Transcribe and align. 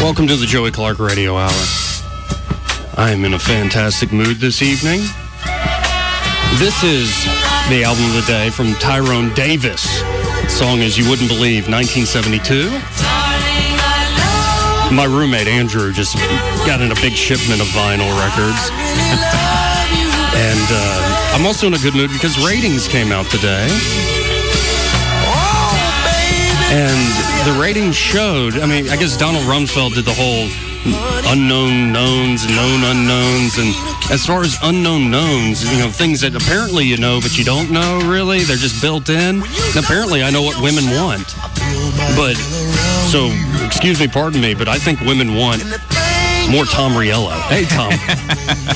Welcome 0.00 0.28
to 0.28 0.36
the 0.36 0.46
Joey 0.46 0.70
Clark 0.70 1.00
Radio 1.00 1.36
Hour. 1.36 1.50
I 2.96 3.10
am 3.10 3.24
in 3.24 3.34
a 3.34 3.38
fantastic 3.38 4.12
mood 4.12 4.36
this 4.36 4.62
evening. 4.62 5.00
This 6.62 6.84
is 6.84 7.10
the 7.68 7.82
album 7.84 8.04
of 8.06 8.14
the 8.14 8.24
day 8.28 8.48
from 8.50 8.74
Tyrone 8.74 9.34
Davis. 9.34 9.82
Song 10.46 10.78
is 10.78 10.96
You 10.96 11.10
Wouldn't 11.10 11.28
Believe, 11.28 11.68
1972. 11.68 12.70
My 14.94 15.04
roommate 15.04 15.48
Andrew 15.48 15.92
just 15.92 16.14
got 16.64 16.80
in 16.80 16.92
a 16.92 16.96
big 17.02 17.14
shipment 17.14 17.60
of 17.60 17.66
vinyl 17.74 18.14
records. 18.22 18.70
and 20.38 20.66
uh, 20.70 21.34
I'm 21.34 21.44
also 21.44 21.66
in 21.66 21.74
a 21.74 21.78
good 21.78 21.96
mood 21.96 22.10
because 22.12 22.38
ratings 22.38 22.86
came 22.86 23.10
out 23.10 23.26
today. 23.26 23.66
And 26.70 27.48
the 27.48 27.60
ratings 27.60 27.96
showed, 27.96 28.58
I 28.58 28.66
mean, 28.66 28.90
I 28.90 28.96
guess 28.96 29.16
Donald 29.16 29.44
Rumsfeld 29.44 29.94
did 29.94 30.04
the 30.04 30.12
whole 30.12 30.48
unknown 31.32 31.92
knowns 31.92 32.44
and 32.44 32.54
known 32.54 32.84
unknowns. 32.84 33.58
And 33.58 33.74
as 34.12 34.26
far 34.26 34.42
as 34.42 34.56
unknown 34.62 35.10
knowns, 35.10 35.64
you 35.70 35.78
know, 35.78 35.90
things 35.90 36.20
that 36.20 36.34
apparently 36.34 36.84
you 36.84 36.98
know, 36.98 37.20
but 37.20 37.38
you 37.38 37.44
don't 37.44 37.70
know 37.70 38.00
really, 38.04 38.40
they're 38.40 38.56
just 38.56 38.82
built 38.82 39.08
in. 39.08 39.42
And 39.42 39.76
apparently 39.76 40.22
I 40.22 40.30
know 40.30 40.42
what 40.42 40.62
women 40.62 40.84
want. 40.90 41.34
But, 42.14 42.36
so, 43.08 43.30
excuse 43.64 43.98
me, 43.98 44.08
pardon 44.08 44.40
me, 44.40 44.54
but 44.54 44.68
I 44.68 44.78
think 44.78 45.00
women 45.00 45.34
want 45.34 45.62
more 46.50 46.64
Tom 46.64 46.92
Riello. 46.92 47.30
Hey, 47.48 47.64
Tom. 47.66 47.92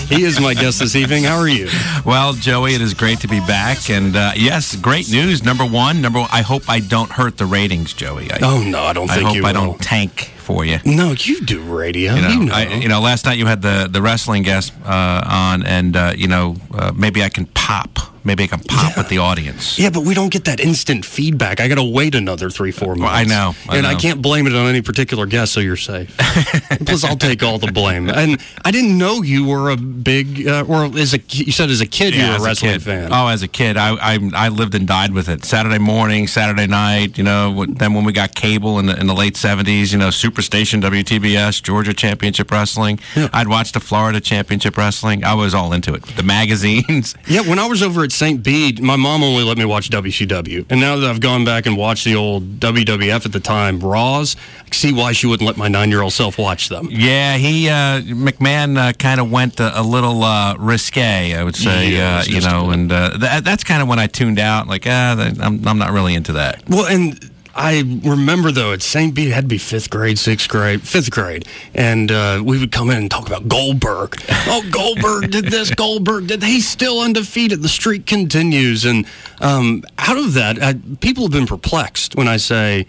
he 0.09 0.25
is 0.25 0.41
my 0.41 0.55
guest 0.55 0.79
this 0.81 0.95
evening. 0.95 1.25
How 1.25 1.39
are 1.39 1.49
you? 1.49 1.69
Well, 2.05 2.33
Joey, 2.35 2.75
it 2.75 2.81
is 2.81 2.95
great 2.95 3.21
to 3.21 3.29
be 3.29 3.41
back. 3.41 3.89
And 3.91 4.15
uh, 4.17 4.33
yes, 4.37 4.77
great 4.77 5.11
news. 5.11 5.43
Number 5.43 5.65
one, 5.65 6.01
number 6.03 6.21
one, 6.21 6.29
I 6.33 6.43
hope 6.43 6.69
I 6.69 6.81
don't 6.81 7.11
hurt 7.11 7.39
the 7.39 7.47
ratings, 7.47 7.93
Joey. 7.95 8.31
I, 8.31 8.39
oh, 8.43 8.63
no, 8.63 8.83
I 8.83 8.93
don't 8.93 9.11
I 9.11 9.17
think 9.17 9.29
hope 9.29 9.45
I 9.45 9.53
will. 9.53 9.67
don't 9.73 9.81
tank 9.81 10.33
for 10.43 10.65
you. 10.65 10.79
No, 10.85 11.15
you 11.17 11.41
do 11.41 11.63
radio. 11.63 12.15
You 12.15 12.23
know, 12.23 12.29
You 12.29 12.45
know. 12.47 12.55
I, 12.55 12.67
you 12.75 12.89
know, 12.89 13.01
last 13.01 13.25
night 13.25 13.39
you 13.39 13.47
had 13.47 13.63
the, 13.63 13.89
the 13.91 14.03
wrestling 14.03 14.43
guest 14.43 14.73
uh, 14.85 15.23
on, 15.27 15.65
and, 15.65 15.97
uh, 15.97 16.13
you 16.17 16.29
know, 16.29 16.57
uh, 16.75 16.93
maybe 16.95 17.23
I 17.23 17.29
can 17.29 17.47
pop. 17.47 17.99
Maybe 18.25 18.45
I 18.45 18.47
can 18.47 18.61
pop 18.61 18.97
with 18.97 19.09
the 19.09 19.19
audience. 19.19 19.81
Yeah, 19.81 19.91
but 19.91 20.05
we 20.05 20.15
don't 20.15 20.33
get 20.33 20.45
that 20.45 20.61
instant 20.61 21.05
feedback. 21.05 21.59
I 21.59 21.67
got 21.67 21.75
to 21.75 21.83
wait 21.83 22.15
another 22.15 22.51
three, 22.51 22.71
four 22.71 22.95
months. 22.95 23.13
I 23.17 23.25
know, 23.25 23.53
I 23.69 23.77
and 23.79 23.85
I 23.85 23.97
can't 23.97 24.23
blame 24.23 24.47
it 24.47 24.55
on 24.55 24.69
any 24.69 24.81
particular 24.81 25.27
guest, 25.27 25.53
so 25.53 25.59
you're 25.59 25.75
safe. 25.75 26.17
Plus, 26.87 27.03
I'll 27.03 27.17
take 27.17 27.43
all 27.43 27.59
the 27.59 27.73
blame. 27.73 28.09
And 28.09 28.41
I 28.65 28.71
didn't 28.71 28.97
know 28.97 29.23
you 29.23 29.45
were 29.49 29.71
a 29.71 29.77
big, 29.77 30.47
uh, 30.47 30.65
or 30.69 30.85
as 30.97 31.15
a 31.15 31.19
you 31.31 31.51
said 31.51 31.69
as 31.71 31.81
a 31.81 31.87
kid 31.87 32.15
you 32.15 32.21
Yeah, 32.21 32.35
were 32.35 32.37
a 32.37 32.41
a 32.43 32.45
wrestling 32.45 32.73
kid. 32.75 32.83
fan. 32.85 33.09
Oh, 33.13 33.27
as 33.27 33.43
a 33.43 33.49
kid, 33.49 33.77
I, 33.77 33.97
I 34.15 34.19
I 34.35 34.49
lived 34.51 34.77
and 34.77 34.87
died 34.87 35.13
with 35.13 35.29
it. 35.29 35.45
Saturday 35.45 35.79
morning, 35.79 36.29
Saturday 36.29 36.69
night. 36.69 37.19
You 37.19 37.25
know, 37.25 37.67
then 37.67 37.93
when 37.93 38.05
we 38.05 38.13
got 38.13 38.37
cable 38.37 38.79
in 38.79 38.87
the 38.87 38.97
in 39.01 39.09
the 39.09 39.15
late 39.15 39.37
seventies, 39.37 39.93
you 39.93 39.99
know, 39.99 40.11
Superstation, 40.33 40.81
WTBS, 40.83 41.63
Georgia 41.63 41.93
Championship 41.93 42.51
Wrestling. 42.51 42.99
I'd 43.17 43.49
watched 43.49 43.75
the 43.75 43.81
Florida 43.81 44.21
Championship 44.21 44.77
Wrestling. 44.77 45.25
I 45.25 45.35
was 45.35 45.55
all 45.55 45.73
into 45.73 45.95
it. 45.95 46.03
The 46.17 46.23
magazines. 46.23 47.15
Yeah, 47.33 47.41
when 47.49 47.59
I 47.59 47.67
was 47.67 47.83
over 47.83 48.03
at 48.03 48.13
St. 48.13 48.43
Bede, 48.43 48.83
my 48.83 48.97
mom 48.97 49.23
only 49.23 49.43
let 49.43 49.57
me 49.57 49.65
watch 49.65 49.89
WCW. 49.89 50.67
And 50.69 50.81
now 50.81 50.97
that 50.97 51.09
I've 51.09 51.21
gone 51.21 51.45
back 51.47 51.65
and 51.65 51.79
watched 51.79 52.05
the 52.05 52.15
old 52.15 52.61
WWF 52.61 53.25
at 53.25 53.33
the 53.33 53.41
time, 53.41 53.79
Raws, 53.79 54.37
I 54.61 54.75
see 54.75 54.93
why 54.93 55.13
she 55.13 55.27
wouldn't 55.27 55.47
let 55.47 55.57
my 55.57 55.69
nine 55.69 55.89
year 55.91 56.03
old 56.03 56.13
self 56.13 56.37
watch 56.37 56.69
them. 56.69 56.89
Yeah, 56.91 57.37
he 57.37 57.69
uh, 57.69 58.03
McMahon 58.03 58.77
uh, 58.77 58.93
kind 58.95 59.21
of 59.21 59.31
went 59.31 59.61
a, 59.61 59.81
a 59.81 59.83
little 59.83 60.23
uh, 60.25 60.57
risque, 60.59 61.35
I 61.35 61.43
would 61.43 61.57
say. 61.57 61.91
Yeah, 61.91 62.19
uh, 62.19 62.25
you 62.25 62.41
know, 62.41 62.71
and 62.71 62.93
uh, 62.93 63.17
that, 63.19 63.45
that's 63.45 63.65
kind 63.65 63.81
of 63.81 63.89
when 63.89 63.99
I 63.99 64.09
tuned 64.09 64.39
out. 64.39 64.67
Like, 64.67 64.87
ah, 64.87 65.33
I'm 65.41 65.67
I'm 65.67 65.79
not 65.79 65.93
really 65.93 66.15
into 66.15 66.35
that. 66.35 66.69
Well, 66.69 66.87
and 66.87 67.32
I 67.55 67.81
remember 68.05 68.51
though 68.51 68.73
at 68.73 68.83
St. 68.83 69.17
It 69.19 69.33
had 69.33 69.45
to 69.45 69.49
be 69.49 69.59
fifth 69.59 69.91
grade, 69.91 70.19
sixth 70.19 70.49
grade, 70.49 70.83
fifth 70.83 71.11
grade, 71.11 71.47
and 71.75 72.11
uh, 72.11 72.43
we 72.45 72.59
would 72.59 72.73
come 72.73 72.91
in 72.91 72.97
and 72.97 73.11
talk 73.11 73.27
about 73.27 73.49
Goldberg. 73.49 74.17
Oh, 74.45 74.63
Goldberg 74.71 75.31
did 75.31 75.47
this. 75.47 75.73
Goldberg 75.73 76.27
did. 76.27 76.43
He's 76.43 76.69
still 76.69 77.01
undefeated. 77.01 77.63
The 77.63 77.69
streak 77.69 78.07
continues, 78.07 78.85
and 78.85 79.07
um, 79.41 79.85
out 79.99 80.19
of 80.19 80.35
that, 80.35 80.61
I, 80.61 80.75
people 81.01 81.23
have 81.25 81.33
been 81.33 81.47
perplexed 81.47 82.17
when 82.17 82.29
I 82.29 82.37
say, 82.39 82.87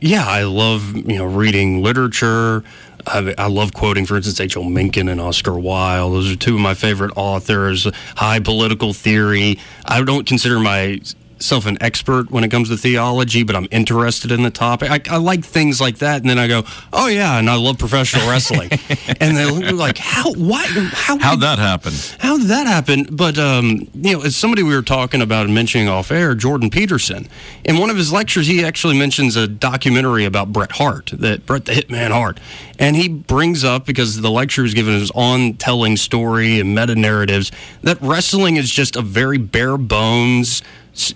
"Yeah, 0.00 0.26
I 0.26 0.42
love 0.42 0.94
you 0.96 1.16
know 1.16 1.24
reading 1.24 1.82
literature." 1.82 2.64
I, 3.06 3.34
I 3.38 3.46
love 3.46 3.72
quoting, 3.72 4.04
for 4.06 4.16
instance, 4.16 4.40
H.L. 4.40 4.64
Mencken 4.64 5.08
and 5.08 5.20
Oscar 5.20 5.58
Wilde. 5.58 6.12
Those 6.12 6.32
are 6.32 6.36
two 6.36 6.56
of 6.56 6.60
my 6.60 6.74
favorite 6.74 7.12
authors. 7.16 7.86
High 8.16 8.40
political 8.40 8.92
theory. 8.92 9.58
I 9.86 10.02
don't 10.02 10.26
consider 10.26 10.58
myself 11.38 11.66
an 11.66 11.78
expert 11.80 12.30
when 12.30 12.42
it 12.42 12.50
comes 12.50 12.68
to 12.68 12.76
theology, 12.76 13.44
but 13.44 13.54
I'm 13.54 13.68
interested 13.70 14.32
in 14.32 14.42
the 14.42 14.50
topic. 14.50 14.90
I, 14.90 15.00
I 15.08 15.18
like 15.18 15.44
things 15.44 15.80
like 15.80 15.98
that, 15.98 16.20
and 16.20 16.28
then 16.28 16.38
I 16.38 16.48
go, 16.48 16.64
"Oh 16.92 17.06
yeah," 17.06 17.38
and 17.38 17.48
I 17.48 17.54
love 17.54 17.78
professional 17.78 18.28
wrestling. 18.28 18.70
and 19.20 19.36
they 19.36 19.44
look 19.48 19.72
like, 19.72 19.98
"How? 19.98 20.32
Why? 20.32 20.66
How? 20.66 21.18
How'd 21.18 21.40
that 21.40 21.58
happen? 21.58 21.92
How 22.18 22.38
did 22.38 22.48
that 22.48 22.66
happen? 22.66 23.06
But 23.10 23.38
um, 23.38 23.88
you 23.94 24.14
know, 24.14 24.22
as 24.22 24.36
somebody 24.36 24.62
we 24.62 24.74
were 24.74 24.82
talking 24.82 25.22
about 25.22 25.46
and 25.46 25.54
mentioning 25.54 25.88
off 25.88 26.10
air, 26.10 26.34
Jordan 26.34 26.70
Peterson, 26.70 27.28
in 27.64 27.78
one 27.78 27.90
of 27.90 27.96
his 27.96 28.12
lectures, 28.12 28.46
he 28.46 28.64
actually 28.64 28.98
mentions 28.98 29.36
a 29.36 29.46
documentary 29.46 30.24
about 30.24 30.52
Bret 30.52 30.72
Hart, 30.72 31.12
that 31.14 31.46
Bret 31.46 31.64
the 31.64 31.72
Hitman 31.72 32.10
Hart, 32.10 32.40
and 32.78 32.96
he 32.96 33.08
brings 33.08 33.64
up 33.64 33.86
because 33.86 34.20
the 34.20 34.30
lecture 34.30 34.62
was 34.62 34.74
given 34.74 34.94
his 34.94 35.10
on 35.12 35.54
telling 35.54 35.96
story 35.96 36.60
and 36.60 36.74
meta 36.74 36.94
narratives 36.94 37.52
that 37.82 38.00
wrestling 38.00 38.56
is 38.56 38.70
just 38.70 38.96
a 38.96 39.02
very 39.02 39.38
bare 39.38 39.78
bones. 39.78 40.62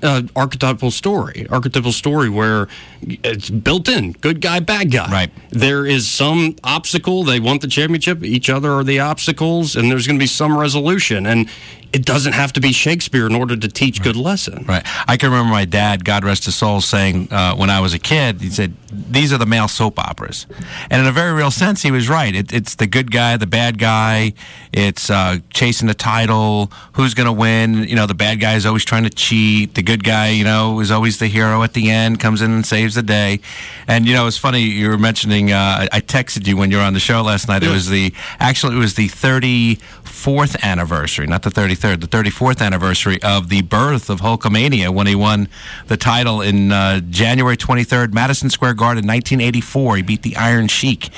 Uh, 0.02 0.22
archetypal 0.36 0.90
story, 0.90 1.46
archetypal 1.50 1.92
story 1.92 2.28
where 2.28 2.68
it's 3.02 3.50
built 3.50 3.88
in, 3.88 4.12
good 4.12 4.40
guy, 4.40 4.60
bad 4.60 4.92
guy. 4.92 5.10
Right. 5.10 5.30
There 5.50 5.84
is 5.84 6.08
some 6.08 6.54
obstacle. 6.62 7.24
They 7.24 7.40
want 7.40 7.62
the 7.62 7.68
championship. 7.68 8.22
Each 8.22 8.48
other 8.48 8.70
are 8.70 8.84
the 8.84 9.00
obstacles, 9.00 9.74
and 9.74 9.90
there's 9.90 10.06
going 10.06 10.18
to 10.18 10.22
be 10.22 10.28
some 10.28 10.56
resolution. 10.56 11.26
And 11.26 11.48
it 11.92 12.06
doesn't 12.06 12.32
have 12.32 12.52
to 12.54 12.60
be 12.60 12.72
Shakespeare 12.72 13.26
in 13.26 13.34
order 13.34 13.56
to 13.56 13.68
teach 13.68 14.02
good 14.02 14.16
lesson. 14.16 14.64
Right. 14.66 14.82
I 15.06 15.16
can 15.16 15.30
remember 15.30 15.50
my 15.50 15.66
dad, 15.66 16.04
God 16.04 16.24
rest 16.24 16.46
his 16.46 16.56
soul, 16.56 16.80
saying 16.80 17.30
uh, 17.30 17.54
when 17.54 17.68
I 17.68 17.80
was 17.80 17.92
a 17.92 17.98
kid, 17.98 18.40
he 18.40 18.48
said, 18.48 18.74
"These 18.90 19.32
are 19.32 19.38
the 19.38 19.46
male 19.46 19.68
soap 19.68 19.98
operas," 19.98 20.46
and 20.90 21.02
in 21.02 21.06
a 21.06 21.12
very 21.12 21.32
real 21.32 21.50
sense, 21.50 21.82
he 21.82 21.90
was 21.90 22.08
right. 22.08 22.34
It, 22.34 22.52
it's 22.52 22.76
the 22.76 22.86
good 22.86 23.10
guy, 23.10 23.36
the 23.36 23.46
bad 23.46 23.78
guy. 23.78 24.32
It's 24.72 25.10
uh, 25.10 25.38
chasing 25.50 25.86
the 25.86 25.94
title. 25.94 26.72
Who's 26.94 27.12
going 27.12 27.26
to 27.26 27.32
win? 27.32 27.84
You 27.84 27.96
know, 27.96 28.06
the 28.06 28.14
bad 28.14 28.40
guy 28.40 28.54
is 28.54 28.64
always 28.64 28.84
trying 28.84 29.04
to 29.04 29.10
cheat. 29.10 29.71
The 29.74 29.82
good 29.82 30.04
guy, 30.04 30.28
you 30.28 30.44
know, 30.44 30.80
is 30.80 30.90
always 30.90 31.18
the 31.18 31.26
hero 31.26 31.62
at 31.62 31.72
the 31.72 31.90
end. 31.90 32.20
Comes 32.20 32.42
in 32.42 32.50
and 32.50 32.64
saves 32.64 32.94
the 32.94 33.02
day. 33.02 33.40
And 33.88 34.06
you 34.06 34.14
know, 34.14 34.26
it's 34.26 34.36
funny 34.36 34.60
you 34.60 34.88
were 34.88 34.98
mentioning. 34.98 35.52
Uh, 35.52 35.88
I 35.90 36.00
texted 36.00 36.46
you 36.46 36.56
when 36.56 36.70
you 36.70 36.76
were 36.76 36.82
on 36.82 36.94
the 36.94 37.00
show 37.00 37.22
last 37.22 37.48
night. 37.48 37.62
It 37.62 37.70
was 37.70 37.88
the 37.88 38.12
actually 38.38 38.76
it 38.76 38.78
was 38.78 38.94
the 38.94 39.08
thirty 39.08 39.76
fourth 40.04 40.62
anniversary, 40.64 41.26
not 41.26 41.42
the 41.42 41.50
thirty 41.50 41.74
third, 41.74 42.00
the 42.00 42.06
thirty 42.06 42.30
fourth 42.30 42.60
anniversary 42.60 43.20
of 43.22 43.48
the 43.48 43.62
birth 43.62 44.10
of 44.10 44.20
Hulkamania 44.20 44.90
when 44.90 45.06
he 45.06 45.14
won 45.14 45.48
the 45.88 45.96
title 45.96 46.40
in 46.40 46.70
uh, 46.70 47.00
January 47.00 47.56
twenty 47.56 47.84
third, 47.84 48.14
Madison 48.14 48.50
Square 48.50 48.74
Garden, 48.74 49.06
nineteen 49.06 49.40
eighty 49.40 49.60
four. 49.60 49.96
He 49.96 50.02
beat 50.02 50.22
the 50.22 50.36
Iron 50.36 50.68
Sheik. 50.68 51.10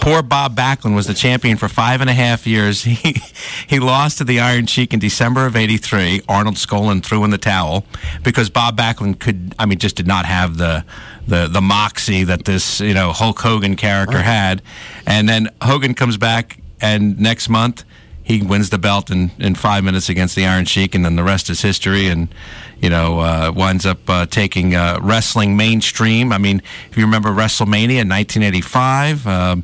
Poor 0.00 0.22
Bob 0.22 0.56
Backlund 0.56 0.94
was 0.94 1.06
the 1.06 1.14
champion 1.14 1.56
for 1.56 1.68
five 1.68 2.00
and 2.00 2.10
a 2.10 2.14
half 2.14 2.46
years. 2.46 2.84
He 3.04 3.20
he 3.66 3.80
lost 3.80 4.18
to 4.18 4.24
the 4.24 4.40
Iron 4.40 4.66
Sheik 4.66 4.94
in 4.94 5.00
December 5.00 5.46
of 5.46 5.56
eighty 5.56 5.76
three. 5.76 6.22
Arnold 6.28 6.54
Skaaland 6.54 7.02
threw 7.02 7.24
in 7.24 7.30
the 7.30 7.38
towel 7.38 7.84
because 8.22 8.50
Bob 8.50 8.76
Backlund 8.76 9.20
could, 9.20 9.54
I 9.58 9.66
mean, 9.66 9.78
just 9.78 9.96
did 9.96 10.06
not 10.06 10.26
have 10.26 10.56
the 10.56 10.84
the 11.26 11.48
the 11.48 11.60
moxie 11.60 12.24
that 12.24 12.44
this 12.44 12.80
you 12.80 12.94
know 12.94 13.12
Hulk 13.12 13.38
Hogan 13.40 13.76
character 13.76 14.22
had. 14.22 14.62
And 15.06 15.28
then 15.28 15.48
Hogan 15.62 15.94
comes 15.94 16.16
back, 16.16 16.58
and 16.80 17.18
next 17.18 17.48
month 17.48 17.84
he 18.22 18.40
wins 18.40 18.70
the 18.70 18.78
belt 18.78 19.10
in, 19.10 19.30
in 19.38 19.54
five 19.54 19.84
minutes 19.84 20.08
against 20.08 20.34
the 20.34 20.46
Iron 20.46 20.64
Sheik, 20.64 20.94
and 20.94 21.04
then 21.04 21.14
the 21.14 21.22
rest 21.22 21.50
is 21.50 21.60
history. 21.60 22.08
And 22.08 22.28
you 22.80 22.90
know, 22.90 23.20
uh, 23.20 23.52
winds 23.54 23.86
up 23.86 24.08
uh, 24.08 24.26
taking 24.26 24.74
uh, 24.74 24.98
wrestling 25.02 25.56
mainstream. 25.56 26.32
I 26.32 26.38
mean, 26.38 26.62
if 26.90 26.96
you 26.96 27.04
remember 27.04 27.30
WrestleMania 27.30 28.00
in 28.00 28.08
1985. 28.08 29.26
Uh, 29.26 29.56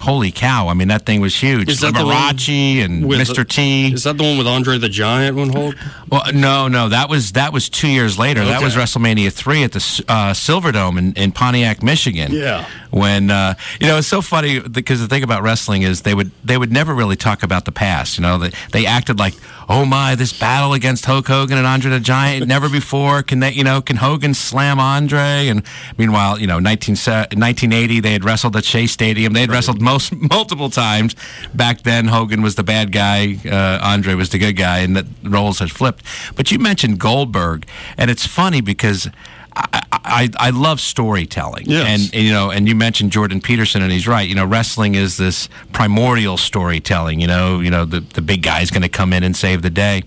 holy 0.00 0.32
cow! 0.32 0.68
I 0.68 0.74
mean, 0.74 0.88
that 0.88 1.06
thing 1.06 1.20
was 1.20 1.34
huge. 1.34 1.68
Is 1.68 1.80
that 1.80 1.94
the 1.94 2.00
Liberace 2.00 2.84
and 2.84 3.06
with- 3.06 3.20
Mr. 3.20 3.46
T. 3.46 3.92
Is 3.92 4.04
that 4.04 4.16
the 4.16 4.24
one 4.24 4.38
with 4.38 4.46
Andre 4.46 4.78
the 4.78 4.88
Giant 4.88 5.36
when 5.36 5.50
Hulk? 5.50 5.74
Well, 6.10 6.24
no, 6.34 6.68
no, 6.68 6.88
that 6.88 7.08
was 7.08 7.32
that 7.32 7.52
was 7.52 7.68
two 7.68 7.88
years 7.88 8.18
later. 8.18 8.44
That 8.44 8.62
was 8.62 8.74
WrestleMania 8.74 9.32
three 9.32 9.62
at 9.62 9.72
the 9.72 10.04
uh, 10.08 10.32
Silverdome 10.32 10.98
in, 10.98 11.12
in 11.14 11.32
Pontiac, 11.32 11.82
Michigan. 11.82 12.32
Yeah. 12.32 12.66
When 12.90 13.30
uh, 13.30 13.54
you 13.80 13.86
know, 13.86 13.98
it's 13.98 14.08
so 14.08 14.20
funny 14.20 14.58
because 14.58 15.00
the 15.00 15.06
thing 15.06 15.22
about 15.22 15.42
wrestling 15.42 15.82
is 15.82 16.02
they 16.02 16.14
would 16.14 16.32
they 16.44 16.58
would 16.58 16.72
never 16.72 16.94
really 16.94 17.16
talk 17.16 17.42
about 17.42 17.64
the 17.64 17.72
past. 17.72 18.18
You 18.18 18.22
know, 18.22 18.38
they, 18.38 18.50
they 18.72 18.86
acted 18.86 19.18
like, 19.18 19.34
oh 19.68 19.84
my, 19.84 20.16
this 20.16 20.36
battle 20.36 20.72
against 20.72 21.04
Hulk 21.04 21.28
Hogan 21.28 21.56
and 21.56 21.66
Andre 21.66 21.92
the 21.92 22.00
Giant, 22.00 22.48
never 22.48 22.68
before 22.68 23.22
can 23.22 23.38
they, 23.40 23.52
you 23.52 23.62
know, 23.62 23.80
can 23.80 23.96
Hogan 23.96 24.34
slam 24.34 24.80
Andre? 24.80 25.46
And 25.48 25.62
meanwhile, 25.96 26.38
you 26.40 26.46
know, 26.46 26.58
19, 26.58 26.94
1980 26.94 28.00
they 28.00 28.12
had 28.12 28.24
wrestled 28.24 28.56
at 28.56 28.64
Shea 28.64 28.86
Stadium. 28.86 29.32
They 29.32 29.42
had 29.42 29.50
wrestled 29.50 29.80
most 29.92 30.12
multiple 30.36 30.70
times. 30.70 31.14
Back 31.54 31.82
then, 31.82 32.06
Hogan 32.08 32.42
was 32.42 32.54
the 32.54 32.62
bad 32.64 32.92
guy, 32.92 33.36
uh, 33.44 33.78
Andre 33.82 34.14
was 34.14 34.28
the 34.30 34.38
good 34.38 34.56
guy, 34.56 34.78
and 34.80 34.96
the 34.96 35.06
roles 35.22 35.58
had 35.58 35.70
flipped. 35.70 36.02
But 36.36 36.50
you 36.50 36.58
mentioned 36.58 36.98
Goldberg, 36.98 37.66
and 37.96 38.10
it's 38.10 38.26
funny 38.26 38.60
because. 38.60 39.08
I, 39.52 39.82
I, 39.92 40.28
I 40.38 40.50
love 40.50 40.80
storytelling, 40.80 41.64
Yes. 41.66 41.84
and, 41.86 42.14
and, 42.14 42.24
you 42.24 42.30
know, 42.30 42.50
and 42.52 42.68
you 42.68 42.76
mentioned 42.76 43.10
Jordan 43.10 43.40
Peterson, 43.40 43.82
and 43.82 43.90
he's 43.90 44.06
right. 44.06 44.26
You 44.28 44.36
know, 44.36 44.46
wrestling 44.46 44.94
is 44.94 45.16
this 45.16 45.48
primordial 45.72 46.36
storytelling. 46.36 47.20
You 47.20 47.26
know, 47.26 47.58
you 47.58 47.68
know 47.68 47.84
the 47.84 47.98
the 48.00 48.22
big 48.22 48.42
guy's 48.42 48.70
going 48.70 48.82
to 48.82 48.88
come 48.88 49.12
in 49.12 49.24
and 49.24 49.36
save 49.36 49.62
the 49.62 49.68
day. 49.70 50.04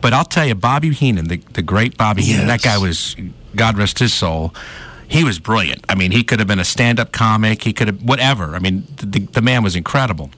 But 0.00 0.12
I'll 0.12 0.24
tell 0.24 0.46
you, 0.46 0.54
Bobby 0.54 0.90
Heenan, 0.94 1.26
the 1.26 1.38
the 1.54 1.62
great 1.62 1.96
Bobby 1.98 2.22
Heenan, 2.22 2.46
that 2.46 2.62
guy 2.62 2.78
was, 2.78 3.16
God 3.56 3.76
rest 3.76 3.98
his 3.98 4.14
soul. 4.14 4.54
He 5.08 5.24
was 5.24 5.38
brilliant. 5.38 5.84
I 5.88 5.94
mean, 5.94 6.10
he 6.10 6.22
could 6.22 6.38
have 6.38 6.48
been 6.48 6.58
a 6.58 6.64
stand-up 6.64 7.12
comic. 7.12 7.62
He 7.62 7.72
could 7.72 7.88
have 7.88 8.02
whatever. 8.02 8.54
I 8.54 8.58
mean, 8.58 8.86
the, 8.96 9.20
the 9.20 9.42
man 9.42 9.62
was 9.62 9.74
incredible. 9.74 10.30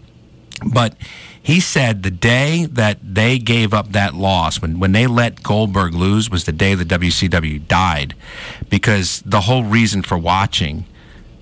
But 0.64 0.94
he 1.42 1.58
said 1.58 2.02
the 2.02 2.10
day 2.10 2.66
that 2.66 2.98
they 3.02 3.38
gave 3.38 3.72
up 3.72 3.92
that 3.92 4.14
loss, 4.14 4.60
when, 4.60 4.78
when 4.78 4.92
they 4.92 5.06
let 5.06 5.42
Goldberg 5.42 5.94
lose, 5.94 6.30
was 6.30 6.44
the 6.44 6.52
day 6.52 6.74
the 6.74 6.84
WCW 6.84 7.66
died 7.66 8.14
because 8.68 9.22
the 9.24 9.42
whole 9.42 9.64
reason 9.64 10.02
for 10.02 10.18
watching 10.18 10.84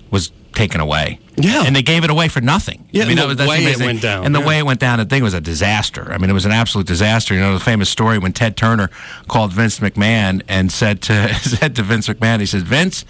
was 0.09 0.31
taken 0.53 0.81
away. 0.81 1.19
Yeah. 1.37 1.63
And 1.65 1.75
they 1.75 1.81
gave 1.81 2.03
it 2.03 2.09
away 2.09 2.27
for 2.27 2.41
nothing. 2.41 2.85
Yeah, 2.91 3.03
I 3.03 3.07
mean, 3.07 3.17
that 3.17 3.27
the 3.27 3.35
that's 3.35 3.49
way 3.49 3.63
it 3.63 3.79
went 3.79 4.01
down, 4.01 4.25
And 4.25 4.35
the 4.35 4.39
yeah. 4.41 4.47
way 4.47 4.59
it 4.59 4.65
went 4.65 4.79
down, 4.79 4.99
the 4.99 5.05
thing 5.05 5.23
was 5.23 5.33
a 5.33 5.39
disaster. 5.39 6.11
I 6.11 6.17
mean, 6.17 6.29
it 6.29 6.33
was 6.33 6.45
an 6.45 6.51
absolute 6.51 6.85
disaster. 6.85 7.33
You 7.33 7.39
know, 7.39 7.53
the 7.53 7.63
famous 7.63 7.89
story 7.89 8.17
when 8.17 8.33
Ted 8.33 8.57
Turner 8.57 8.89
called 9.27 9.53
Vince 9.53 9.79
McMahon 9.79 10.41
and 10.49 10.71
said 10.71 11.01
to 11.03 11.33
said 11.35 11.75
to 11.77 11.83
Vince 11.83 12.07
McMahon, 12.07 12.39
he 12.41 12.45
says, 12.45 12.63
"Vince, 12.63 13.05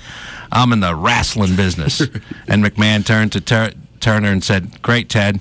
I'm 0.51 0.71
in 0.73 0.79
the 0.79 0.95
wrestling 0.95 1.55
business." 1.55 2.01
and 2.47 2.63
McMahon 2.63 3.05
turned 3.05 3.31
to 3.31 3.41
Tur- 3.41 3.73
Turner 3.99 4.29
and 4.31 4.43
said, 4.43 4.81
"Great, 4.81 5.09
Ted." 5.09 5.39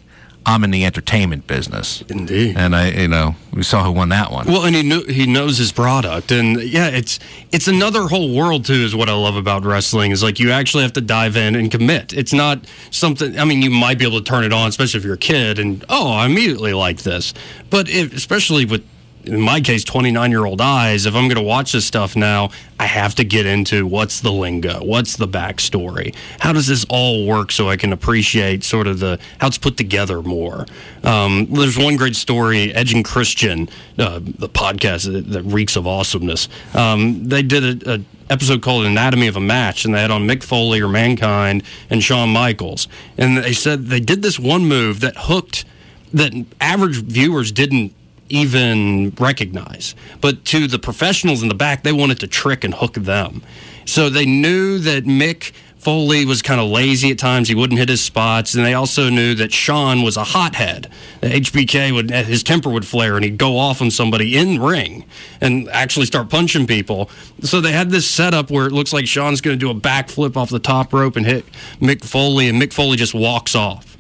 I'm 0.49 0.65
in 0.65 0.71
the 0.71 0.87
entertainment 0.87 1.47
business. 1.47 2.03
Indeed. 2.09 2.57
And 2.57 2.75
I, 2.75 2.89
you 2.89 3.09
know, 3.09 3.37
we 3.53 3.63
saw 3.63 3.85
who 3.85 3.93
won 3.93 4.09
that 4.09 4.33
one. 4.33 4.47
Well, 4.47 4.65
and 4.65 4.75
he 4.75 4.83
knew 4.83 5.05
he 5.05 5.27
knows 5.27 5.59
his 5.59 5.73
product, 5.73 6.33
and 6.33 6.63
yeah, 6.63 6.89
it's 6.89 7.19
it's 7.53 7.69
another 7.69 8.05
whole 8.05 8.35
world 8.35 8.65
too. 8.65 8.73
Is 8.73 8.97
what 8.97 9.11
I 9.11 9.13
love 9.13 9.37
about 9.37 9.65
wrestling 9.65 10.11
is 10.11 10.23
like 10.23 10.41
you 10.41 10.51
actually 10.51 10.85
have 10.85 10.95
to 10.95 11.03
dive 11.03 11.37
in 11.37 11.55
and 11.55 11.71
commit. 11.71 12.15
It's 12.15 12.33
not 12.33 12.61
something. 12.91 13.39
I 13.39 13.45
mean, 13.45 13.61
you 13.61 13.69
might 13.69 13.99
be 13.99 14.07
able 14.07 14.21
to 14.21 14.25
turn 14.25 14.43
it 14.43 14.55
on, 14.55 14.71
especially 14.71 14.99
if 14.99 15.05
you're 15.05 15.15
a 15.15 15.19
kid, 15.19 15.59
and 15.59 15.85
oh, 15.91 16.11
I 16.11 16.25
immediately 16.25 16.73
like 16.73 17.03
this. 17.03 17.35
But 17.69 17.91
if, 17.91 18.15
especially 18.15 18.65
with 18.65 18.87
in 19.29 19.41
my 19.41 19.61
case, 19.61 19.85
29 19.85 20.31
year 20.31 20.47
old 20.47 20.61
eyes, 20.61 21.07
if 21.07 21.15
I'm 21.15 21.29
going 21.29 21.37
to 21.37 21.43
watch 21.43 21.73
this 21.73 21.85
stuff 21.85 22.17
now, 22.17 22.51
I 22.81 22.87
have 22.87 23.15
to 23.17 23.25
get 23.25 23.45
into 23.45 23.87
what's 23.87 24.21
the 24.21 24.33
lingo, 24.33 24.83
what's 24.85 25.17
the 25.17 25.29
backstory, 25.29 26.15
how 26.41 26.53
does 26.53 26.67
this 26.67 26.87
all 26.89 27.27
work, 27.27 27.53
so 27.53 27.69
I 27.69 27.77
can 27.77 27.93
appreciate 27.93 28.65
sort 28.65 28.87
of 28.87 29.01
the 29.01 29.19
how 29.41 29.49
it's 29.49 29.59
put 29.59 29.77
together 29.77 30.23
more. 30.23 30.67
Um, 31.05 31.47
there's 31.51 31.77
one 31.77 31.97
great 31.97 32.17
story, 32.17 32.75
Edge 32.75 32.95
and 32.95 33.05
Christian, 33.05 33.69
uh, 33.99 34.21
the 34.23 34.49
podcast 34.49 35.13
that, 35.13 35.31
that 35.31 35.43
reeks 35.43 35.77
of 35.77 35.87
awesomeness. 35.87 36.49
Um, 36.75 37.29
they 37.29 37.43
did 37.43 37.87
a, 37.87 37.95
a 37.95 38.01
episode 38.31 38.63
called 38.63 38.87
Anatomy 38.87 39.27
of 39.27 39.37
a 39.37 39.41
Match, 39.41 39.85
and 39.85 39.95
they 39.95 40.01
had 40.01 40.11
on 40.11 40.27
Mick 40.27 40.43
Foley 40.43 40.81
or 40.81 40.89
Mankind 40.89 41.63
and 41.91 42.03
Shawn 42.03 42.31
Michaels, 42.31 42.89
and 43.17 43.37
they 43.37 43.53
said 43.53 43.87
they 43.87 44.01
did 44.01 44.23
this 44.23 44.39
one 44.39 44.67
move 44.67 45.01
that 45.01 45.15
hooked 45.17 45.65
that 46.13 46.33
average 46.61 47.03
viewers 47.03 47.53
didn't 47.53 47.93
even 48.29 49.11
recognize. 49.19 49.95
But 50.21 50.45
to 50.47 50.67
the 50.67 50.79
professionals 50.79 51.43
in 51.43 51.49
the 51.49 51.55
back, 51.55 51.83
they 51.83 51.93
wanted 51.93 52.21
to 52.21 52.27
trick 52.27 52.65
and 52.65 52.75
hook 52.75 52.95
them. 52.95 53.43
So 53.85 54.11
they 54.11 54.27
knew 54.27 54.79
that 54.81 55.05
Mick 55.05 55.53
Foley 55.79 56.27
was 56.27 56.43
kind 56.43 56.61
of 56.61 56.69
lazy 56.69 57.13
at 57.13 57.19
times. 57.19 57.49
He 57.49 57.55
wouldn't 57.55 57.79
hit 57.79 57.89
his 57.89 58.03
spots. 58.03 58.55
And 58.55 58.65
they 58.65 58.75
also 58.75 59.09
knew 59.11 59.35
that 59.37 59.53
Shawn 59.53 60.03
was 60.03 60.17
a 60.17 60.25
hothead. 60.25 60.91
HBK 61.23 61.93
would, 61.93 62.11
eh, 62.11 62.25
his 62.25 62.43
temper 62.43 62.69
would 62.69 62.85
flare 62.85 63.17
and 63.17 63.25
he'd 63.25 63.39
go 63.39 63.57
off 63.57 63.81
on 63.81 63.91
somebody 63.91 64.37
in 64.37 64.61
ring 64.61 65.05
and 65.41 65.69
actually 65.71 66.07
start 66.07 66.29
punching 66.29 66.67
people. 66.67 67.09
So 67.43 67.61
they 67.61 67.73
had 67.73 67.91
this 67.91 68.09
setup 68.09 68.51
where 68.51 68.67
it 68.67 68.73
looks 68.73 68.93
like 68.93 69.07
Shawn's 69.07 69.41
going 69.41 69.59
to 69.59 69.59
do 69.59 69.71
a 69.71 69.75
backflip 69.75 70.37
off 70.37 70.51
the 70.51 70.59
top 70.59 70.93
rope 70.93 71.17
and 71.17 71.25
hit 71.25 71.45
Mick 71.81 72.05
Foley, 72.05 72.49
and 72.49 72.61
Mick 72.61 72.73
Foley 72.73 72.97
just 72.97 73.15
walks 73.15 73.55
off 73.55 73.98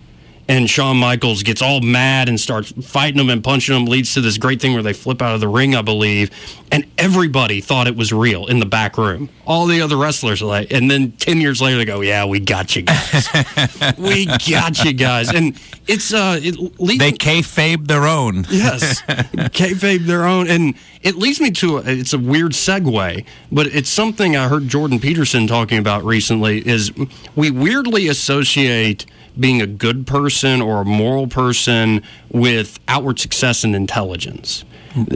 and 0.48 0.68
Shawn 0.68 0.96
Michaels 0.96 1.42
gets 1.42 1.60
all 1.60 1.82
mad 1.82 2.28
and 2.28 2.40
starts 2.40 2.72
fighting 2.72 3.18
them 3.18 3.28
and 3.28 3.44
punching 3.44 3.74
them, 3.74 3.84
leads 3.84 4.14
to 4.14 4.22
this 4.22 4.38
great 4.38 4.62
thing 4.62 4.72
where 4.72 4.82
they 4.82 4.94
flip 4.94 5.20
out 5.20 5.34
of 5.34 5.40
the 5.40 5.48
ring, 5.48 5.74
I 5.74 5.82
believe. 5.82 6.30
And 6.72 6.86
everybody 6.96 7.60
thought 7.60 7.86
it 7.86 7.96
was 7.96 8.12
real 8.12 8.46
in 8.46 8.58
the 8.58 8.66
back 8.66 8.96
room. 8.96 9.28
All 9.46 9.66
the 9.66 9.82
other 9.82 9.96
wrestlers 9.96 10.40
are 10.40 10.46
like, 10.46 10.72
and 10.72 10.90
then 10.90 11.12
10 11.12 11.40
years 11.40 11.60
later, 11.60 11.76
they 11.76 11.84
go, 11.84 12.00
Yeah, 12.00 12.24
we 12.24 12.40
got 12.40 12.74
you 12.74 12.82
guys. 12.82 13.28
we 13.98 14.26
got 14.26 14.82
you 14.84 14.94
guys. 14.94 15.32
And 15.32 15.58
it's, 15.86 16.12
uh, 16.14 16.38
it 16.42 16.80
leads 16.80 16.98
they 16.98 17.12
kayfabe 17.12 17.86
their 17.86 18.06
own. 18.06 18.46
yes, 18.50 19.02
kayfabe 19.02 20.06
their 20.06 20.24
own, 20.24 20.48
and 20.48 20.74
it 21.02 21.16
leads 21.16 21.40
me 21.40 21.50
to 21.52 21.78
a, 21.78 21.82
it's 21.84 22.12
a 22.12 22.18
weird 22.18 22.52
segue, 22.52 23.24
but 23.50 23.66
it's 23.66 23.88
something 23.88 24.36
I 24.36 24.48
heard 24.48 24.68
Jordan 24.68 24.98
Peterson 24.98 25.46
talking 25.46 25.78
about 25.78 26.04
recently. 26.04 26.66
Is 26.66 26.92
we 27.34 27.50
weirdly 27.50 28.08
associate 28.08 29.06
being 29.38 29.62
a 29.62 29.66
good 29.66 30.06
person 30.06 30.60
or 30.60 30.80
a 30.80 30.84
moral 30.84 31.26
person 31.26 32.02
with 32.30 32.78
outward 32.88 33.18
success 33.18 33.64
and 33.64 33.74
intelligence, 33.74 34.64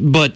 but 0.00 0.34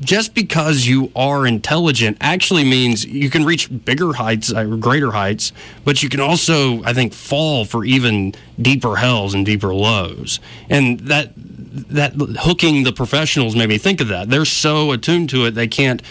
just 0.00 0.34
because 0.34 0.86
you 0.86 1.12
are 1.14 1.46
intelligent 1.46 2.16
actually 2.20 2.64
means 2.64 3.04
you 3.04 3.28
can 3.28 3.44
reach 3.44 3.68
bigger 3.84 4.14
heights 4.14 4.52
or 4.52 4.76
greater 4.76 5.12
heights, 5.12 5.52
but 5.84 6.02
you 6.02 6.08
can 6.08 6.20
also, 6.20 6.82
I 6.84 6.94
think, 6.94 7.12
fall 7.12 7.66
for 7.66 7.84
even 7.84 8.34
deeper 8.60 8.96
hells 8.96 9.34
and 9.34 9.44
deeper 9.44 9.74
lows. 9.74 10.40
And 10.70 11.00
that 11.00 11.32
that 11.36 12.14
hooking 12.40 12.84
the 12.84 12.92
professionals 12.92 13.54
made 13.54 13.68
me 13.68 13.78
think 13.78 14.00
of 14.00 14.08
that. 14.08 14.30
They're 14.30 14.44
so 14.44 14.92
attuned 14.92 15.30
to 15.30 15.44
it 15.46 15.52
they 15.52 15.68
can't 15.68 16.02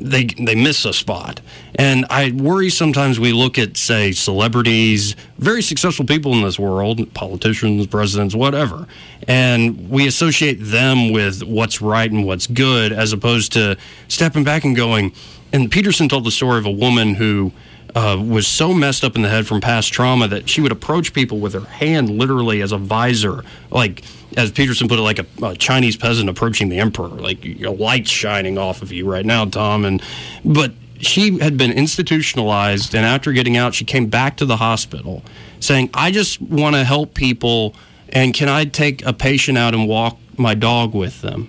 they 0.00 0.24
they 0.24 0.54
miss 0.54 0.84
a 0.84 0.92
spot. 0.92 1.40
And 1.74 2.06
I 2.10 2.32
worry 2.32 2.70
sometimes 2.70 3.20
we 3.20 3.32
look 3.32 3.58
at 3.58 3.76
say 3.76 4.12
celebrities, 4.12 5.16
very 5.38 5.62
successful 5.62 6.04
people 6.04 6.32
in 6.32 6.42
this 6.42 6.58
world, 6.58 7.12
politicians, 7.14 7.86
presidents, 7.86 8.34
whatever, 8.34 8.86
and 9.28 9.90
we 9.90 10.06
associate 10.06 10.54
them 10.54 11.12
with 11.12 11.42
what's 11.42 11.80
right 11.80 12.10
and 12.10 12.26
what's 12.26 12.46
good 12.46 12.92
as 12.92 13.12
opposed 13.12 13.52
to 13.52 13.76
stepping 14.08 14.44
back 14.44 14.64
and 14.64 14.76
going 14.76 15.12
and 15.52 15.70
Peterson 15.70 16.08
told 16.08 16.24
the 16.24 16.30
story 16.30 16.58
of 16.58 16.66
a 16.66 16.70
woman 16.70 17.14
who 17.14 17.52
uh, 17.96 18.22
was 18.22 18.46
so 18.46 18.74
messed 18.74 19.02
up 19.02 19.16
in 19.16 19.22
the 19.22 19.28
head 19.30 19.46
from 19.46 19.58
past 19.58 19.90
trauma 19.90 20.28
that 20.28 20.50
she 20.50 20.60
would 20.60 20.70
approach 20.70 21.14
people 21.14 21.40
with 21.40 21.54
her 21.54 21.64
hand 21.64 22.10
literally 22.10 22.60
as 22.60 22.70
a 22.70 22.76
visor, 22.76 23.42
like 23.70 24.04
as 24.36 24.50
Peterson 24.50 24.86
put 24.86 24.98
it, 24.98 25.02
like 25.02 25.18
a, 25.18 25.26
a 25.42 25.56
Chinese 25.56 25.96
peasant 25.96 26.28
approaching 26.28 26.68
the 26.68 26.78
emperor, 26.78 27.08
like 27.08 27.42
your 27.42 27.74
light's 27.74 28.10
shining 28.10 28.58
off 28.58 28.82
of 28.82 28.92
you 28.92 29.10
right 29.10 29.24
now, 29.24 29.46
Tom. 29.46 29.86
And 29.86 30.02
but 30.44 30.72
she 30.98 31.38
had 31.38 31.56
been 31.56 31.72
institutionalized, 31.72 32.94
and 32.94 33.06
after 33.06 33.32
getting 33.32 33.56
out, 33.56 33.74
she 33.74 33.86
came 33.86 34.08
back 34.08 34.36
to 34.36 34.44
the 34.44 34.58
hospital 34.58 35.22
saying, 35.58 35.88
"I 35.94 36.10
just 36.10 36.38
want 36.38 36.76
to 36.76 36.84
help 36.84 37.14
people, 37.14 37.74
and 38.10 38.34
can 38.34 38.50
I 38.50 38.66
take 38.66 39.06
a 39.06 39.14
patient 39.14 39.56
out 39.56 39.72
and 39.72 39.88
walk 39.88 40.18
my 40.36 40.54
dog 40.54 40.94
with 40.94 41.22
them?" 41.22 41.48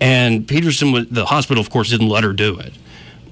And 0.00 0.46
Peterson, 0.46 1.08
the 1.10 1.26
hospital, 1.26 1.60
of 1.60 1.68
course, 1.68 1.90
didn't 1.90 2.10
let 2.10 2.22
her 2.22 2.32
do 2.32 2.60
it. 2.60 2.74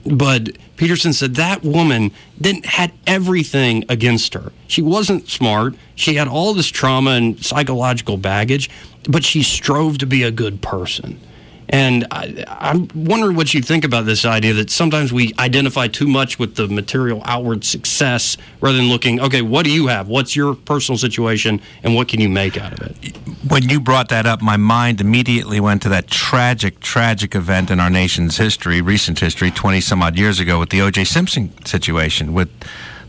But 0.09 0.51
Peterson 0.77 1.13
said 1.13 1.35
that 1.35 1.63
woman 1.65 2.13
didn't 2.41 2.67
had 2.67 2.93
everything 3.07 3.85
against 3.89 4.35
her. 4.35 4.53
She 4.67 4.83
wasn't 4.83 5.29
smart. 5.29 5.75
She 5.95 6.15
had 6.15 6.29
all 6.29 6.55
this 6.55 6.69
trauma 6.69 7.13
and 7.13 7.45
psychological 7.45 8.17
baggage, 8.17 8.71
but 9.09 9.25
she 9.25 9.43
strove 9.43 9.99
to 9.99 10.07
be 10.07 10.23
a 10.23 10.31
good 10.31 10.63
person. 10.63 11.21
And 11.69 12.07
I, 12.11 12.45
I'm 12.49 12.89
wondering 12.95 13.37
what 13.37 13.53
you 13.53 13.61
think 13.61 13.85
about 13.85 14.07
this 14.07 14.25
idea 14.25 14.55
that 14.55 14.71
sometimes 14.71 15.13
we 15.13 15.35
identify 15.39 15.89
too 15.89 16.07
much 16.07 16.39
with 16.39 16.55
the 16.55 16.69
material 16.69 17.23
outward 17.25 17.65
success 17.65 18.37
rather 18.61 18.77
than 18.77 18.89
looking, 18.89 19.21
okay, 19.21 19.43
what 19.43 19.65
do 19.65 19.71
you 19.71 19.89
have? 19.89 20.09
What's 20.09 20.37
your 20.37 20.55
personal 20.55 20.99
situation 20.99 21.61
and 21.83 21.95
what 21.95 22.09
can 22.09 22.21
you 22.21 22.29
make 22.29 22.57
out 22.57 22.73
of 22.73 22.83
it? 22.83 23.17
When 23.49 23.69
you 23.69 23.81
brought 23.81 24.09
that 24.11 24.27
up, 24.27 24.43
my 24.43 24.57
mind 24.57 25.01
immediately 25.01 25.61
went 25.61 25.83
to 25.83 25.89
that 25.89 26.07
tragic, 26.09 26.81
tragic 26.81 27.35
event 27.35 27.71
in 27.71 27.81
our 27.81 27.91
nation's 27.91 28.37
history, 28.37 28.81
recent 28.81 29.19
history, 29.19 29.51
20 29.51 29.81
some 29.81 30.03
odd 30.03 30.17
years 30.17 30.39
ago, 30.39 30.61
with 30.61 30.71
the 30.71 30.81
O.J. 30.83 31.05
Simpson 31.05 31.53
situation, 31.65 32.33
with 32.33 32.49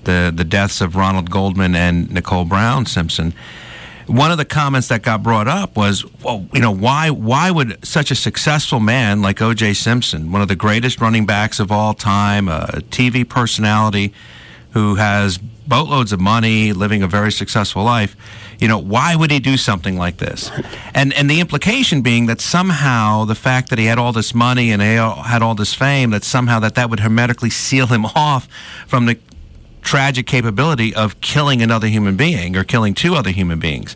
the 0.07 0.31
the 0.33 0.43
deaths 0.43 0.81
of 0.81 0.95
Ronald 0.95 1.29
Goldman 1.29 1.75
and 1.75 2.09
Nicole 2.09 2.45
Brown 2.45 2.85
Simpson, 2.85 3.33
one 4.07 4.31
of 4.31 4.37
the 4.37 4.45
comments 4.45 4.87
that 4.87 5.01
got 5.01 5.21
brought 5.21 5.47
up 5.47 5.75
was, 5.75 6.05
well, 6.23 6.47
you 6.53 6.61
know, 6.61 6.71
why 6.71 7.09
why 7.09 7.51
would 7.51 7.85
such 7.85 8.09
a 8.11 8.15
successful 8.15 8.79
man 8.79 9.21
like 9.21 9.41
O.J. 9.41 9.73
Simpson, 9.73 10.31
one 10.31 10.41
of 10.41 10.47
the 10.47 10.55
greatest 10.55 11.01
running 11.01 11.25
backs 11.25 11.59
of 11.59 11.71
all 11.71 11.93
time, 11.93 12.47
a 12.47 12.81
TV 12.89 13.27
personality 13.27 14.13
who 14.71 14.95
has 14.95 15.37
boatloads 15.37 16.13
of 16.13 16.19
money, 16.19 16.71
living 16.71 17.03
a 17.03 17.07
very 17.07 17.31
successful 17.31 17.83
life, 17.83 18.15
you 18.59 18.67
know, 18.67 18.79
why 18.79 19.15
would 19.15 19.29
he 19.29 19.39
do 19.39 19.57
something 19.57 19.97
like 19.97 20.17
this? 20.17 20.49
And 20.93 21.13
and 21.13 21.29
the 21.29 21.39
implication 21.39 22.01
being 22.01 22.25
that 22.27 22.41
somehow 22.41 23.25
the 23.25 23.35
fact 23.35 23.69
that 23.69 23.77
he 23.77 23.85
had 23.85 23.99
all 23.99 24.13
this 24.13 24.33
money 24.33 24.71
and 24.71 24.81
he 24.81 24.95
had 24.95 25.41
all 25.41 25.53
this 25.53 25.73
fame, 25.73 26.11
that 26.11 26.23
somehow 26.23 26.59
that 26.61 26.75
that 26.75 26.89
would 26.89 27.01
hermetically 27.01 27.49
seal 27.49 27.87
him 27.87 28.05
off 28.15 28.47
from 28.87 29.05
the 29.05 29.17
tragic 29.87 30.27
capability 30.27 30.93
of 30.93 31.19
killing 31.21 31.61
another 31.61 31.87
human 31.87 32.17
being 32.17 32.57
or 32.57 32.65
killing 32.65 32.93
two 32.93 33.15
other 33.15 33.29
human 33.29 33.57
beings. 33.57 33.95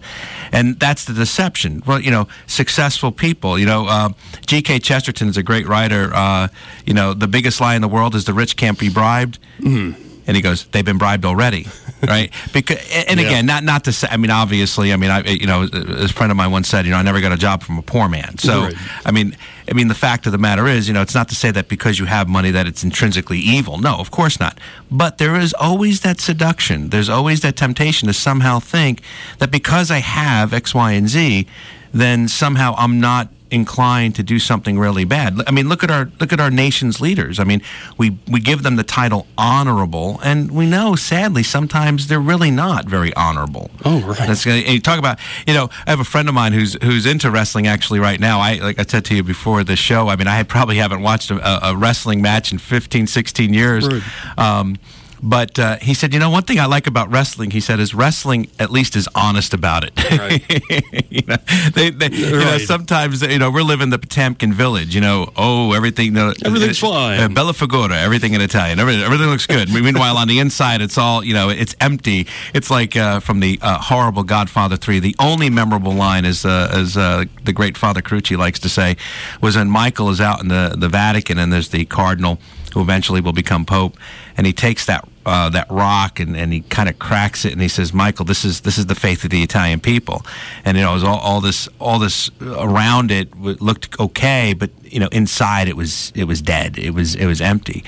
And 0.50 0.80
that's 0.80 1.04
the 1.04 1.12
deception. 1.12 1.84
Well, 1.86 2.00
you 2.00 2.10
know, 2.10 2.30
successful 2.48 3.12
people, 3.12 3.60
you 3.60 3.66
know, 3.66 3.88
uh, 3.88 4.10
G.K. 4.48 4.80
Chesterton 4.80 5.28
is 5.28 5.36
a 5.36 5.44
great 5.44 5.68
writer. 5.68 6.10
Uh, 6.14 6.48
you 6.86 6.94
know, 6.94 7.14
the 7.14 7.28
biggest 7.28 7.60
lie 7.60 7.76
in 7.76 7.82
the 7.82 7.90
world 7.90 8.16
is 8.16 8.24
the 8.24 8.34
rich 8.34 8.56
can't 8.56 8.80
be 8.80 8.88
bribed. 8.88 9.38
Mm-hmm. 9.60 10.11
And 10.32 10.36
he 10.38 10.42
goes, 10.42 10.64
"They've 10.72 10.86
been 10.86 10.98
bribed 10.98 11.26
already, 11.26 11.68
right?" 12.08 12.32
Because, 12.54 12.78
and 13.10 13.20
Yeah. 13.20 13.28
again, 13.28 13.46
not 13.46 13.66
not 13.66 13.84
to 13.84 13.92
say. 13.92 14.08
I 14.10 14.16
mean, 14.16 14.32
obviously, 14.32 14.94
I 14.94 14.96
mean, 14.96 15.12
I 15.12 15.20
you 15.28 15.46
know, 15.46 15.68
a 15.74 16.08
friend 16.08 16.32
of 16.32 16.38
mine 16.38 16.52
once 16.52 16.70
said, 16.70 16.86
you 16.86 16.92
know, 16.92 16.98
I 16.98 17.02
never 17.02 17.20
got 17.20 17.34
a 17.34 17.38
job 17.38 17.64
from 17.64 17.78
a 17.78 17.82
poor 17.82 18.08
man. 18.08 18.38
So, 18.38 18.62
Right. 18.62 18.76
I 19.06 19.12
mean, 19.12 19.36
I 19.70 19.74
mean, 19.74 19.90
the 19.90 19.94
fact 20.08 20.26
of 20.28 20.32
the 20.32 20.38
matter 20.38 20.68
is, 20.68 20.88
you 20.88 20.94
know, 20.94 21.02
it's 21.02 21.14
not 21.14 21.28
to 21.30 21.36
say 21.36 21.52
that 21.52 21.68
because 21.68 22.00
you 22.00 22.06
have 22.06 22.30
money 22.30 22.50
that 22.52 22.66
it's 22.66 22.82
intrinsically 22.84 23.40
evil. 23.40 23.78
No, 23.78 23.98
of 23.98 24.10
course 24.10 24.40
not. 24.40 24.58
But 24.90 25.18
there 25.18 25.36
is 25.36 25.54
always 25.60 26.00
that 26.02 26.22
seduction. 26.22 26.92
There's 26.92 27.10
always 27.10 27.42
that 27.42 27.58
temptation 27.58 28.08
to 28.08 28.14
somehow 28.14 28.60
think 28.62 29.02
that 29.40 29.52
because 29.52 29.92
I 29.92 30.00
have 30.00 30.54
X, 30.54 30.74
Y, 30.74 30.94
and 30.94 31.10
Z, 31.10 31.46
then 31.94 32.30
somehow 32.30 32.74
I'm 32.78 33.02
not 33.02 33.28
inclined 33.52 34.16
to 34.16 34.24
do 34.24 34.40
something 34.40 34.80
really 34.80 35.06
bad. 35.06 35.42
I 35.48 35.52
mean, 35.52 35.68
look 35.70 35.84
at 35.84 35.92
our 35.92 36.10
look 36.20 36.32
at 36.34 36.40
our 36.40 36.50
nation's 36.50 37.02
leaders. 37.02 37.40
I 37.40 37.44
mean, 37.44 37.62
we 37.98 38.18
we 38.28 38.40
give 38.40 38.64
them 38.64 38.76
the 38.78 38.84
title 38.84 39.28
honorable, 39.38 40.20
and 40.24 40.52
we 40.52 40.66
know, 40.66 40.96
sadly, 40.96 41.44
sometimes 41.44 42.08
they're 42.08 42.20
really 42.20 42.52
not 42.52 42.86
very 42.86 43.14
honorable. 43.16 43.70
Oh, 43.84 44.02
right. 44.02 44.18
That's 44.18 44.46
and 44.46 44.66
you 44.66 44.80
talk 44.80 45.00
about. 45.00 45.20
You 45.48 45.54
know, 45.54 45.70
I 45.86 45.90
have 45.90 46.00
a 46.00 46.06
friend 46.06 46.30
of 46.30 46.36
mine 46.36 46.54
who's 46.54 46.78
who's 46.82 47.06
into 47.06 47.30
wrestling 47.30 47.68
actually 47.68 48.00
right 48.00 48.20
now. 48.20 48.40
I 48.40 48.56
like 48.56 48.80
I 48.80 48.84
said 48.84 49.06
to 49.06 49.16
you 49.16 49.24
before 49.24 49.64
the 49.64 49.76
show. 49.76 50.08
I 50.08 50.16
mean, 50.16 50.28
I 50.28 50.44
probably 50.44 50.78
haven't 50.78 51.02
watched 51.02 51.32
a, 51.32 51.70
a 51.70 51.76
wrestling 51.76 52.22
match 52.22 52.52
in 52.52 52.58
15, 52.58 53.08
16 53.08 53.54
years. 53.54 53.88
Right. 53.88 54.04
Um, 54.38 54.78
but 55.24 55.60
uh, 55.60 55.78
he 55.78 55.94
said, 55.94 56.14
you 56.14 56.20
know, 56.20 56.30
one 56.30 56.44
thing 56.44 56.60
I 56.60 56.66
like 56.66 56.88
about 56.88 57.12
wrestling, 57.12 57.52
he 57.52 57.60
said, 57.60 57.80
is 57.80 57.94
wrestling 57.94 58.50
at 58.58 58.72
least 58.72 58.96
is 58.96 59.08
honest 59.14 59.54
about 59.54 59.84
it. 59.84 59.94
you 61.10 61.22
know, 61.28 61.38
they, 61.76 61.92
they, 61.92 62.10
you 62.10 62.32
know, 62.32 62.58
sometimes 62.58 63.22
you 63.22 63.38
know 63.38 63.52
we're 63.52 63.62
living 63.62 63.92
the 63.92 64.00
Potemkin 64.00 64.52
village. 64.52 64.96
You 64.96 65.02
know, 65.02 65.32
oh 65.38 65.74
everything, 65.74 66.18
Everything's 66.18 66.82
uh, 66.84 66.92
fine. 66.92 67.20
Uh, 67.20 67.30
Bella 67.30 67.54
Figura, 67.54 67.92
everything 67.92 68.34
in 68.34 68.42
Italian, 68.42 68.80
everything, 68.80 69.04
everything 69.04 69.28
looks 69.28 69.46
good. 69.46 69.70
Meanwhile, 69.74 70.18
on 70.18 70.28
the 70.28 70.40
inside, 70.40 70.82
it's 70.82 70.98
all 70.98 71.24
you 71.24 71.34
know, 71.34 71.50
it's 71.50 71.76
empty. 71.80 72.28
It's 72.54 72.72
like 72.72 72.96
uh, 72.96 73.20
from 73.20 73.42
the 73.42 73.60
uh, 73.62 73.78
horrible 73.78 74.24
Godfather 74.24 74.76
Three. 74.76 75.00
The 75.00 75.16
only 75.20 75.50
memorable 75.50 75.94
line 75.94 76.26
is, 76.26 76.46
uh, 76.46 76.72
as 76.74 76.98
uh, 76.98 77.26
the 77.44 77.54
great 77.54 77.78
Father 77.78 78.02
Crucci 78.02 78.38
likes 78.38 78.60
to 78.60 78.70
say, 78.70 78.98
was 79.40 79.56
when 79.56 79.70
Michael 79.70 80.10
is 80.10 80.20
out 80.20 80.42
in 80.42 80.48
the 80.48 80.76
the 80.76 80.90
Vatican 80.90 81.38
and 81.38 81.54
there's 81.54 81.70
the 81.70 81.86
cardinal 81.86 82.40
who 82.74 82.82
eventually 82.82 83.22
will 83.22 83.34
become 83.34 83.66
pope, 83.66 83.98
and 84.36 84.48
he 84.48 84.54
takes 84.54 84.86
that 84.86 85.08
uh, 85.26 85.50
that 85.50 85.70
rock 85.70 86.20
and, 86.20 86.36
and 86.36 86.52
he 86.52 86.62
kind 86.62 86.90
of 86.90 86.98
cracks 87.00 87.46
it 87.46 87.54
and 87.54 87.62
he 87.62 87.68
says, 87.68 87.94
"Michael, 87.94 88.26
this 88.26 88.44
is 88.44 88.62
this 88.62 88.78
is 88.78 88.88
the 88.88 88.96
faith 88.96 89.24
of 89.24 89.30
the 89.30 89.44
Italian 89.44 89.80
people," 89.80 90.26
and 90.66 90.78
you 90.78 90.84
know, 90.84 90.92
it 90.92 90.96
was 90.96 91.04
all, 91.04 91.20
all 91.20 91.42
this 91.42 91.68
all 91.80 92.00
this 92.00 92.30
around 92.42 93.12
it 93.12 93.36
looked 93.40 94.00
okay, 94.00 94.54
but 94.54 94.70
you 94.84 95.00
know, 95.00 95.10
inside 95.12 95.68
it 95.68 95.78
was 95.78 96.12
it 96.16 96.26
was 96.26 96.42
dead. 96.42 96.78
It 96.78 96.92
was 96.92 97.16
it 97.16 97.26
was 97.26 97.42
empty. 97.42 97.84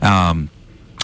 Um, 0.00 0.50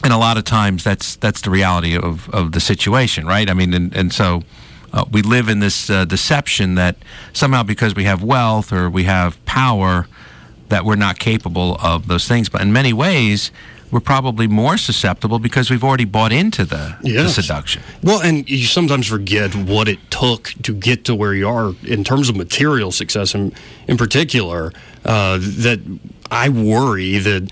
and 0.05 0.13
a 0.13 0.19
lot 0.19 0.37
of 0.37 0.45
times 0.45 0.85
that's 0.85 1.17
that's 1.17 1.41
the 1.41 1.51
reality 1.51 1.97
of, 1.97 2.29
of 2.31 2.53
the 2.53 2.61
situation, 2.61 3.27
right? 3.27 3.49
I 3.49 3.55
mean, 3.55 3.73
and, 3.73 3.95
and 3.95 4.13
so 4.13 4.43
uh, 4.93 5.05
we 5.11 5.23
live 5.23 5.49
in 5.49 5.61
this 5.61 5.89
uh, 5.89 6.05
deception 6.05 6.75
that 6.75 6.97
somehow 7.33 7.63
because 7.63 7.95
we 7.95 8.05
have 8.05 8.23
wealth 8.23 8.73
or 8.73 8.91
we 8.91 9.05
have 9.05 9.43
power, 9.45 10.07
that 10.69 10.85
we're 10.85 10.97
not 10.97 11.19
capable 11.19 11.77
of 11.83 12.09
those 12.09 12.27
things. 12.27 12.49
But 12.49 12.63
in 12.63 12.73
many 12.73 12.93
ways, 12.93 13.51
we're 13.93 14.01
probably 14.01 14.49
more 14.49 14.79
susceptible 14.79 15.39
because 15.39 15.71
we've 15.71 15.85
already 15.85 16.07
bought 16.07 16.33
into 16.33 16.65
the, 16.65 16.97
the 17.03 17.29
seduction. 17.29 17.83
Well, 18.03 18.23
and 18.23 18.49
you 18.49 18.65
sometimes 18.65 19.07
forget 19.07 19.55
what 19.55 19.87
it 19.87 19.99
took 20.11 20.55
to 20.63 20.73
get 20.73 21.05
to 21.05 21.15
where 21.15 21.35
you 21.35 21.47
are 21.47 21.75
in 21.85 22.03
terms 22.03 22.31
of 22.31 22.37
material 22.37 22.91
success, 22.91 23.35
in, 23.35 23.53
in 23.87 23.99
particular. 23.99 24.73
Uh, 25.05 25.39
that 25.41 25.81
I 26.31 26.49
worry 26.49 27.19
that 27.19 27.51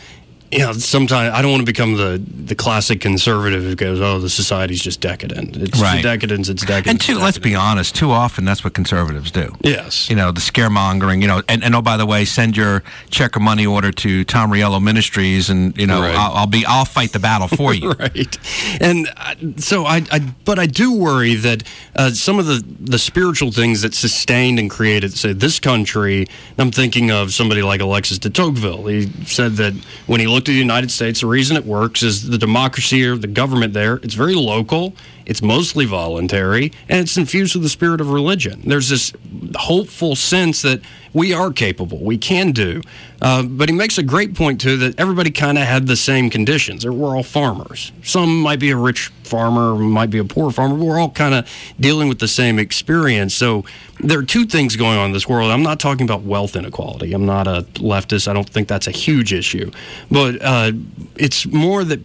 you 0.53 0.59
know 0.61 0.73
sometimes 0.73 1.33
I 1.33 1.43
don't 1.43 1.51
want 1.53 1.61
to 1.61 1.67
become 1.67 1.97
the 1.97 2.21
the 2.47 2.55
classic 2.55 3.01
conservative 3.01 3.63
who 3.63 3.75
goes, 3.77 4.01
"Oh, 4.01 4.19
the 4.19 4.29
society's 4.31 4.81
just 4.83 5.01
decadent. 5.01 5.57
It's 5.57 5.81
Right. 5.81 6.03
decadence. 6.03 6.49
It's 6.49 6.65
decadent." 6.65 6.89
And 6.89 7.01
too, 7.01 7.19
let's 7.19 7.39
be 7.39 7.55
honest, 7.55 7.95
too 7.95 8.11
often 8.11 8.45
that's 8.45 8.65
what 8.65 8.75
conservatives 8.75 9.31
do. 9.31 9.55
Yes. 9.63 10.11
You 10.11 10.17
know, 10.17 10.33
the 10.33 10.41
scaremongering, 10.41 11.23
you 11.23 11.29
know, 11.29 11.43
and, 11.49 11.63
and 11.63 11.75
oh, 11.75 11.83
by 11.83 11.97
the 11.97 12.07
way, 12.07 12.25
send 12.25 12.57
your 12.57 12.83
check 13.11 13.37
or 13.37 13.41
money 13.41 13.65
order 13.67 13.93
to 13.93 14.25
Tom 14.25 14.51
Riello 14.51 14.83
Ministries 14.83 15.51
and, 15.51 15.77
you 15.79 15.87
know, 15.87 16.01
Right. 16.01 16.15
I'll, 16.17 16.33
I'll 16.33 16.47
be, 16.47 16.65
I'll 16.67 16.85
fight 16.85 17.13
the 17.13 17.19
battle 17.21 17.47
for 17.49 17.73
you. 17.75 17.91
right 17.99 18.39
and 18.81 19.09
uh, 19.17 19.35
so 19.59 19.85
I, 19.85 20.03
I 20.11 20.21
but 20.45 20.59
i 20.59 20.67
do 20.67 20.93
worry 20.93 21.35
that 21.35 21.63
uh, 21.97 22.11
some 22.11 22.39
of 22.39 22.47
the 22.47 22.65
the 22.81 22.99
spiritual 22.99 23.53
things 23.53 23.83
that 23.83 23.95
sustained 23.95 24.59
and 24.59 24.71
created 24.71 25.13
say 25.13 25.33
this 25.33 25.59
country 25.61 26.27
i'm 26.59 26.71
thinking 26.71 27.11
of 27.11 27.33
somebody 27.33 27.63
like 27.63 27.81
alexis 27.81 28.19
de 28.19 28.31
tocqueville 28.31 28.87
he 28.87 29.11
said 29.27 29.53
that 29.57 29.75
when 30.07 30.21
he 30.21 30.27
looked 30.27 30.40
at 30.49 30.53
the 30.55 30.59
united 30.59 30.91
states 30.91 31.21
the 31.21 31.27
reason 31.27 31.57
it 31.57 31.65
works 31.65 32.03
is 32.03 32.29
the 32.29 32.39
democracy 32.39 33.05
or 33.05 33.17
the 33.17 33.27
government 33.27 33.73
there 33.75 33.97
it's 33.97 34.15
very 34.15 34.35
local 34.35 34.95
it's 35.31 35.43
mostly 35.43 35.85
voluntary 35.85 36.73
and 36.89 37.03
it's 37.03 37.17
infused 37.17 37.55
with 37.55 37.63
the 37.63 37.69
spirit 37.69 38.01
of 38.01 38.11
religion. 38.11 38.63
There's 38.67 38.89
this 38.89 39.13
hopeful 39.55 40.17
sense 40.17 40.63
that 40.63 40.81
we 41.13 41.33
are 41.33 41.53
capable 41.53 41.99
we 41.99 42.19
can 42.19 42.51
do. 42.51 42.83
Uh, 43.23 43.45
but 43.45 43.69
he 43.69 43.75
makes 43.75 43.97
a 43.97 44.03
great 44.03 44.35
point 44.35 44.61
too 44.61 44.77
that 44.79 44.99
everybody 44.99 45.31
kind 45.31 45.57
of 45.57 45.65
had 45.65 45.87
the 45.87 45.95
same 45.95 46.31
conditions. 46.31 46.85
We're 46.85 47.15
all 47.17 47.23
farmers. 47.23 47.93
Some 48.03 48.43
might 48.43 48.59
be 48.59 48.71
a 48.73 48.77
rich 48.77 49.13
farmer 49.23 49.77
might 49.77 50.11
be 50.11 50.19
a 50.19 50.25
poor 50.25 50.51
farmer 50.51 50.77
but 50.77 50.85
we're 50.85 50.99
all 50.99 51.11
kind 51.11 51.35
of 51.35 51.49
dealing 51.79 52.09
with 52.09 52.19
the 52.19 52.27
same 52.27 52.59
experience. 52.59 53.33
So 53.33 53.65
there 54.01 54.19
are 54.19 54.25
two 54.25 54.47
things 54.47 54.75
going 54.75 54.99
on 54.99 55.07
in 55.07 55.13
this 55.13 55.29
world. 55.29 55.53
I'm 55.53 55.63
not 55.63 55.79
talking 55.79 56.03
about 56.03 56.23
wealth 56.23 56.57
inequality. 56.57 57.13
I'm 57.13 57.27
not 57.27 57.47
a 57.47 57.63
leftist. 57.75 58.27
I 58.27 58.33
don't 58.33 58.51
think 58.51 58.67
that's 58.67 58.89
a 58.89 58.91
huge 58.91 59.33
issue. 59.33 59.71
But 60.11 60.43
uh, 60.43 60.73
it's 61.15 61.47
more 61.47 61.85
that 61.85 62.01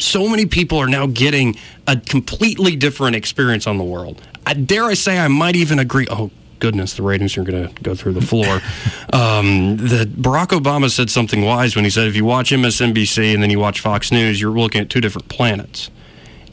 so 0.00 0.28
many 0.28 0.46
people 0.46 0.78
are 0.78 0.88
now 0.88 1.06
getting 1.06 1.56
a 1.86 1.96
completely 1.96 2.76
different 2.76 3.16
experience 3.16 3.66
on 3.66 3.78
the 3.78 3.84
world. 3.84 4.22
I 4.46 4.54
dare 4.54 4.84
I 4.84 4.94
say 4.94 5.18
I 5.18 5.28
might 5.28 5.56
even 5.56 5.78
agree. 5.78 6.06
Oh 6.10 6.30
goodness, 6.60 6.94
the 6.94 7.02
ratings 7.02 7.36
are 7.36 7.42
going 7.42 7.68
to 7.68 7.82
go 7.82 7.94
through 7.94 8.12
the 8.12 8.20
floor. 8.20 8.60
um, 9.12 9.76
that 9.78 10.08
Barack 10.16 10.48
Obama 10.48 10.90
said 10.90 11.10
something 11.10 11.42
wise 11.42 11.74
when 11.74 11.84
he 11.84 11.90
said, 11.90 12.06
if 12.06 12.14
you 12.14 12.24
watch 12.24 12.50
MSNBC 12.50 13.34
and 13.34 13.42
then 13.42 13.50
you 13.50 13.58
watch 13.58 13.80
Fox 13.80 14.12
News, 14.12 14.40
you're 14.40 14.50
looking 14.50 14.82
at 14.82 14.90
two 14.90 15.00
different 15.00 15.28
planets. 15.28 15.90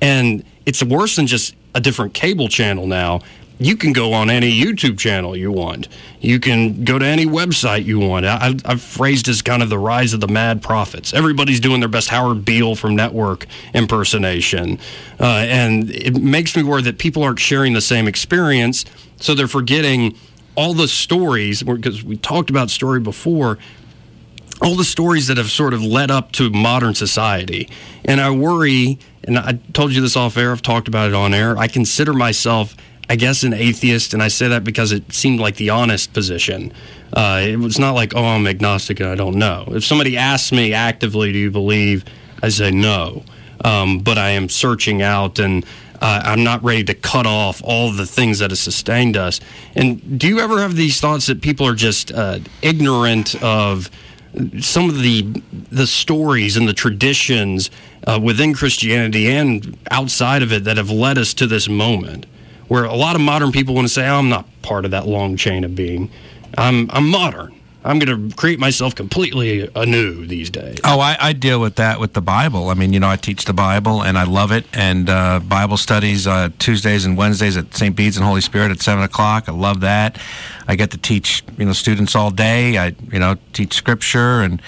And 0.01 0.43
it's 0.65 0.83
worse 0.83 1.15
than 1.15 1.27
just 1.27 1.55
a 1.75 1.81
different 1.81 2.13
cable 2.13 2.47
channel 2.47 2.87
now. 2.87 3.21
You 3.59 3.75
can 3.75 3.91
go 3.91 4.13
on 4.13 4.29
any 4.29 4.51
YouTube 4.51 4.99
channel 4.99 5.35
you 5.35 5.51
want. 5.51 5.87
You 6.21 6.39
can 6.39 6.83
go 6.83 6.99
to 6.99 7.05
any 7.05 7.25
website 7.25 7.85
you 7.85 7.97
want. 7.99 8.25
I, 8.25 8.37
I've- 8.47 8.61
I've 8.65 8.81
phrased 8.81 9.27
as 9.27 9.41
kind 9.41 9.63
of 9.63 9.69
the 9.69 9.79
rise 9.79 10.13
of 10.13 10.19
the 10.19 10.27
mad 10.27 10.61
prophets. 10.61 11.13
Everybody's 11.13 11.59
doing 11.59 11.79
their 11.79 11.89
best 11.89 12.09
Howard 12.09 12.45
Beale 12.45 12.75
from 12.75 12.95
Network 12.95 13.47
impersonation. 13.73 14.77
Uh, 15.19 15.45
and 15.49 15.89
it 15.89 16.15
makes 16.21 16.55
me 16.55 16.61
worry 16.63 16.83
that 16.83 16.99
people 16.99 17.23
aren't 17.23 17.39
sharing 17.39 17.73
the 17.73 17.81
same 17.81 18.07
experience, 18.07 18.85
so 19.19 19.33
they're 19.33 19.47
forgetting 19.47 20.15
all 20.55 20.73
the 20.73 20.87
stories, 20.87 21.63
because 21.63 22.03
we 22.03 22.17
talked 22.17 22.49
about 22.49 22.69
story 22.69 22.99
before, 22.99 23.57
all 24.61 24.75
the 24.75 24.83
stories 24.83 25.27
that 25.27 25.37
have 25.37 25.51
sort 25.51 25.73
of 25.73 25.83
led 25.83 26.09
up 26.09 26.31
to 26.31 26.49
modern 26.49 26.95
society. 26.95 27.69
And 28.05 28.19
I 28.19 28.31
worry, 28.31 28.97
and 29.23 29.37
I 29.37 29.59
told 29.73 29.93
you 29.93 30.01
this 30.01 30.15
off 30.15 30.35
air, 30.37 30.51
I've 30.51 30.63
talked 30.63 30.87
about 30.87 31.09
it 31.09 31.13
on 31.15 31.33
air. 31.33 31.55
I 31.57 31.67
consider 31.67 32.11
myself, 32.13 32.75
I 33.09 33.15
guess, 33.15 33.43
an 33.43 33.53
atheist, 33.53 34.13
and 34.13 34.21
I 34.21 34.27
say 34.27 34.47
that 34.49 34.63
because 34.63 34.91
it 34.91 35.13
seemed 35.13 35.39
like 35.39 35.55
the 35.55 35.69
honest 35.69 36.13
position. 36.13 36.73
Uh, 37.13 37.41
it 37.43 37.57
was 37.57 37.79
not 37.79 37.91
like, 37.91 38.13
oh, 38.15 38.23
I'm 38.23 38.47
agnostic 38.47 38.99
and 38.99 39.09
I 39.09 39.15
don't 39.15 39.35
know. 39.35 39.65
If 39.69 39.85
somebody 39.85 40.17
asks 40.17 40.51
me 40.51 40.73
actively, 40.73 41.31
do 41.31 41.39
you 41.39 41.51
believe? 41.51 42.03
I 42.43 42.49
say 42.49 42.71
no. 42.71 43.23
Um, 43.63 43.99
but 43.99 44.17
I 44.17 44.31
am 44.31 44.49
searching 44.49 45.01
out 45.01 45.39
and 45.39 45.65
uh, 46.01 46.21
I'm 46.25 46.43
not 46.43 46.63
ready 46.63 46.83
to 46.83 46.93
cut 46.93 47.25
off 47.25 47.61
all 47.63 47.91
the 47.91 48.05
things 48.05 48.39
that 48.39 48.51
have 48.51 48.59
sustained 48.59 49.17
us. 49.17 49.39
And 49.75 50.19
do 50.19 50.27
you 50.27 50.39
ever 50.39 50.59
have 50.59 50.75
these 50.75 50.99
thoughts 50.99 51.27
that 51.27 51.41
people 51.41 51.65
are 51.65 51.75
just 51.75 52.11
uh, 52.11 52.39
ignorant 52.61 53.41
of 53.41 53.89
some 54.59 54.89
of 54.89 55.01
the 55.01 55.23
the 55.71 55.87
stories 55.87 56.57
and 56.57 56.67
the 56.67 56.73
traditions 56.73 57.71
uh, 58.05 58.19
within 58.21 58.53
Christianity 58.53 59.27
and 59.27 59.77
outside 59.89 60.43
of 60.43 60.53
it 60.53 60.65
that 60.65 60.77
have 60.77 60.91
led 60.91 61.17
us 61.17 61.33
to 61.35 61.47
this 61.47 61.67
moment, 61.67 62.25
where 62.67 62.83
a 62.83 62.95
lot 62.95 63.15
of 63.15 63.21
modern 63.21 63.51
people 63.51 63.75
want 63.75 63.87
to 63.87 63.93
say, 63.93 64.07
oh, 64.07 64.15
"I'm 64.15 64.29
not 64.29 64.45
part 64.61 64.85
of 64.85 64.91
that 64.91 65.07
long 65.07 65.37
chain 65.37 65.63
of 65.63 65.75
being. 65.75 66.09
I'm 66.57 66.89
I'm 66.91 67.09
modern. 67.09 67.53
I'm 67.83 67.99
going 67.99 68.29
to 68.29 68.35
create 68.35 68.59
myself 68.59 68.95
completely 68.95 69.69
anew 69.75 70.25
these 70.25 70.49
days." 70.49 70.79
Oh, 70.83 70.99
I, 70.99 71.17
I, 71.19 71.33
deal 71.33 71.61
with 71.61 71.75
that 71.75 71.99
with 71.99 72.13
the 72.13 72.21
Bible. 72.21 72.69
I 72.69 72.73
mean, 72.73 72.91
you 72.91 72.99
know, 72.99 73.09
I 73.09 73.15
teach 73.15 73.45
the 73.45 73.53
Bible 73.53 74.03
and 74.03 74.17
I 74.17 74.23
love 74.23 74.51
it. 74.51 74.65
And 74.73 75.09
uh, 75.09 75.39
Bible 75.39 75.77
studies 75.77 76.27
uh, 76.27 76.49
Tuesdays 76.59 77.05
and 77.05 77.17
Wednesdays 77.17 77.55
at 77.55 77.73
St. 77.73 77.95
Bede's 77.95 78.17
and 78.17 78.25
Holy 78.25 78.41
Spirit 78.41 78.71
at 78.71 78.81
seven 78.81 79.03
o'clock. 79.03 79.47
I 79.47 79.53
love 79.53 79.81
that. 79.81 80.19
I 80.67 80.75
get 80.75 80.91
to 80.91 80.97
teach 80.97 81.43
you 81.57 81.65
know 81.65 81.73
students 81.73 82.15
all 82.15 82.31
day. 82.31 82.77
I 82.77 82.95
you 83.11 83.19
know 83.19 83.37
teach 83.53 83.73
scripture 83.73 84.41
and 84.41 84.61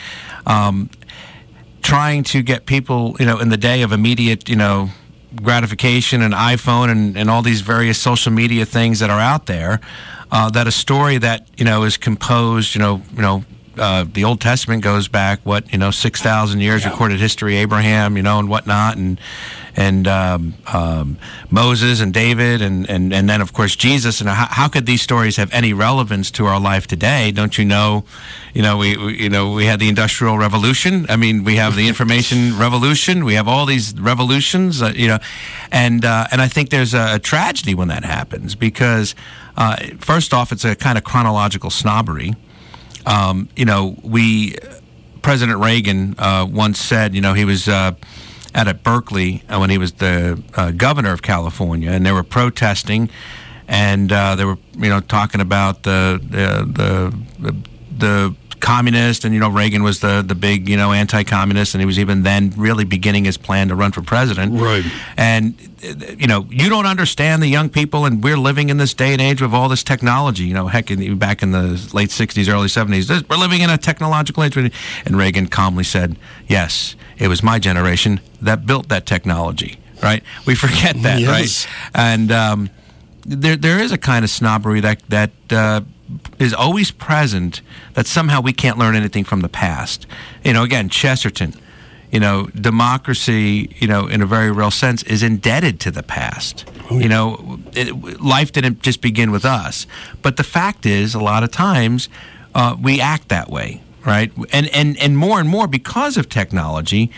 um, 0.46 0.90
trying 1.82 2.24
to 2.24 2.42
get 2.42 2.66
people 2.66 3.16
you 3.20 3.26
know 3.26 3.40
in 3.40 3.50
the 3.50 3.58
day 3.58 3.82
of 3.82 3.92
immediate 3.92 4.48
you 4.48 4.56
know 4.56 4.90
gratification 5.36 6.22
and 6.22 6.34
iPhone 6.34 6.90
and, 6.90 7.18
and 7.18 7.30
all 7.30 7.42
these 7.42 7.62
various 7.62 7.98
social 7.98 8.32
media 8.32 8.66
things 8.66 9.00
that 9.00 9.10
are 9.10 9.20
out 9.20 9.46
there. 9.46 9.80
Uh, 10.32 10.50
that 10.50 10.68
a 10.68 10.72
story 10.72 11.18
that 11.18 11.48
you 11.58 11.66
know 11.66 11.84
is 11.84 11.98
composed, 11.98 12.76
you 12.76 12.82
know, 12.82 13.02
you 13.16 13.22
know, 13.22 13.44
uh, 13.78 14.06
the 14.12 14.24
Old 14.24 14.40
Testament 14.40 14.84
goes 14.84 15.08
back 15.08 15.40
what 15.44 15.72
you 15.72 15.80
know 15.80 15.90
six 15.90 16.22
thousand 16.22 16.60
years 16.60 16.84
yeah. 16.84 16.92
recorded 16.92 17.20
history, 17.20 17.56
Abraham, 17.58 18.16
you 18.16 18.22
know, 18.22 18.38
and 18.38 18.48
whatnot, 18.48 18.98
and 18.98 19.20
and 19.80 20.10
um, 20.10 20.56
um, 20.74 21.18
Moses 21.50 22.02
and 22.02 22.14
David, 22.14 22.62
and, 22.62 22.88
and 22.90 23.14
and 23.14 23.30
then 23.30 23.40
of 23.40 23.54
course 23.54 23.78
Jesus. 23.78 24.20
And 24.20 24.30
how, 24.30 24.48
how, 24.50 24.68
could 24.68 24.86
these 24.86 25.02
stories 25.02 25.38
have 25.38 25.50
any 25.54 25.72
relevance 25.72 26.30
to 26.32 26.46
our 26.48 26.60
life 26.60 26.86
today? 26.86 27.32
Don't 27.32 27.58
you 27.58 27.64
know? 27.64 28.04
You 28.54 28.62
know, 28.62 28.78
we, 28.78 28.98
we 28.98 29.24
you 29.24 29.30
know 29.30 29.54
we 29.54 29.66
had 29.66 29.80
the 29.80 29.88
Industrial 29.88 30.38
Revolution. 30.38 31.06
I 31.08 31.16
mean, 31.16 31.46
we 31.46 31.56
have 31.56 31.78
the 31.78 31.88
Information 31.88 32.58
Revolution. 32.60 33.24
We 33.24 33.36
have 33.36 33.48
all 33.48 33.66
these 33.66 33.98
revolutions. 33.98 34.82
Uh, 34.82 34.92
you 34.94 35.08
know, 35.08 35.20
and 35.72 36.04
uh, 36.04 36.28
and 36.30 36.42
I 36.42 36.50
think 36.50 36.72
there's 36.72 36.94
a, 36.94 37.16
a 37.16 37.20
tragedy 37.20 37.74
when 37.74 37.88
that 37.88 38.04
happens 38.04 38.56
because. 38.56 39.16
Uh, 39.58 39.76
first 40.00 40.34
off, 40.34 40.54
it's 40.54 40.64
a 40.64 40.74
kind 40.74 40.98
of 40.98 41.04
chronological 41.04 41.70
snobbery. 41.70 42.34
Um, 43.06 43.50
you 43.58 43.66
know, 43.66 43.98
we 44.04 44.56
President 45.22 45.60
Reagan 45.60 46.16
uh, 46.18 46.48
once 46.50 46.80
said, 46.80 47.14
you 47.14 47.20
know, 47.20 47.34
he 47.34 47.44
was 47.44 47.68
uh, 47.68 47.92
at 48.54 48.68
at 48.68 48.84
Berkeley 48.84 49.44
uh, 49.50 49.58
when 49.58 49.70
he 49.70 49.78
was 49.78 49.94
the 49.94 50.42
uh, 50.56 50.72
governor 50.72 51.12
of 51.12 51.22
California, 51.22 51.92
and 51.92 52.06
they 52.06 52.12
were 52.12 52.24
protesting, 52.24 53.10
and 53.68 54.12
uh, 54.12 54.36
they 54.36 54.46
were, 54.46 54.58
you 54.78 54.90
know, 54.90 55.00
talking 55.00 55.42
about 55.42 55.84
the 55.84 56.20
the 56.22 57.14
the, 57.40 57.56
the 57.98 58.36
communist, 58.60 59.26
and 59.26 59.34
you 59.34 59.40
know 59.40 59.50
Reagan 59.50 59.84
was 59.84 60.00
the 60.00 60.24
the 60.26 60.36
big 60.36 60.70
you 60.70 60.78
know 60.78 60.92
anti-communist, 60.92 61.74
and 61.74 61.82
he 61.82 61.86
was 61.86 62.00
even 62.00 62.24
then 62.24 62.54
really 62.58 62.86
beginning 62.86 63.26
his 63.26 63.38
plan 63.38 63.70
to 63.70 63.76
run 63.76 63.92
for 63.92 64.02
president. 64.02 64.60
Right. 64.60 64.84
And 65.18 65.56
you 66.18 66.28
know 66.28 66.46
you 66.50 66.70
don't 66.70 66.86
understand 66.86 67.42
the 67.42 67.48
young 67.48 67.70
people, 67.70 68.06
and 68.06 68.24
we're 68.24 68.38
living 68.38 68.70
in 68.70 68.78
this 68.78 68.94
day 68.94 69.14
and 69.14 69.22
age 69.22 69.42
with 69.42 69.54
all 69.54 69.70
this 69.70 69.84
technology. 69.84 70.44
You 70.44 70.54
know, 70.54 70.68
heck, 70.68 70.92
in, 70.92 71.18
back 71.18 71.42
in 71.42 71.52
the 71.52 71.90
late 71.94 72.10
'60s, 72.10 72.52
early 72.52 72.68
'70s, 72.68 73.28
we're 73.30 73.38
living 73.38 73.62
in 73.62 73.70
a 73.70 73.78
technological 73.78 74.44
age. 74.44 74.58
And 74.58 75.18
Reagan 75.18 75.48
calmly 75.48 75.84
said, 75.84 76.18
"Yes, 76.48 76.96
it 77.20 77.28
was 77.28 77.44
my 77.44 77.60
generation 77.60 78.20
that 78.42 78.66
built 78.66 78.90
that 78.90 79.06
technology." 79.06 79.78
Right? 80.02 80.24
We 80.46 80.56
forget 80.56 80.96
that, 81.04 81.20
yes. 81.20 81.66
right? 81.66 81.92
And 81.94 82.32
um, 82.32 82.70
there 83.26 83.58
there 83.58 83.80
is 83.80 83.92
a 83.92 83.98
kind 83.98 84.24
of 84.24 84.32
snobbery 84.32 84.82
that 84.82 85.02
that. 85.10 85.32
Uh, 85.52 85.82
is 86.40 86.54
always 86.54 86.92
present 86.92 87.62
that 87.94 88.08
somehow 88.08 88.42
we 88.42 88.54
can't 88.54 88.78
learn 88.78 88.96
anything 88.96 89.24
from 89.24 89.42
the 89.42 89.50
past. 89.50 90.08
You 90.44 90.54
know, 90.54 90.64
again, 90.64 90.90
Chesterton, 90.90 91.54
you 92.12 92.20
know, 92.20 92.48
democracy, 92.56 93.76
you 93.78 93.88
know, 93.88 94.08
in 94.08 94.22
a 94.22 94.26
very 94.26 94.52
real 94.52 94.72
sense, 94.72 95.04
is 95.04 95.22
indebted 95.22 95.80
to 95.82 95.92
the 95.92 96.04
past. 96.04 96.66
Oh. 96.90 96.98
You 96.98 97.10
know, 97.10 97.60
it, 97.74 98.22
life 98.22 98.52
didn't 98.52 98.82
just 98.82 99.02
begin 99.02 99.32
with 99.32 99.46
us. 99.46 99.86
But 100.22 100.38
the 100.38 100.44
fact 100.44 100.86
is, 100.86 101.14
a 101.14 101.20
lot 101.20 101.44
of 101.44 101.52
times, 101.52 102.10
uh, 102.56 102.76
we 102.82 103.00
act 103.00 103.30
that 103.30 103.50
way, 103.50 103.82
right? 104.06 104.32
And, 104.52 104.68
and, 104.70 104.98
and 104.98 105.18
more 105.18 105.40
and 105.40 105.50
more 105.50 105.68
because 105.68 106.18
of 106.18 106.30
technology, 106.30 107.12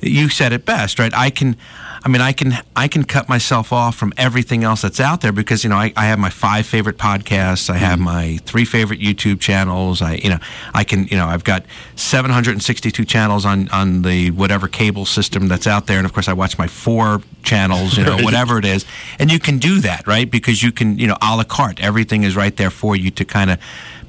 you 0.00 0.28
said 0.28 0.52
it 0.52 0.64
best, 0.64 0.98
right? 0.98 1.14
I 1.14 1.30
can 1.30 1.56
I 2.04 2.10
mean, 2.10 2.20
I 2.20 2.32
can 2.32 2.58
I 2.76 2.86
can 2.86 3.04
cut 3.04 3.30
myself 3.30 3.72
off 3.72 3.96
from 3.96 4.12
everything 4.18 4.62
else 4.62 4.82
that's 4.82 5.00
out 5.00 5.22
there 5.22 5.32
because 5.32 5.64
you 5.64 5.70
know 5.70 5.76
I, 5.76 5.90
I 5.96 6.04
have 6.04 6.18
my 6.18 6.28
five 6.28 6.66
favorite 6.66 6.98
podcasts, 6.98 7.70
I 7.70 7.78
have 7.78 7.94
mm-hmm. 7.94 8.04
my 8.04 8.36
three 8.44 8.66
favorite 8.66 9.00
YouTube 9.00 9.40
channels. 9.40 10.02
I 10.02 10.16
you 10.16 10.28
know 10.28 10.38
I 10.74 10.84
can 10.84 11.06
you 11.06 11.16
know 11.16 11.26
I've 11.26 11.44
got 11.44 11.64
762 11.96 13.06
channels 13.06 13.46
on 13.46 13.70
on 13.70 14.02
the 14.02 14.30
whatever 14.32 14.68
cable 14.68 15.06
system 15.06 15.48
that's 15.48 15.66
out 15.66 15.86
there, 15.86 15.96
and 15.96 16.04
of 16.04 16.12
course 16.12 16.28
I 16.28 16.34
watch 16.34 16.58
my 16.58 16.66
four 16.66 17.22
channels, 17.42 17.96
you 17.96 18.04
know 18.04 18.18
whatever 18.20 18.58
it 18.58 18.66
is, 18.66 18.84
and 19.18 19.32
you 19.32 19.38
can 19.38 19.56
do 19.56 19.80
that 19.80 20.06
right 20.06 20.30
because 20.30 20.62
you 20.62 20.72
can 20.72 20.98
you 20.98 21.06
know 21.06 21.16
a 21.22 21.34
la 21.34 21.44
carte. 21.44 21.80
Everything 21.80 22.22
is 22.22 22.36
right 22.36 22.54
there 22.54 22.70
for 22.70 22.94
you 22.94 23.10
to 23.12 23.24
kind 23.24 23.50
of 23.50 23.58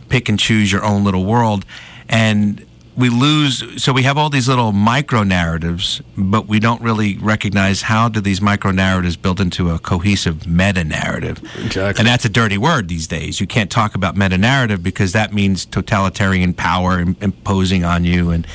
pick 0.10 0.28
and 0.28 0.38
choose 0.38 0.70
your 0.70 0.84
own 0.84 1.06
little 1.06 1.24
world, 1.24 1.64
and 2.10 2.65
we 2.98 3.10
lose 3.10 3.84
so 3.84 3.91
we 3.91 4.04
have 4.04 4.18
all 4.18 4.30
these 4.30 4.48
little 4.48 4.72
micro 4.72 5.24
narratives 5.24 6.02
but 6.18 6.48
we 6.48 6.60
don't 6.60 6.82
really 6.82 7.18
recognize 7.18 7.84
how 7.84 8.08
do 8.08 8.22
these 8.22 8.41
micro 8.41 8.72
narratives 8.72 9.18
build 9.18 9.41
into 9.41 9.70
a 9.70 9.80
cohesive 9.80 10.48
meta 10.48 10.84
narrative 10.84 11.39
exactly 11.58 12.00
and 12.00 12.08
that's 12.08 12.26
a 12.26 12.30
dirty 12.30 12.58
word 12.58 12.88
these 12.88 13.08
days 13.08 13.39
you 13.39 13.48
can't 13.48 13.70
talk 13.70 13.96
about 13.96 14.15
meta 14.15 14.38
narrative 14.38 14.82
because 14.82 15.12
that 15.12 15.34
means 15.34 15.65
totalitarian 15.65 16.54
power 16.54 17.02
imposing 17.22 17.84
on 17.84 18.04
you 18.06 18.32
and 18.32 18.48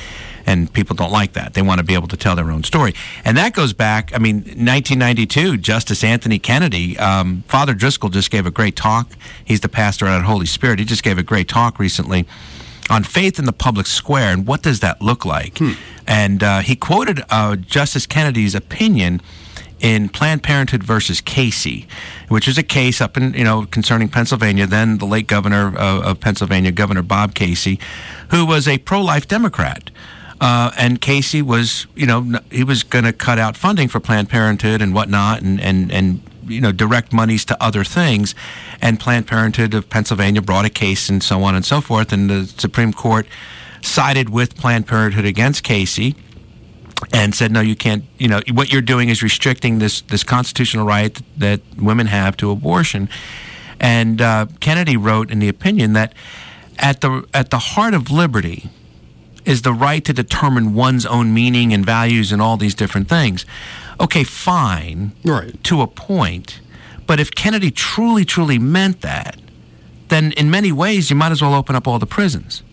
and 0.43 0.73
people 0.73 0.95
don't 0.95 1.11
like 1.11 1.33
that. 1.33 1.53
They 1.53 1.61
want 1.61 1.77
to 1.77 1.83
be 1.83 1.93
able 1.93 2.07
to 2.07 2.17
tell 2.17 2.35
their 2.35 2.49
own 2.49 2.63
story. 2.63 2.95
And 3.23 3.37
that 3.37 3.53
goes 3.53 3.73
back, 3.73 4.11
I 4.13 4.17
mean, 4.17 4.37
1992, 4.37 5.57
Justice 5.57 6.03
Anthony 6.03 6.39
Kennedy, 6.39 6.97
um, 6.97 7.43
Father 7.47 7.75
Driscoll 7.75 8.09
just 8.09 8.31
gave 8.31 8.47
a 8.47 8.51
great 8.51 8.75
talk. 8.75 9.11
He's 9.45 9.61
the 9.61 9.69
pastor 9.69 10.07
at 10.07 10.23
Holy 10.23 10.47
Spirit. 10.47 10.79
He 10.79 10.85
just 10.85 11.03
gave 11.03 11.19
a 11.19 11.23
great 11.23 11.47
talk 11.47 11.77
recently 11.77 12.25
on 12.89 13.03
faith 13.03 13.39
in 13.39 13.45
the 13.45 13.53
public 13.53 13.87
square 13.87 14.33
and 14.33 14.45
what 14.45 14.61
does 14.61 14.79
that 14.81 15.01
look 15.01 15.25
like. 15.25 15.57
Hmm. 15.57 15.71
And 16.07 16.43
uh, 16.43 16.59
he 16.59 16.75
quoted 16.75 17.23
uh, 17.29 17.55
Justice 17.55 18.05
Kennedy's 18.05 18.55
opinion 18.55 19.21
in 19.81 20.09
Planned 20.09 20.43
Parenthood 20.43 20.83
versus 20.83 21.21
Casey, 21.21 21.87
which 22.29 22.47
was 22.47 22.57
a 22.57 22.63
case 22.63 23.01
up 23.01 23.17
in 23.17 23.33
you 23.33 23.43
know 23.43 23.65
concerning 23.65 24.09
Pennsylvania. 24.09 24.67
Then 24.67 24.99
the 24.99 25.05
late 25.05 25.27
governor 25.27 25.67
of, 25.67 26.03
of 26.03 26.19
Pennsylvania, 26.19 26.71
Governor 26.71 27.01
Bob 27.01 27.33
Casey, 27.33 27.79
who 28.29 28.45
was 28.45 28.67
a 28.67 28.77
pro-life 28.77 29.27
Democrat. 29.27 29.89
Uh, 30.39 30.71
and 30.75 30.99
Casey 30.99 31.39
was, 31.43 31.85
you 31.93 32.07
know, 32.07 32.39
he 32.49 32.63
was 32.63 32.81
going 32.81 33.05
to 33.05 33.13
cut 33.13 33.37
out 33.37 33.55
funding 33.55 33.87
for 33.87 33.99
Planned 33.99 34.27
Parenthood 34.27 34.81
and 34.81 34.93
whatnot, 34.93 35.41
and 35.41 35.61
and 35.61 35.91
and 35.91 36.21
you 36.51 36.61
know 36.61 36.71
direct 36.71 37.13
monies 37.13 37.45
to 37.45 37.63
other 37.63 37.83
things. 37.83 38.35
And 38.81 38.99
Planned 38.99 39.27
Parenthood 39.27 39.73
of 39.73 39.89
Pennsylvania 39.89 40.41
brought 40.41 40.65
a 40.65 40.69
case 40.69 41.09
and 41.09 41.23
so 41.23 41.43
on 41.43 41.55
and 41.55 41.65
so 41.65 41.81
forth. 41.81 42.11
And 42.11 42.29
the 42.29 42.45
Supreme 42.45 42.93
Court 42.93 43.27
sided 43.81 44.29
with 44.29 44.55
Planned 44.55 44.87
Parenthood 44.87 45.25
against 45.25 45.63
Casey 45.63 46.15
and 47.13 47.33
said, 47.33 47.51
no, 47.51 47.61
you 47.61 47.75
can't. 47.75 48.03
You 48.17 48.27
know 48.27 48.41
what 48.51 48.71
you're 48.71 48.81
doing 48.81 49.09
is 49.09 49.23
restricting 49.23 49.79
this 49.79 50.01
this 50.01 50.23
constitutional 50.23 50.85
right 50.85 51.19
that 51.37 51.61
women 51.77 52.07
have 52.07 52.37
to 52.37 52.51
abortion. 52.51 53.09
And 53.79 54.21
uh, 54.21 54.45
Kennedy 54.59 54.97
wrote 54.97 55.31
in 55.31 55.39
the 55.39 55.49
opinion 55.49 55.93
that 55.93 56.13
at 56.77 57.01
the 57.01 57.27
at 57.33 57.49
the 57.49 57.59
heart 57.59 57.93
of 57.93 58.11
liberty 58.11 58.69
is 59.43 59.63
the 59.63 59.73
right 59.73 60.05
to 60.05 60.13
determine 60.13 60.75
one's 60.75 61.05
own 61.05 61.33
meaning 61.33 61.73
and 61.73 61.83
values 61.83 62.31
and 62.31 62.41
all 62.41 62.57
these 62.57 62.75
different 62.75 63.09
things 63.09 63.45
okay, 64.01 64.23
fine, 64.23 65.11
right. 65.23 65.61
to 65.63 65.81
a 65.81 65.87
point. 65.87 66.59
But 67.07 67.19
if 67.19 67.31
Kennedy 67.31 67.71
truly, 67.71 68.25
truly 68.25 68.59
meant 68.59 69.01
that, 69.01 69.37
then 70.09 70.31
in 70.33 70.51
many 70.51 70.71
ways 70.71 71.09
you 71.09 71.15
might 71.15 71.31
as 71.31 71.41
well 71.41 71.53
open 71.53 71.75
up 71.75 71.87
all 71.87 71.99
the 71.99 72.05
prisons, 72.05 72.63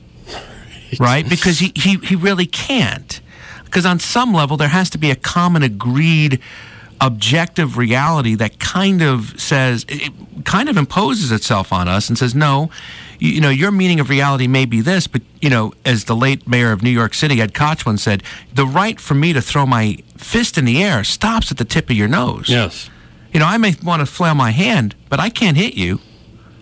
right? 1.00 1.28
Because 1.28 1.58
he, 1.60 1.72
he, 1.74 1.96
he 1.96 2.16
really 2.16 2.46
can't. 2.46 3.20
Because 3.64 3.84
on 3.84 3.98
some 3.98 4.32
level, 4.32 4.56
there 4.56 4.68
has 4.68 4.90
to 4.90 4.98
be 4.98 5.10
a 5.10 5.16
common 5.16 5.62
agreed 5.62 6.40
objective 7.00 7.76
reality 7.76 8.34
that 8.34 8.58
kind 8.58 9.02
of 9.02 9.40
says, 9.40 9.84
it 9.88 10.12
kind 10.44 10.68
of 10.68 10.76
imposes 10.76 11.30
itself 11.30 11.72
on 11.72 11.86
us 11.88 12.08
and 12.08 12.18
says, 12.18 12.34
no, 12.34 12.70
you, 13.18 13.30
you, 13.30 13.40
know, 13.40 13.50
your 13.50 13.70
meaning 13.70 14.00
of 14.00 14.08
reality 14.08 14.46
may 14.46 14.64
be 14.64 14.80
this, 14.80 15.06
but, 15.06 15.22
you 15.40 15.50
know, 15.50 15.72
as 15.84 16.04
the 16.04 16.16
late 16.16 16.46
mayor 16.48 16.72
of 16.72 16.82
New 16.82 16.90
York 16.90 17.14
City, 17.14 17.40
Ed 17.40 17.54
Koch, 17.54 17.84
once 17.84 18.02
said, 18.02 18.22
the 18.52 18.66
right 18.66 19.00
for 19.00 19.14
me 19.14 19.32
to 19.32 19.42
throw 19.42 19.66
my 19.66 19.98
fist 20.16 20.58
in 20.58 20.64
the 20.64 20.82
air 20.82 21.04
stops 21.04 21.50
at 21.50 21.58
the 21.58 21.64
tip 21.64 21.90
of 21.90 21.96
your 21.96 22.08
nose. 22.08 22.48
Yes. 22.48 22.90
You 23.32 23.40
know, 23.40 23.46
I 23.46 23.58
may 23.58 23.74
want 23.82 24.00
to 24.00 24.06
flail 24.06 24.34
my 24.34 24.50
hand, 24.50 24.94
but 25.08 25.20
I 25.20 25.28
can't 25.28 25.56
hit 25.56 25.74
you, 25.74 26.00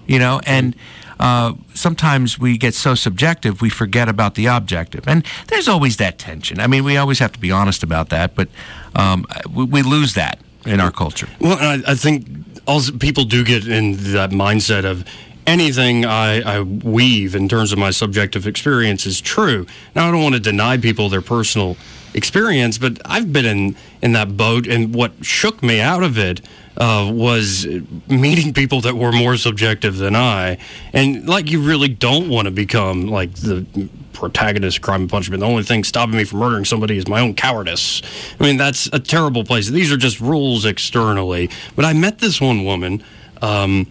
you 0.06 0.18
know, 0.18 0.40
and. 0.44 0.74
Uh, 1.18 1.54
sometimes 1.72 2.38
we 2.38 2.58
get 2.58 2.74
so 2.74 2.94
subjective 2.94 3.62
we 3.62 3.70
forget 3.70 4.06
about 4.06 4.34
the 4.34 4.44
objective, 4.44 5.08
and 5.08 5.24
there's 5.46 5.66
always 5.66 5.96
that 5.96 6.18
tension. 6.18 6.60
I 6.60 6.66
mean, 6.66 6.84
we 6.84 6.98
always 6.98 7.20
have 7.20 7.32
to 7.32 7.38
be 7.38 7.50
honest 7.50 7.82
about 7.82 8.10
that, 8.10 8.34
but 8.34 8.50
um, 8.94 9.24
we, 9.50 9.64
we, 9.64 9.80
lose 9.82 10.12
that 10.12 10.38
in 10.66 10.78
our 10.78 10.90
culture. 10.90 11.26
Well, 11.40 11.56
I, 11.58 11.92
I 11.92 11.94
think 11.94 12.26
also 12.66 12.92
people 12.92 13.24
do 13.24 13.44
get 13.44 13.66
in 13.66 13.96
that 14.12 14.28
mindset 14.30 14.84
of 14.84 15.06
anything 15.46 16.04
I, 16.04 16.40
I, 16.40 16.60
weave 16.60 17.34
in 17.34 17.48
terms 17.48 17.72
of 17.72 17.78
my 17.78 17.90
subjective 17.90 18.46
experience 18.46 19.06
is 19.06 19.20
true. 19.20 19.66
Now, 19.94 20.08
I 20.08 20.10
don't 20.10 20.22
want 20.22 20.34
to 20.34 20.40
deny 20.40 20.76
people 20.76 21.08
their 21.08 21.22
personal 21.22 21.76
experience, 22.14 22.78
but 22.78 23.00
I've 23.04 23.32
been 23.32 23.46
in, 23.46 23.76
in 24.02 24.12
that 24.12 24.36
boat, 24.36 24.66
and 24.66 24.94
what 24.94 25.12
shook 25.24 25.62
me 25.62 25.80
out 25.80 26.02
of 26.02 26.18
it 26.18 26.40
uh, 26.76 27.10
was 27.12 27.66
meeting 28.08 28.52
people 28.52 28.80
that 28.82 28.96
were 28.96 29.12
more 29.12 29.36
subjective 29.36 29.96
than 29.96 30.16
I. 30.16 30.58
And 30.92 31.28
like, 31.28 31.50
you 31.50 31.62
really 31.62 31.88
don't 31.88 32.28
want 32.28 32.46
to 32.46 32.50
become 32.50 33.06
like 33.06 33.32
the 33.34 33.88
protagonist 34.12 34.78
of 34.78 34.82
crime 34.82 35.02
and 35.02 35.10
punishment. 35.10 35.40
The 35.40 35.46
only 35.46 35.62
thing 35.62 35.84
stopping 35.84 36.16
me 36.16 36.24
from 36.24 36.40
murdering 36.40 36.64
somebody 36.64 36.96
is 36.96 37.06
my 37.06 37.20
own 37.20 37.34
cowardice. 37.34 38.02
I 38.40 38.42
mean, 38.42 38.56
that's 38.56 38.88
a 38.92 38.98
terrible 38.98 39.44
place. 39.44 39.68
These 39.68 39.92
are 39.92 39.96
just 39.96 40.20
rules 40.20 40.64
externally. 40.64 41.50
But 41.76 41.84
I 41.84 41.92
met 41.92 42.18
this 42.18 42.40
one 42.40 42.64
woman. 42.64 43.04
Um, 43.42 43.86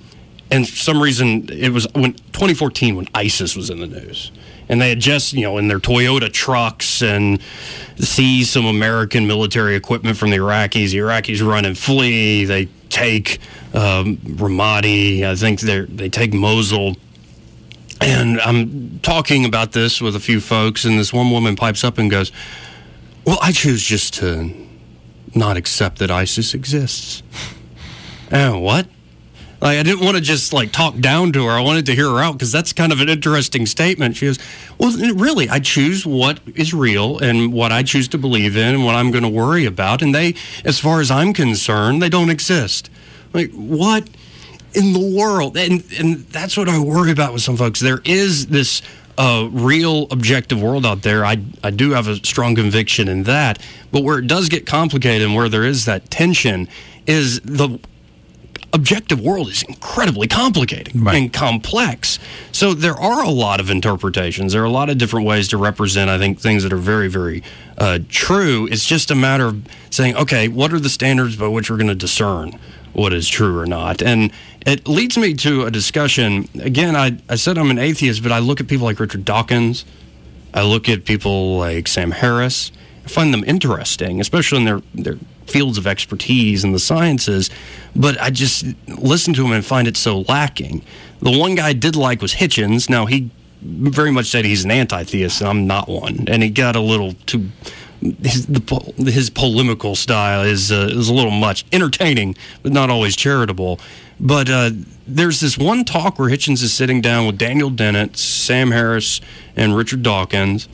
and 0.51 0.67
for 0.67 0.75
some 0.75 1.01
reason, 1.01 1.49
it 1.49 1.69
was 1.69 1.88
when 1.93 2.13
2014 2.13 2.95
when 2.95 3.08
ISIS 3.13 3.55
was 3.55 3.69
in 3.69 3.79
the 3.79 3.88
news 3.88 4.31
and 4.67 4.81
they 4.81 4.89
had 4.89 4.99
just, 4.99 5.34
you 5.34 5.41
know, 5.41 5.58
in 5.58 5.67
their 5.67 5.79
Toyota 5.79 6.31
trucks 6.31 7.01
and 7.01 7.39
seized 7.97 8.49
some 8.49 8.65
American 8.65 9.27
military 9.27 9.75
equipment 9.75 10.17
from 10.17 10.31
the 10.31 10.38
Iraqis. 10.38 10.91
The 10.91 10.97
Iraqis 10.97 11.45
run 11.45 11.65
and 11.65 11.77
flee. 11.77 12.45
They 12.45 12.67
take 12.89 13.39
um, 13.73 14.17
Ramadi. 14.17 15.23
I 15.23 15.36
think 15.36 15.62
they 15.62 15.81
they 15.81 16.10
take 16.10 16.34
Mosul. 16.34 16.95
And 18.01 18.39
I'm 18.41 18.99
talking 18.99 19.45
about 19.45 19.71
this 19.71 20.01
with 20.01 20.15
a 20.15 20.19
few 20.19 20.41
folks, 20.41 20.84
and 20.84 20.99
this 20.99 21.13
one 21.13 21.31
woman 21.31 21.55
pipes 21.55 21.84
up 21.84 21.97
and 21.97 22.10
goes, 22.10 22.31
"Well, 23.25 23.38
I 23.41 23.51
choose 23.51 23.84
just 23.84 24.15
to 24.15 24.53
not 25.34 25.58
accept 25.58 25.99
that 25.99 26.12
ISIS 26.12 26.53
exists." 26.53 27.23
oh, 28.31 28.60
what? 28.60 28.88
Like 29.61 29.79
I 29.79 29.83
didn't 29.83 30.03
want 30.03 30.17
to 30.17 30.21
just 30.21 30.53
like 30.53 30.71
talk 30.71 30.99
down 30.99 31.31
to 31.33 31.45
her. 31.45 31.51
I 31.51 31.61
wanted 31.61 31.85
to 31.87 31.95
hear 31.95 32.09
her 32.09 32.19
out 32.19 32.33
because 32.33 32.51
that's 32.51 32.73
kind 32.73 32.91
of 32.91 32.99
an 32.99 33.09
interesting 33.09 33.65
statement. 33.65 34.17
She 34.17 34.25
goes, 34.25 34.39
"Well, 34.77 34.91
really, 35.15 35.49
I 35.49 35.59
choose 35.59 36.05
what 36.05 36.39
is 36.55 36.73
real 36.73 37.19
and 37.19 37.53
what 37.53 37.71
I 37.71 37.83
choose 37.83 38.07
to 38.09 38.17
believe 38.17 38.57
in 38.57 38.75
and 38.75 38.85
what 38.85 38.95
I'm 38.95 39.11
going 39.11 39.23
to 39.23 39.29
worry 39.29 39.65
about. 39.65 40.01
And 40.01 40.13
they, 40.13 40.35
as 40.63 40.79
far 40.79 40.99
as 40.99 41.09
I'm 41.09 41.33
concerned, 41.33 42.01
they 42.01 42.09
don't 42.09 42.29
exist. 42.29 42.89
Like 43.33 43.51
what 43.51 44.09
in 44.73 44.93
the 44.93 45.15
world? 45.17 45.57
And 45.57 45.83
and 45.99 46.25
that's 46.27 46.57
what 46.57 46.67
I 46.67 46.77
worry 46.79 47.11
about 47.11 47.33
with 47.33 47.41
some 47.41 47.57
folks. 47.57 47.79
There 47.79 48.01
is 48.03 48.47
this." 48.47 48.81
a 49.17 49.47
real 49.49 50.07
objective 50.11 50.61
world 50.61 50.85
out 50.85 51.01
there. 51.03 51.25
I, 51.25 51.37
I 51.63 51.71
do 51.71 51.91
have 51.91 52.09
a 52.09 52.17
strong 52.17 52.53
conviction 52.53 53.07
in 53.07 53.23
that. 53.23 53.61
But 53.91 54.03
where 54.03 54.19
it 54.19 54.27
does 54.27 54.49
get 54.49 54.65
complicated 54.65 55.25
and 55.25 55.35
where 55.35 55.47
there 55.47 55.63
is 55.63 55.85
that 55.85 56.09
tension 56.11 56.67
is 57.07 57.39
the 57.39 57.79
objective 58.75 59.21
world 59.21 59.47
is 59.47 59.63
incredibly 59.63 60.27
complicated 60.27 60.93
right. 60.95 61.15
and 61.15 61.33
complex. 61.33 62.19
So 62.51 62.73
there 62.73 62.93
are 62.93 63.23
a 63.23 63.29
lot 63.29 63.59
of 63.59 63.69
interpretations. 63.69 64.51
There 64.53 64.61
are 64.61 64.65
a 64.65 64.69
lot 64.69 64.89
of 64.89 64.97
different 64.97 65.25
ways 65.25 65.47
to 65.47 65.57
represent, 65.57 66.09
I 66.09 66.17
think, 66.17 66.39
things 66.39 66.61
that 66.63 66.73
are 66.73 66.77
very, 66.77 67.07
very 67.07 67.41
uh, 67.77 67.99
true. 68.09 68.67
It's 68.69 68.85
just 68.85 69.09
a 69.09 69.15
matter 69.15 69.47
of 69.47 69.65
saying, 69.89 70.17
okay, 70.17 70.49
what 70.49 70.73
are 70.73 70.79
the 70.79 70.89
standards 70.89 71.38
by 71.38 71.47
which 71.47 71.71
we're 71.71 71.77
going 71.77 71.88
to 71.88 71.95
discern 71.95 72.59
what 72.91 73.13
is 73.13 73.29
true 73.29 73.57
or 73.57 73.65
not? 73.65 74.01
And 74.03 74.31
it 74.65 74.88
leads 74.88 75.17
me 75.17 75.33
to 75.35 75.65
a 75.65 75.71
discussion. 75.71 76.49
Again, 76.61 76.95
I, 76.97 77.17
I 77.29 77.35
said 77.35 77.57
I'm 77.57 77.71
an 77.71 77.79
atheist, 77.79 78.21
but 78.21 78.33
I 78.33 78.39
look 78.39 78.59
at 78.59 78.67
people 78.67 78.85
like 78.85 78.99
Richard 78.99 79.23
Dawkins. 79.23 79.85
I 80.53 80.63
look 80.63 80.89
at 80.89 81.05
people 81.05 81.57
like 81.57 81.88
Sam 81.88 82.11
Harris. 82.11 82.73
I 83.05 83.07
find 83.07 83.33
them 83.33 83.43
interesting, 83.45 84.19
especially 84.19 84.59
in 84.59 84.65
their, 84.65 84.81
their 84.93 85.17
fields 85.47 85.77
of 85.77 85.88
expertise 85.88 86.63
in 86.63 86.71
the 86.71 86.79
sciences, 86.79 87.49
but 87.95 88.19
I 88.21 88.29
just 88.29 88.65
listen 88.88 89.34
to 89.36 89.45
him 89.45 89.51
and 89.51 89.65
find 89.65 89.88
it 89.88 89.97
so 89.97 90.21
lacking. 90.21 90.84
The 91.19 91.38
one 91.38 91.55
guy 91.55 91.69
I 91.69 91.73
did 91.73 91.95
like 91.95 92.21
was 92.21 92.36
Hitchens. 92.36 92.89
Now, 92.89 93.05
he 93.05 93.29
very 93.62 94.12
much 94.12 94.27
said 94.27 94.45
he's 94.45 94.63
an 94.63 94.71
anti 94.71 95.03
theist, 95.03 95.41
and 95.41 95.49
I'm 95.49 95.67
not 95.67 95.88
one. 95.88 96.25
And 96.27 96.43
he 96.43 96.49
got 96.49 96.75
a 96.75 96.81
little 96.81 97.13
too. 97.25 97.49
His, 98.01 98.45
the, 98.45 98.93
his 98.97 99.31
polemical 99.31 99.95
style 99.95 100.43
is 100.43 100.71
uh, 100.71 100.89
is 100.91 101.10
a 101.10 101.13
little 101.13 101.31
much 101.31 101.65
entertaining, 101.71 102.36
but 102.62 102.71
not 102.71 102.89
always 102.89 103.15
charitable. 103.15 103.79
But 104.19 104.49
uh, 104.49 104.71
there's 105.08 105.39
this 105.39 105.58
one 105.58 105.86
talk 105.86 106.19
where 106.19 106.29
Hitchens 106.29 106.62
is 106.62 106.73
sitting 106.73 107.01
down 107.01 107.25
with 107.25 107.38
Daniel 107.38 107.69
Dennett, 107.69 108.17
Sam 108.17 108.71
Harris, 108.71 109.21
and 109.55 109.75
Richard 109.75 110.03
Dawkins, 110.03 110.67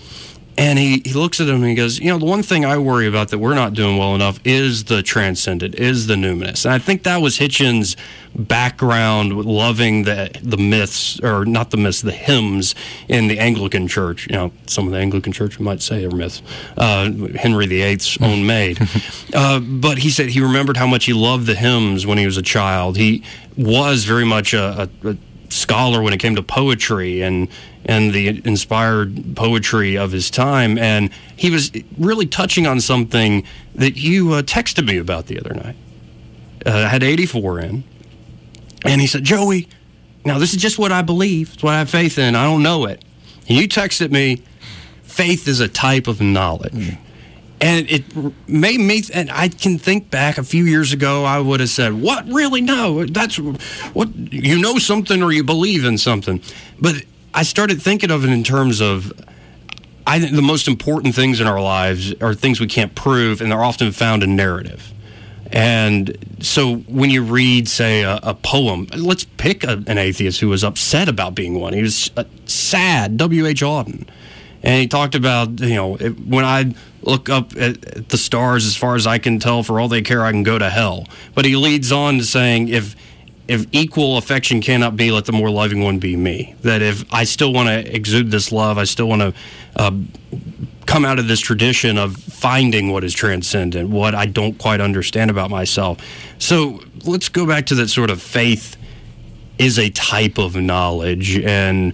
and 0.58 0.78
he, 0.78 1.02
he 1.06 1.14
looks 1.14 1.40
at 1.40 1.48
him 1.48 1.56
and 1.56 1.66
he 1.66 1.76
goes, 1.76 2.00
You 2.00 2.08
know, 2.08 2.18
the 2.18 2.26
one 2.26 2.44
thing 2.44 2.66
I 2.66 2.78
worry 2.78 3.08
about 3.08 3.30
that 3.30 3.40
we're 3.40 3.56
not 3.56 3.74
doing 3.74 3.98
well 3.98 4.16
enough 4.16 4.40
is 4.44 4.86
the 4.86 5.02
transcendent, 5.02 5.76
is 5.76 6.08
the 6.08 6.16
numinous. 6.16 6.66
And 6.66 6.74
I 6.74 6.80
think 6.80 7.04
that 7.04 7.22
was 7.22 7.38
Hitchens' 7.40 7.96
background, 8.36 9.34
loving 9.34 10.04
the 10.04 10.32
the 10.44 10.58
myths, 10.58 11.20
or 11.22 11.46
not 11.46 11.72
the 11.72 11.78
myths, 11.78 12.02
the 12.02 12.12
hymns 12.12 12.76
in 13.08 13.28
the 13.28 13.40
Anglican 13.40 13.88
Church. 13.88 14.28
You 14.28 14.36
know, 14.36 14.52
some 14.68 14.88
of 14.88 14.92
the 14.94 15.00
Anglican 15.00 15.32
Church 15.32 15.60
might 15.60 15.82
say 15.82 16.04
are 16.06 16.12
myths. 16.12 16.42
Uh, 16.78 17.12
Henry 17.36 17.68
VIII's 17.68 18.18
own 18.22 18.46
maid. 18.46 18.80
uh, 19.34 19.60
but 19.60 20.00
he 20.00 20.10
said 20.10 20.30
he 20.30 20.42
remembered 20.42 20.78
how 20.78 20.88
much 20.88 21.06
he 21.06 21.14
loved 21.14 21.46
the 21.46 21.56
hymns 21.56 22.06
when 22.06 22.18
he 22.18 22.26
was 22.26 22.38
a 22.38 22.42
child. 22.44 22.98
He 22.98 23.24
was 23.58 24.06
very 24.06 24.26
much 24.26 24.54
a, 24.54 24.90
a, 25.04 25.10
a 25.10 25.18
scholar 25.52 26.02
when 26.02 26.14
it 26.14 26.20
came 26.20 26.36
to 26.36 26.44
poetry 26.44 27.22
and 27.22 27.48
and 27.86 28.14
the 28.14 28.28
inspired 28.46 29.36
poetry 29.36 29.98
of 29.98 30.12
his 30.12 30.30
time. 30.30 30.78
And 30.78 31.10
he 31.36 31.50
was 31.50 31.72
really 31.98 32.28
touching 32.28 32.68
on 32.68 32.80
something 32.80 33.44
that 33.74 33.98
you 33.98 34.34
uh, 34.34 34.44
texted 34.44 34.86
me 34.86 34.98
about 34.98 35.26
the 35.26 35.40
other 35.40 35.54
night. 35.54 35.76
Uh, 36.66 36.72
I 36.72 36.88
had 36.88 37.04
84 37.04 37.60
in. 37.60 37.84
And 38.86 39.02
he 39.02 39.08
said, 39.08 39.24
Joey, 39.24 39.68
now 40.26 40.38
this 40.38 40.54
is 40.54 40.62
just 40.62 40.78
what 40.78 40.92
I 40.92 41.02
believe. 41.02 41.54
It's 41.54 41.64
what 41.64 41.74
I 41.74 41.80
have 41.80 41.90
faith 41.90 42.18
in. 42.18 42.36
I 42.36 42.44
don't 42.44 42.64
know 42.64 42.86
it. 42.86 43.04
And 43.48 43.58
you 43.58 43.68
texted 43.68 44.12
me, 44.12 44.44
faith 45.04 45.48
is 45.48 45.60
a 45.60 45.68
type 45.68 46.08
of 46.08 46.22
knowledge. 46.22 46.74
Mm. 46.74 46.98
And 47.62 47.90
it 47.92 48.04
made 48.50 48.80
me, 48.80 49.04
and 49.14 49.30
I 49.30 49.48
can 49.48 49.78
think 49.78 50.10
back 50.10 50.40
a 50.40 50.44
few 50.44 50.66
years 50.66 50.94
ago, 50.94 51.24
I 51.24 51.40
would 51.40 51.60
have 51.60 51.70
said, 51.70 51.94
What? 52.02 52.28
Really? 52.28 52.60
No. 52.60 53.06
That's 53.06 53.38
what 53.38 54.16
you 54.16 54.60
know 54.60 54.80
something 54.80 55.22
or 55.22 55.32
you 55.32 55.44
believe 55.44 55.86
in 55.86 56.00
something. 56.00 56.42
But 56.80 57.04
I 57.34 57.44
started 57.44 57.82
thinking 57.82 58.10
of 58.10 58.26
it 58.26 58.32
in 58.32 58.44
terms 58.44 58.82
of 58.82 59.14
I 60.08 60.20
think 60.20 60.36
the 60.36 60.42
most 60.42 60.68
important 60.68 61.14
things 61.14 61.40
in 61.40 61.48
our 61.48 61.62
lives 61.62 62.14
are 62.22 62.34
things 62.34 62.60
we 62.60 62.68
can't 62.68 62.96
prove, 62.96 63.42
and 63.42 63.52
they're 63.52 63.64
often 63.64 63.92
found 63.92 64.24
in 64.24 64.36
narrative. 64.36 64.92
And 65.52 66.18
so 66.40 66.78
when 66.78 67.10
you 67.10 67.24
read, 67.24 67.68
say, 67.68 68.02
a, 68.04 68.20
a 68.24 68.34
poem, 68.34 68.88
let's 68.96 69.26
pick 69.26 69.64
a, 69.64 69.84
an 69.86 69.98
atheist 69.98 70.40
who 70.40 70.48
was 70.48 70.64
upset 70.64 71.10
about 71.10 71.36
being 71.36 71.60
one. 71.60 71.74
He 71.74 71.82
was 71.82 72.10
uh, 72.18 72.24
sad, 72.46 73.18
W.H. 73.18 73.62
Auden. 73.62 74.08
And 74.64 74.80
he 74.80 74.88
talked 74.88 75.16
about, 75.16 75.60
you 75.60 75.76
know, 75.76 75.96
when 75.96 76.46
I 76.46 76.74
look 77.02 77.30
up 77.30 77.54
at, 77.58 77.84
at 77.86 78.10
the 78.10 78.18
stars, 78.18 78.66
as 78.66 78.76
far 78.76 78.96
as 78.96 79.08
I 79.08 79.18
can 79.18 79.40
tell, 79.40 79.64
for 79.64 79.80
all 79.80 79.88
they 79.88 80.02
care, 80.02 80.24
I 80.24 80.32
can 80.32 80.44
go 80.44 80.60
to 80.60 80.70
hell. 80.70 81.08
But 81.34 81.46
he 81.46 81.56
leads 81.56 81.92
on 81.92 82.20
to 82.20 82.24
saying, 82.24 82.70
if 82.70 82.96
if 83.48 83.66
equal 83.74 84.18
affection 84.18 84.62
cannot 84.62 84.96
be, 84.96 85.12
let 85.12 85.26
the 85.26 85.34
more 85.34 85.50
loving 85.50 85.84
one 85.84 86.00
be 86.00 86.16
me. 86.16 86.56
That 86.62 86.82
if 86.82 87.04
I 87.14 87.26
still 87.26 87.52
want 87.52 87.68
to 87.68 87.96
exude 87.96 88.32
this 88.32 88.52
love, 88.52 88.78
I 88.78 88.86
still 88.86 89.10
want 89.10 89.22
to 89.22 89.34
uh, 89.76 89.92
come 90.86 91.04
out 91.04 91.20
of 91.20 91.28
this 91.28 91.42
tradition 91.42 91.98
of 91.98 92.16
finding 92.16 92.92
what 92.94 93.04
is 93.04 93.14
transcendent, 93.14 93.90
what 93.90 94.16
I 94.16 94.26
don't 94.26 94.58
quite 94.58 94.80
understand 94.80 95.30
about 95.30 95.50
myself. 95.50 95.98
So 96.38 96.82
let's 97.04 97.28
go 97.28 97.46
back 97.46 97.66
to 97.68 97.76
that 97.76 97.90
sort 97.90 98.10
of 98.10 98.22
faith 98.22 98.78
is 99.58 99.78
a 99.78 99.90
type 99.90 100.38
of 100.38 100.56
knowledge 100.56 101.38
and 101.38 101.94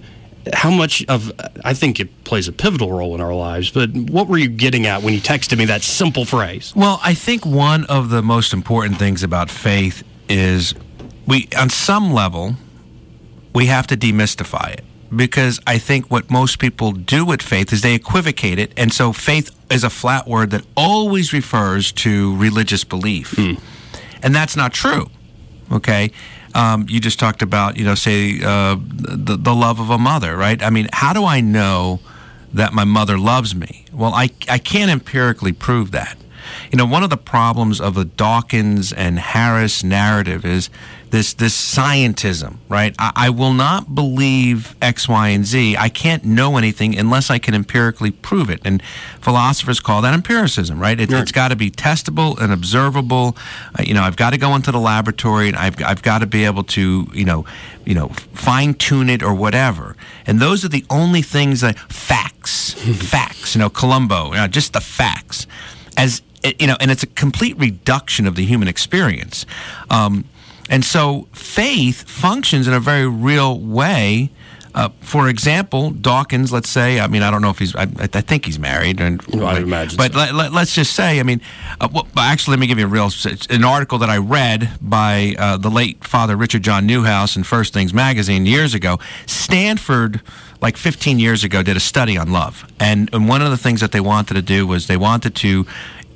how 0.52 0.70
much 0.70 1.04
of 1.08 1.32
I 1.64 1.74
think 1.74 2.00
it 2.00 2.24
plays 2.24 2.48
a 2.48 2.52
pivotal 2.52 2.92
role 2.92 3.14
in 3.14 3.20
our 3.20 3.34
lives, 3.34 3.70
but 3.70 3.90
what 3.92 4.28
were 4.28 4.38
you 4.38 4.48
getting 4.48 4.86
at 4.86 5.02
when 5.02 5.14
you 5.14 5.20
texted 5.20 5.58
me 5.58 5.64
that 5.66 5.82
simple 5.82 6.24
phrase? 6.24 6.72
Well, 6.74 7.00
I 7.02 7.14
think 7.14 7.44
one 7.44 7.84
of 7.86 8.10
the 8.10 8.22
most 8.22 8.52
important 8.52 8.98
things 8.98 9.22
about 9.22 9.50
faith 9.50 10.02
is 10.28 10.74
we 11.26 11.48
on 11.56 11.70
some 11.70 12.12
level 12.12 12.54
we 13.54 13.66
have 13.66 13.86
to 13.88 13.96
demystify 13.96 14.72
it 14.72 14.84
because 15.14 15.58
I 15.66 15.78
think 15.78 16.10
what 16.10 16.30
most 16.30 16.58
people 16.58 16.92
do 16.92 17.24
with 17.24 17.42
faith 17.42 17.72
is 17.72 17.80
they 17.80 17.94
equivocate 17.94 18.58
it, 18.58 18.72
and 18.76 18.92
so 18.92 19.12
faith 19.12 19.50
is 19.70 19.84
a 19.84 19.90
flat 19.90 20.26
word 20.28 20.50
that 20.50 20.64
always 20.76 21.32
refers 21.32 21.92
to 21.92 22.36
religious 22.36 22.84
belief, 22.84 23.32
hmm. 23.36 23.54
and 24.22 24.34
that's 24.34 24.56
not 24.56 24.72
true. 24.72 25.08
Okay. 25.70 26.12
Um, 26.58 26.86
you 26.88 26.98
just 26.98 27.18
talked 27.20 27.42
about, 27.42 27.76
you 27.76 27.84
know, 27.84 27.94
say 27.94 28.40
uh, 28.42 28.76
the 28.76 29.36
the 29.36 29.54
love 29.54 29.78
of 29.78 29.90
a 29.90 29.98
mother, 29.98 30.36
right? 30.36 30.60
I 30.62 30.70
mean, 30.70 30.88
how 30.92 31.12
do 31.12 31.24
I 31.24 31.40
know 31.40 32.00
that 32.52 32.72
my 32.72 32.84
mother 32.84 33.16
loves 33.16 33.54
me? 33.54 33.84
Well, 33.92 34.12
I 34.12 34.30
I 34.48 34.58
can't 34.58 34.90
empirically 34.90 35.52
prove 35.52 35.92
that. 35.92 36.16
You 36.72 36.78
know, 36.78 36.86
one 36.86 37.04
of 37.04 37.10
the 37.10 37.16
problems 37.16 37.80
of 37.80 37.94
the 37.94 38.04
Dawkins 38.04 38.92
and 38.92 39.18
Harris 39.18 39.84
narrative 39.84 40.44
is 40.44 40.70
this 41.10 41.34
this 41.34 41.54
scientism, 41.54 42.56
right? 42.68 42.94
I, 42.98 43.12
I, 43.14 43.30
will 43.30 43.52
not 43.52 43.94
believe 43.94 44.76
X, 44.82 45.08
Y, 45.08 45.28
and 45.28 45.44
Z. 45.44 45.76
I 45.76 45.88
can't 45.88 46.24
know 46.24 46.56
anything 46.56 46.98
unless 46.98 47.30
I 47.30 47.38
can 47.38 47.54
empirically 47.54 48.10
prove 48.10 48.50
it. 48.50 48.60
And 48.64 48.82
philosophers 49.20 49.80
call 49.80 50.02
that 50.02 50.14
empiricism, 50.14 50.78
right? 50.78 50.98
It, 50.98 51.10
has 51.10 51.32
got 51.32 51.48
to 51.48 51.56
be 51.56 51.70
testable 51.70 52.38
and 52.38 52.52
observable. 52.52 53.36
Uh, 53.78 53.82
you 53.84 53.94
know, 53.94 54.02
I've 54.02 54.16
got 54.16 54.30
to 54.30 54.38
go 54.38 54.54
into 54.54 54.72
the 54.72 54.80
laboratory 54.80 55.48
and 55.48 55.56
I've 55.56 55.82
I've 55.82 56.02
got 56.02 56.18
to 56.20 56.26
be 56.26 56.44
able 56.44 56.64
to 56.64 57.08
you 57.12 57.24
know 57.24 57.44
you 57.84 57.94
know 57.94 58.08
fine 58.08 58.74
tune 58.74 59.08
it 59.08 59.22
or 59.22 59.34
whatever. 59.34 59.96
And 60.26 60.40
those 60.40 60.64
are 60.64 60.68
the 60.68 60.84
only 60.90 61.22
things 61.22 61.60
that 61.62 61.78
facts, 61.78 62.74
facts. 63.10 63.54
You 63.54 63.60
know, 63.60 63.70
Columbo, 63.70 64.28
you 64.28 64.36
know, 64.36 64.48
just 64.48 64.72
the 64.72 64.80
facts. 64.80 65.46
As 65.96 66.22
you 66.58 66.66
know, 66.66 66.76
and 66.80 66.90
it's 66.90 67.02
a 67.02 67.08
complete 67.08 67.58
reduction 67.58 68.26
of 68.26 68.36
the 68.36 68.44
human 68.44 68.68
experience. 68.68 69.44
Um, 69.90 70.24
and 70.68 70.84
so 70.84 71.28
faith 71.32 72.08
functions 72.08 72.68
in 72.68 72.74
a 72.74 72.80
very 72.80 73.06
real 73.06 73.58
way. 73.58 74.30
Uh, 74.74 74.90
for 75.00 75.28
example, 75.28 75.90
Dawkins, 75.90 76.52
let's 76.52 76.68
say, 76.68 77.00
I 77.00 77.08
mean, 77.08 77.22
I 77.22 77.30
don't 77.30 77.42
know 77.42 77.50
if 77.50 77.58
he's, 77.58 77.74
I, 77.74 77.82
I 77.82 78.20
think 78.20 78.44
he's 78.44 78.58
married. 78.60 79.00
And, 79.00 79.20
well, 79.22 79.46
I 79.46 79.58
imagine 79.58 79.96
But 79.96 80.12
so. 80.12 80.18
let, 80.18 80.52
us 80.52 80.72
just 80.72 80.92
say, 80.92 81.18
I 81.18 81.22
mean, 81.24 81.40
uh, 81.80 81.88
well, 81.90 82.06
actually, 82.16 82.52
let 82.52 82.60
me 82.60 82.66
give 82.68 82.78
you 82.78 82.84
a 82.84 82.88
real, 82.88 83.10
an 83.50 83.64
article 83.64 83.98
that 83.98 84.10
I 84.10 84.18
read 84.18 84.70
by 84.80 85.34
uh, 85.36 85.56
the 85.56 85.70
late 85.70 86.04
Father 86.04 86.36
Richard 86.36 86.62
John 86.62 86.86
Neuhaus 86.86 87.36
in 87.36 87.42
First 87.42 87.72
Things 87.72 87.92
Magazine 87.92 88.46
years 88.46 88.72
ago. 88.74 89.00
Stanford, 89.26 90.20
like 90.60 90.76
15 90.76 91.18
years 91.18 91.42
ago, 91.42 91.62
did 91.62 91.76
a 91.76 91.80
study 91.80 92.16
on 92.16 92.30
love. 92.30 92.70
And, 92.78 93.10
and 93.12 93.26
one 93.26 93.42
of 93.42 93.50
the 93.50 93.56
things 93.58 93.80
that 93.80 93.90
they 93.90 94.00
wanted 94.00 94.34
to 94.34 94.42
do 94.42 94.64
was 94.66 94.86
they 94.86 94.98
wanted 94.98 95.34
to 95.36 95.66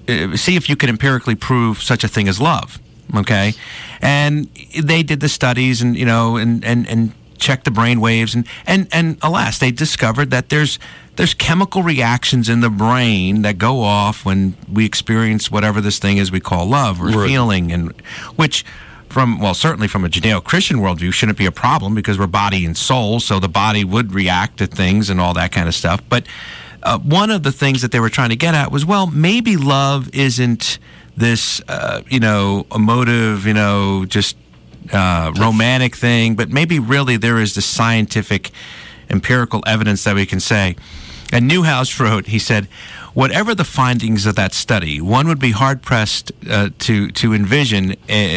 uh, 0.08 0.36
see 0.36 0.54
if 0.54 0.68
you 0.68 0.76
could 0.76 0.90
empirically 0.90 1.34
prove 1.34 1.82
such 1.82 2.04
a 2.04 2.08
thing 2.08 2.28
as 2.28 2.40
love 2.40 2.78
okay 3.14 3.53
and 4.01 4.46
they 4.81 5.03
did 5.03 5.20
the 5.20 5.29
studies 5.29 5.83
and 5.83 5.96
you 5.96 6.07
know 6.07 6.37
and 6.37 6.64
and 6.64 6.88
and 6.88 7.12
checked 7.38 7.64
the 7.64 7.70
brain 7.70 8.01
waves 8.01 8.35
and 8.35 8.46
and 8.66 8.87
and 8.92 9.18
alas 9.22 9.59
they 9.59 9.70
discovered 9.70 10.31
that 10.31 10.48
there's 10.48 10.79
there's 11.16 11.35
chemical 11.35 11.83
reactions 11.83 12.48
in 12.48 12.61
the 12.61 12.70
brain 12.70 13.42
that 13.42 13.59
go 13.59 13.81
off 13.81 14.25
when 14.25 14.55
we 14.72 14.87
experience 14.87 15.51
whatever 15.51 15.81
this 15.81 15.98
thing 15.98 16.16
is 16.16 16.31
we 16.31 16.40
call 16.40 16.66
love 16.66 17.01
or 17.01 17.07
right. 17.07 17.29
feeling 17.29 17.72
and 17.72 17.92
which 18.37 18.64
from 19.09 19.40
well 19.40 19.55
certainly 19.55 19.88
from 19.88 20.05
a 20.05 20.09
judeo-christian 20.09 20.79
worldview 20.79 21.12
shouldn't 21.12 21.37
be 21.37 21.44
a 21.44 21.53
problem 21.53 21.94
because 21.94 22.18
we're 22.18 22.27
body 22.27 22.64
and 22.64 22.77
soul 22.77 23.20
so 23.20 23.38
the 23.38 23.48
body 23.48 23.85
would 23.85 24.12
react 24.14 24.59
to 24.59 24.66
things 24.66 25.11
and 25.11 25.20
all 25.20 25.35
that 25.35 25.53
kind 25.53 25.68
of 25.68 25.75
stuff 25.75 26.01
but 26.09 26.25
uh, 26.85 26.98
one 26.98 27.31
of 27.31 27.42
the 27.42 27.53
things 27.53 27.83
that 27.83 27.92
they 27.92 28.01
were 28.01 28.09
trying 28.09 28.31
to 28.31 28.37
get 28.37 28.55
at 28.55 28.70
was 28.70 28.87
well 28.87 29.07
maybe 29.09 29.57
love 29.57 30.09
isn't 30.14 30.79
this, 31.16 31.61
uh, 31.68 32.03
you 32.09 32.20
know, 32.20 32.66
emotive, 32.75 33.46
you 33.46 33.55
know, 33.55 34.05
just 34.05 34.37
uh, 34.92 35.33
romantic 35.38 35.96
thing, 35.96 36.35
but 36.35 36.51
maybe 36.51 36.79
really 36.79 37.16
there 37.16 37.38
is 37.38 37.55
the 37.55 37.62
scientific, 37.62 38.51
empirical 39.11 39.62
evidence 39.66 40.05
that 40.05 40.14
we 40.14 40.27
can 40.27 40.40
say. 40.40 40.77
And 41.33 41.51
Neuhaus 41.51 41.98
wrote, 41.98 42.27
he 42.27 42.38
said, 42.38 42.68
whatever 43.14 43.55
the 43.55 43.64
findings 43.64 44.27
of 44.27 44.35
that 44.37 44.55
study, 44.55 45.01
one 45.01 45.29
would 45.29 45.38
be 45.38 45.51
hard 45.51 45.83
pressed 45.83 46.33
uh, 46.48 46.70
to 46.81 47.11
to 47.12 47.35
envision 47.35 47.92
uh, 47.92 47.96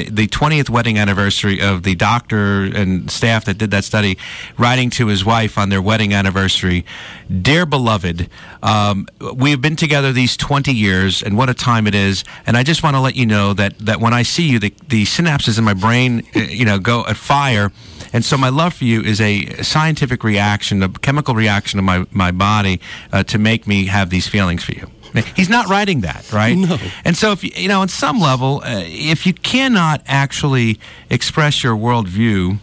the 0.09 0.27
20th 0.27 0.69
wedding 0.69 0.97
anniversary 0.97 1.61
of 1.61 1.83
the 1.83 1.95
doctor 1.95 2.63
and 2.63 3.09
staff 3.09 3.45
that 3.45 3.57
did 3.57 3.71
that 3.71 3.83
study 3.83 4.17
writing 4.57 4.89
to 4.89 5.07
his 5.07 5.23
wife 5.23 5.57
on 5.57 5.69
their 5.69 5.81
wedding 5.81 6.13
anniversary, 6.13 6.85
"Dear 7.29 7.65
beloved, 7.65 8.29
um, 8.61 9.07
we 9.33 9.51
have 9.51 9.61
been 9.61 9.75
together 9.75 10.11
these 10.11 10.37
20 10.37 10.73
years, 10.73 11.23
and 11.23 11.37
what 11.37 11.49
a 11.49 11.53
time 11.53 11.87
it 11.87 11.95
is. 11.95 12.23
And 12.45 12.57
I 12.57 12.63
just 12.63 12.83
want 12.83 12.95
to 12.95 12.99
let 12.99 13.15
you 13.15 13.25
know 13.25 13.53
that 13.53 13.77
that 13.79 13.99
when 13.99 14.13
I 14.13 14.23
see 14.23 14.47
you, 14.47 14.59
the 14.59 14.73
the 14.89 15.05
synapses 15.05 15.57
in 15.57 15.63
my 15.63 15.73
brain, 15.73 16.23
uh, 16.35 16.39
you 16.39 16.65
know, 16.65 16.79
go 16.79 17.05
at 17.05 17.17
fire." 17.17 17.71
And 18.15 18.23
so 18.23 18.37
my 18.37 18.47
love 18.47 18.75
for 18.75 18.85
you 18.85 19.01
is 19.01 19.19
a 19.19 19.61
scientific 19.61 20.23
reaction, 20.23 20.81
a 20.81 20.87
chemical 20.87 21.35
reaction 21.35 21.79
of 21.79 21.83
my, 21.83 22.05
my 22.11 22.31
body 22.31 22.79
uh, 23.11 23.23
to 23.23 23.37
make 23.37 23.67
me 23.67 23.87
have 23.87 24.09
these 24.09 24.25
feelings 24.25 24.63
for 24.63 24.71
you. 24.71 24.89
He's 25.35 25.49
not 25.49 25.67
writing 25.67 25.99
that, 26.01 26.31
right? 26.31 26.55
No. 26.55 26.77
And 27.03 27.17
so, 27.17 27.33
if 27.33 27.43
you, 27.43 27.51
you 27.53 27.67
know, 27.67 27.81
on 27.81 27.89
some 27.89 28.21
level, 28.21 28.61
uh, 28.63 28.83
if 28.85 29.25
you 29.25 29.33
cannot 29.33 30.01
actually 30.07 30.79
express 31.09 31.61
your 31.61 31.75
worldview 31.75 32.59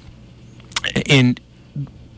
in, 1.05 1.37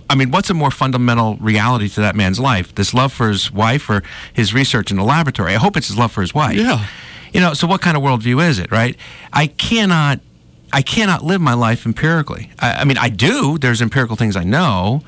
I 0.08 0.14
mean, 0.14 0.30
what's 0.30 0.50
a 0.50 0.54
more 0.54 0.70
fundamental 0.70 1.34
reality 1.38 1.88
to 1.88 2.00
that 2.02 2.14
man's 2.14 2.38
life? 2.38 2.72
This 2.76 2.94
love 2.94 3.12
for 3.12 3.30
his 3.30 3.50
wife 3.50 3.90
or 3.90 4.04
his 4.32 4.54
research 4.54 4.92
in 4.92 4.96
the 4.96 5.04
laboratory? 5.04 5.54
I 5.54 5.58
hope 5.58 5.76
it's 5.76 5.88
his 5.88 5.98
love 5.98 6.12
for 6.12 6.20
his 6.20 6.34
wife. 6.34 6.56
Yeah. 6.56 6.86
You 7.32 7.40
know, 7.40 7.52
so 7.52 7.66
what 7.66 7.80
kind 7.80 7.96
of 7.96 8.02
worldview 8.04 8.48
is 8.48 8.60
it, 8.60 8.70
right? 8.70 8.96
I 9.32 9.48
cannot 9.48 10.20
I 10.74 10.82
cannot 10.82 11.22
live 11.22 11.40
my 11.40 11.54
life 11.54 11.86
empirically. 11.86 12.50
I, 12.58 12.72
I, 12.80 12.84
mean, 12.84 12.98
I 12.98 13.08
do. 13.08 13.58
There's 13.58 13.80
empirical 13.80 14.16
things 14.16 14.34
I 14.34 14.42
know, 14.42 15.02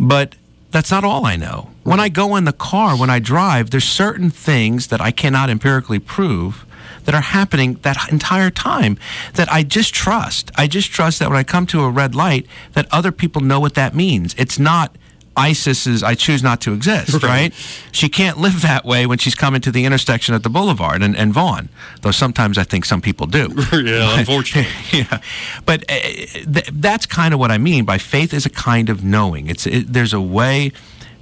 but 0.00 0.34
that's 0.72 0.90
not 0.90 1.04
all 1.04 1.24
I 1.24 1.36
know. 1.36 1.70
When 1.84 2.00
I 2.00 2.08
go 2.08 2.34
in 2.34 2.44
the 2.44 2.52
car, 2.52 2.98
when 2.98 3.08
I 3.08 3.20
drive, 3.20 3.70
there's 3.70 3.84
certain 3.84 4.30
things 4.30 4.88
that 4.88 5.00
I 5.00 5.12
cannot 5.12 5.48
empirically 5.48 6.00
prove 6.00 6.66
that 7.04 7.14
are 7.14 7.20
happening 7.20 7.74
that 7.82 8.10
entire 8.10 8.50
time 8.50 8.98
that 9.34 9.50
I 9.52 9.62
just 9.62 9.94
trust. 9.94 10.50
I 10.56 10.66
just 10.66 10.90
trust 10.90 11.20
that 11.20 11.28
when 11.28 11.38
I 11.38 11.44
come 11.44 11.66
to 11.66 11.84
a 11.84 11.88
red 11.90 12.16
light, 12.16 12.44
that 12.72 12.88
other 12.90 13.12
people 13.12 13.42
know 13.42 13.60
what 13.60 13.74
that 13.74 13.94
means. 13.94 14.34
It's 14.36 14.58
not 14.58 14.96
ISIS 15.36 15.86
is 15.86 16.02
I 16.02 16.14
choose 16.14 16.42
not 16.42 16.60
to 16.62 16.74
exist, 16.74 17.14
right. 17.14 17.22
right. 17.22 17.54
She 17.90 18.08
can't 18.08 18.38
live 18.38 18.62
that 18.62 18.84
way 18.84 19.06
when 19.06 19.18
she's 19.18 19.34
coming 19.34 19.60
to 19.62 19.70
the 19.70 19.84
intersection 19.84 20.34
at 20.34 20.42
the 20.42 20.50
boulevard 20.50 21.02
and, 21.02 21.16
and 21.16 21.32
Vaughn, 21.32 21.68
though 22.02 22.10
sometimes 22.10 22.58
I 22.58 22.64
think 22.64 22.84
some 22.84 23.00
people 23.00 23.26
do. 23.26 23.48
yeah, 23.72 24.18
unfortunately. 24.18 24.70
yeah. 24.92 25.20
But 25.64 25.90
uh, 25.90 25.94
th- 25.94 26.70
that's 26.72 27.06
kind 27.06 27.32
of 27.32 27.40
what 27.40 27.50
I 27.50 27.58
mean 27.58 27.84
by 27.84 27.98
faith 27.98 28.34
is 28.34 28.44
a 28.44 28.50
kind 28.50 28.90
of 28.90 29.02
knowing. 29.02 29.48
It's 29.48 29.66
it, 29.66 29.92
There's 29.92 30.12
a 30.12 30.20
way 30.20 30.72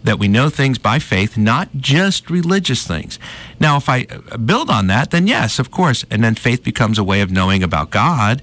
that 0.02 0.18
we 0.18 0.28
know 0.28 0.48
things 0.48 0.78
by 0.78 0.98
faith, 0.98 1.36
not 1.36 1.68
just 1.76 2.30
religious 2.30 2.86
things. 2.86 3.18
Now, 3.60 3.76
if 3.76 3.88
I 3.88 4.06
uh, 4.10 4.38
build 4.38 4.70
on 4.70 4.86
that, 4.88 5.10
then 5.10 5.26
yes, 5.26 5.58
of 5.58 5.70
course. 5.70 6.04
And 6.10 6.24
then 6.24 6.34
faith 6.34 6.64
becomes 6.64 6.98
a 6.98 7.04
way 7.04 7.20
of 7.20 7.30
knowing 7.30 7.62
about 7.62 7.90
God. 7.90 8.42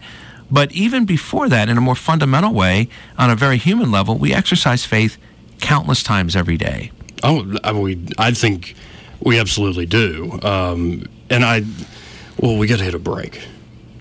But 0.49 0.71
even 0.71 1.05
before 1.05 1.49
that, 1.49 1.67
in 1.67 1.77
a 1.77 1.81
more 1.81 1.95
fundamental 1.95 2.53
way, 2.53 2.87
on 3.17 3.29
a 3.29 3.35
very 3.35 3.57
human 3.57 3.91
level, 3.91 4.17
we 4.17 4.33
exercise 4.33 4.85
faith 4.85 5.17
countless 5.59 6.03
times 6.03 6.35
every 6.35 6.57
day. 6.57 6.91
Oh, 7.23 7.57
I, 7.63 7.71
we, 7.71 8.05
I 8.17 8.31
think 8.31 8.75
we 9.21 9.39
absolutely 9.39 9.85
do. 9.85 10.39
Um, 10.43 11.05
and 11.29 11.43
I, 11.43 11.63
well, 12.39 12.57
we 12.57 12.67
got 12.67 12.77
to 12.77 12.83
hit 12.83 12.93
a 12.93 12.99
break. 12.99 13.41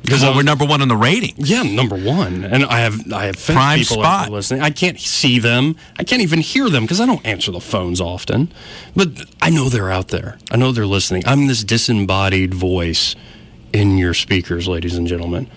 Because 0.07 0.23
well, 0.23 0.37
we're 0.37 0.45
number 0.45 0.64
one 0.64 0.83
in 0.83 0.88
the 0.88 0.97
rating. 0.97 1.35
Yeah, 1.37 1.64
number 1.64 1.97
one, 1.97 2.45
and 2.45 2.64
I 2.64 2.79
have 2.79 3.12
I 3.12 3.25
have 3.25 3.45
prime 3.45 3.81
people 3.81 3.97
spot 3.97 4.31
listening. 4.31 4.61
I 4.61 4.71
can't 4.71 5.01
see 5.01 5.40
them. 5.40 5.75
I 5.99 6.05
can't 6.05 6.23
even 6.23 6.40
hear 6.40 6.71
them 6.71 6.85
because 6.85 7.01
I 7.01 7.07
don't 7.07 7.27
answer 7.27 7.51
the 7.51 7.61
phones 7.61 8.01
often. 8.01 8.53
But 8.95 9.09
I 9.42 9.51
know 9.51 9.69
they're 9.69 9.90
out 9.90 10.09
there. 10.09 10.38
I 10.53 10.59
know 10.59 10.71
they're 10.71 10.87
listening. 10.87 11.25
I'm 11.27 11.49
this 11.49 11.64
disembodied 11.64 12.55
voice 12.55 13.16
in 13.73 13.99
your 13.99 14.14
speakers, 14.14 14.69
ladies 14.69 14.97
and 14.97 15.09
gentlemen. 15.09 15.51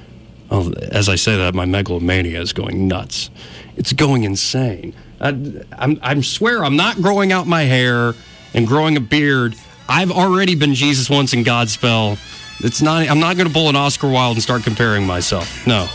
Oh, 0.49 0.73
as 0.91 1.09
I 1.09 1.15
say 1.15 1.37
that, 1.37 1.53
my 1.53 1.65
megalomania 1.65 2.41
is 2.41 2.51
going 2.51 2.87
nuts. 2.87 3.29
It's 3.77 3.93
going 3.93 4.23
insane. 4.23 4.95
I, 5.21 5.29
I'm, 5.77 5.99
I 6.01 6.19
swear 6.21 6.63
I'm 6.63 6.75
not 6.75 7.01
growing 7.01 7.31
out 7.31 7.47
my 7.47 7.63
hair 7.63 8.13
and 8.53 8.67
growing 8.67 8.97
a 8.97 9.01
beard. 9.01 9.55
I've 9.87 10.11
already 10.11 10.55
been 10.55 10.73
Jesus 10.73 11.09
once 11.09 11.33
in 11.33 11.43
Godspell. 11.43 12.17
It's 12.63 12.81
not. 12.81 13.09
I'm 13.09 13.19
not 13.19 13.37
going 13.37 13.47
to 13.47 13.53
pull 13.53 13.69
an 13.69 13.75
Oscar 13.75 14.09
Wilde 14.09 14.35
and 14.35 14.43
start 14.43 14.63
comparing 14.63 15.05
myself. 15.05 15.65
No, 15.65 15.87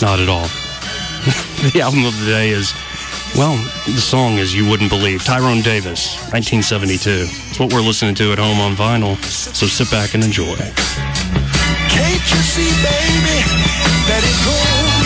not 0.00 0.20
at 0.20 0.28
all. 0.28 0.46
the 1.72 1.80
album 1.82 2.04
of 2.04 2.18
the 2.20 2.26
day 2.26 2.50
is, 2.50 2.72
well, 3.36 3.56
the 3.86 4.00
song 4.00 4.38
is 4.38 4.54
"You 4.54 4.68
Wouldn't 4.70 4.90
Believe." 4.90 5.24
Tyrone 5.24 5.62
Davis, 5.62 6.14
1972. 6.30 7.26
It's 7.50 7.58
what 7.58 7.72
we're 7.72 7.80
listening 7.80 8.14
to 8.16 8.32
at 8.32 8.38
home 8.38 8.60
on 8.60 8.74
vinyl. 8.74 9.16
So 9.24 9.66
sit 9.66 9.90
back 9.90 10.14
and 10.14 10.22
enjoy. 10.22 10.54
Can't 10.54 12.24
you 12.30 12.40
see, 12.42 12.70
baby, 12.82 13.42
that 14.06 14.22
it 14.22 15.03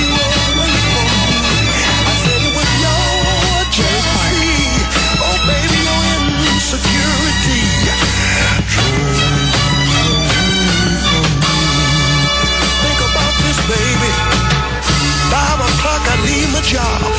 job. 16.69 17.18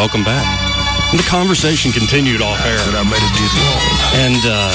Welcome 0.00 0.24
back. 0.24 0.48
And 1.10 1.20
the 1.20 1.28
conversation 1.28 1.92
continued 1.92 2.40
off 2.40 2.58
air. 2.64 2.80
I 2.80 3.04
made 3.04 3.20
it 3.20 3.52
long. 3.60 4.24
And 4.24 4.40
uh, 4.48 4.72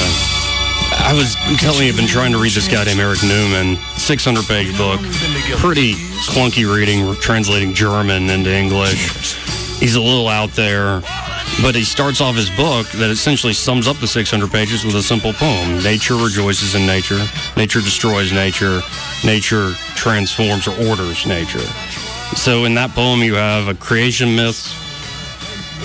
I 1.02 1.12
was 1.18 1.34
telling 1.58 1.82
you, 1.82 1.88
I've 1.88 1.96
been 1.96 2.06
trying 2.06 2.30
to 2.30 2.38
read 2.38 2.52
this 2.52 2.68
guy 2.68 2.84
named 2.84 3.00
Erich 3.00 3.24
Neumann, 3.24 3.74
600 3.98 4.44
page 4.44 4.78
book. 4.78 5.00
Pretty 5.58 5.94
clunky 6.30 6.72
reading, 6.72 7.12
translating 7.16 7.74
German 7.74 8.30
into 8.30 8.54
English. 8.54 9.34
He's 9.80 9.96
a 9.96 10.00
little 10.00 10.28
out 10.28 10.50
there, 10.52 11.00
but 11.60 11.74
he 11.74 11.82
starts 11.82 12.20
off 12.20 12.36
his 12.36 12.50
book 12.50 12.86
that 12.92 13.10
essentially 13.10 13.52
sums 13.52 13.88
up 13.88 13.96
the 13.96 14.06
600 14.06 14.48
pages 14.52 14.84
with 14.84 14.94
a 14.94 15.02
simple 15.02 15.32
poem 15.32 15.82
Nature 15.82 16.14
rejoices 16.14 16.76
in 16.76 16.86
nature, 16.86 17.18
nature 17.56 17.80
destroys 17.80 18.32
nature, 18.32 18.80
nature 19.24 19.72
transforms 19.96 20.68
or 20.68 20.88
orders 20.88 21.26
nature. 21.26 21.66
So 22.36 22.64
in 22.64 22.74
that 22.74 22.90
poem, 22.90 23.24
you 23.24 23.34
have 23.34 23.66
a 23.66 23.74
creation 23.74 24.36
myth, 24.36 24.85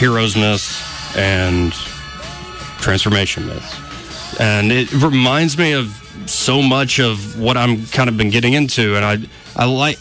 heroes 0.01 0.35
myths 0.35 1.15
and 1.15 1.73
transformation 2.81 3.45
myths. 3.45 4.39
And 4.39 4.71
it 4.71 4.91
reminds 4.93 5.59
me 5.59 5.73
of 5.73 5.95
so 6.25 6.59
much 6.59 6.99
of 6.99 7.39
what 7.39 7.55
I'm 7.55 7.85
kind 7.85 8.09
of 8.09 8.17
been 8.17 8.31
getting 8.31 8.53
into. 8.53 8.95
And 8.95 9.05
I, 9.05 9.17
I 9.55 9.65
like, 9.65 9.99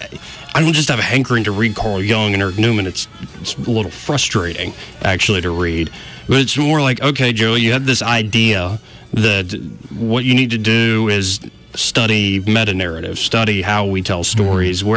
I 0.54 0.62
don't 0.62 0.72
just 0.72 0.88
have 0.88 0.98
a 0.98 1.02
hankering 1.02 1.44
to 1.44 1.52
read 1.52 1.76
Carl 1.76 2.02
Jung 2.02 2.32
and 2.32 2.42
Erich 2.42 2.56
Neumann. 2.56 2.86
It's, 2.86 3.08
it's 3.42 3.54
a 3.56 3.70
little 3.70 3.90
frustrating 3.90 4.72
actually 5.02 5.42
to 5.42 5.50
read. 5.50 5.90
But 6.26 6.38
it's 6.38 6.56
more 6.56 6.80
like, 6.80 7.02
okay, 7.02 7.34
Joe, 7.34 7.54
you 7.54 7.72
have 7.72 7.84
this 7.84 8.00
idea 8.00 8.80
that 9.12 9.52
what 9.94 10.24
you 10.24 10.34
need 10.34 10.52
to 10.52 10.58
do 10.58 11.10
is 11.10 11.40
study 11.74 12.40
meta 12.40 12.72
narrative, 12.72 13.18
study 13.18 13.60
how 13.60 13.84
we 13.84 14.00
tell 14.00 14.24
stories, 14.24 14.80
mm-hmm. 14.80 14.88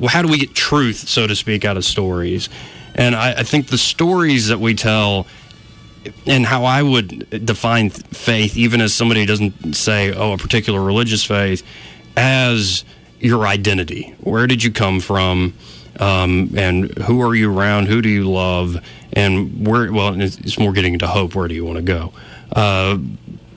where, 0.00 0.10
how 0.10 0.20
do 0.20 0.28
we 0.28 0.36
get 0.36 0.54
truth, 0.54 1.08
so 1.08 1.26
to 1.26 1.34
speak, 1.34 1.64
out 1.64 1.78
of 1.78 1.86
stories. 1.86 2.50
And 2.94 3.14
I, 3.14 3.32
I 3.32 3.42
think 3.42 3.68
the 3.68 3.78
stories 3.78 4.48
that 4.48 4.60
we 4.60 4.74
tell 4.74 5.26
and 6.26 6.44
how 6.44 6.64
I 6.64 6.82
would 6.82 7.44
define 7.44 7.90
faith, 7.90 8.56
even 8.56 8.80
as 8.80 8.92
somebody 8.92 9.20
who 9.20 9.26
doesn't 9.26 9.74
say, 9.74 10.12
oh, 10.12 10.32
a 10.32 10.38
particular 10.38 10.80
religious 10.80 11.24
faith, 11.24 11.62
as 12.16 12.84
your 13.20 13.46
identity. 13.46 14.14
Where 14.20 14.46
did 14.46 14.64
you 14.64 14.72
come 14.72 15.00
from? 15.00 15.54
Um, 16.00 16.52
and 16.56 16.96
who 16.98 17.22
are 17.22 17.34
you 17.34 17.56
around? 17.56 17.86
Who 17.86 18.02
do 18.02 18.08
you 18.08 18.28
love? 18.28 18.84
And 19.12 19.66
where, 19.66 19.92
well, 19.92 20.20
it's 20.20 20.58
more 20.58 20.72
getting 20.72 20.94
into 20.94 21.06
hope. 21.06 21.34
Where 21.34 21.48
do 21.48 21.54
you 21.54 21.64
want 21.64 21.76
to 21.76 21.82
go? 21.82 22.12
Uh, 22.50 22.98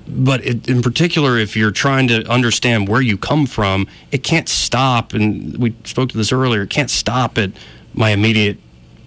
but 0.07 0.45
it, 0.45 0.69
in 0.69 0.81
particular, 0.81 1.37
if 1.37 1.55
you're 1.55 1.71
trying 1.71 2.07
to 2.09 2.29
understand 2.29 2.87
where 2.87 3.01
you 3.01 3.17
come 3.17 3.47
from, 3.47 3.87
it 4.11 4.23
can't 4.23 4.47
stop. 4.47 5.13
And 5.13 5.57
we 5.57 5.75
spoke 5.83 6.09
to 6.09 6.17
this 6.17 6.31
earlier. 6.31 6.63
It 6.63 6.69
can't 6.69 6.91
stop 6.91 7.37
at 7.37 7.51
my 7.93 8.11
immediate 8.11 8.57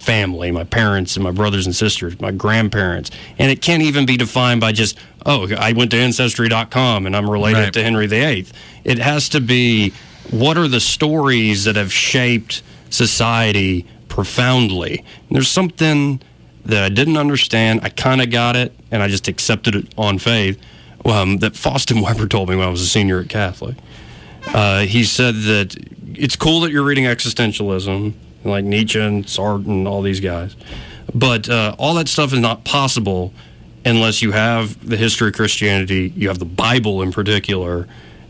family, 0.00 0.50
my 0.50 0.64
parents 0.64 1.16
and 1.16 1.24
my 1.24 1.30
brothers 1.30 1.66
and 1.66 1.74
sisters, 1.74 2.20
my 2.20 2.30
grandparents. 2.30 3.10
And 3.38 3.50
it 3.50 3.60
can't 3.62 3.82
even 3.82 4.06
be 4.06 4.16
defined 4.16 4.60
by 4.60 4.72
just, 4.72 4.98
oh, 5.26 5.48
I 5.56 5.72
went 5.72 5.90
to 5.92 5.96
ancestry.com 5.98 7.06
and 7.06 7.16
I'm 7.16 7.28
related 7.28 7.58
Right. 7.60 7.72
to 7.74 7.82
Henry 7.82 8.06
VIII. 8.06 8.46
It 8.84 8.98
has 8.98 9.28
to 9.30 9.40
be 9.40 9.92
what 10.30 10.58
are 10.58 10.68
the 10.68 10.80
stories 10.80 11.64
that 11.64 11.76
have 11.76 11.92
shaped 11.92 12.62
society 12.90 13.86
profoundly? 14.08 14.98
And 15.28 15.36
there's 15.36 15.48
something 15.48 16.20
that 16.64 16.82
I 16.82 16.88
didn't 16.90 17.16
understand. 17.16 17.80
I 17.82 17.88
kind 17.88 18.20
of 18.20 18.30
got 18.30 18.56
it 18.56 18.72
and 18.90 19.02
I 19.02 19.08
just 19.08 19.26
accepted 19.28 19.74
it 19.74 19.86
on 19.96 20.18
faith. 20.18 20.60
Um, 21.04 21.38
that 21.38 21.56
Faustin 21.56 22.00
Weber 22.02 22.26
told 22.26 22.50
me 22.50 22.56
when 22.56 22.66
I 22.66 22.70
was 22.70 22.82
a 22.82 22.86
senior 22.86 23.20
at 23.20 23.28
Catholic. 23.30 23.76
Uh, 24.48 24.80
he 24.80 25.04
said 25.04 25.34
that 25.42 25.74
it's 26.14 26.36
cool 26.36 26.60
that 26.60 26.70
you're 26.72 26.82
reading 26.82 27.04
existentialism, 27.04 28.12
like 28.44 28.64
Nietzsche 28.64 29.00
and 29.00 29.24
Sartre 29.24 29.66
and 29.66 29.88
all 29.88 30.02
these 30.02 30.20
guys, 30.20 30.56
but 31.14 31.48
uh, 31.48 31.74
all 31.78 31.94
that 31.94 32.08
stuff 32.08 32.32
is 32.32 32.38
not 32.38 32.64
possible 32.64 33.32
unless 33.84 34.22
you 34.22 34.32
have 34.32 34.86
the 34.86 34.96
history 34.96 35.28
of 35.28 35.34
Christianity, 35.34 36.12
you 36.16 36.28
have 36.28 36.38
the 36.38 36.44
Bible 36.44 37.02
in 37.02 37.12
particular, 37.12 37.86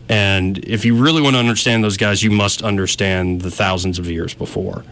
and 0.07 0.57
if 0.59 0.85
you 0.85 0.95
really 0.95 1.21
want 1.21 1.35
to 1.35 1.39
understand 1.39 1.83
those 1.83 1.97
guys, 1.97 2.23
you 2.23 2.31
must 2.31 2.63
understand 2.63 3.41
the 3.41 3.51
thousands 3.51 3.99
of 3.99 4.07
years 4.09 4.33
before. 4.33 4.83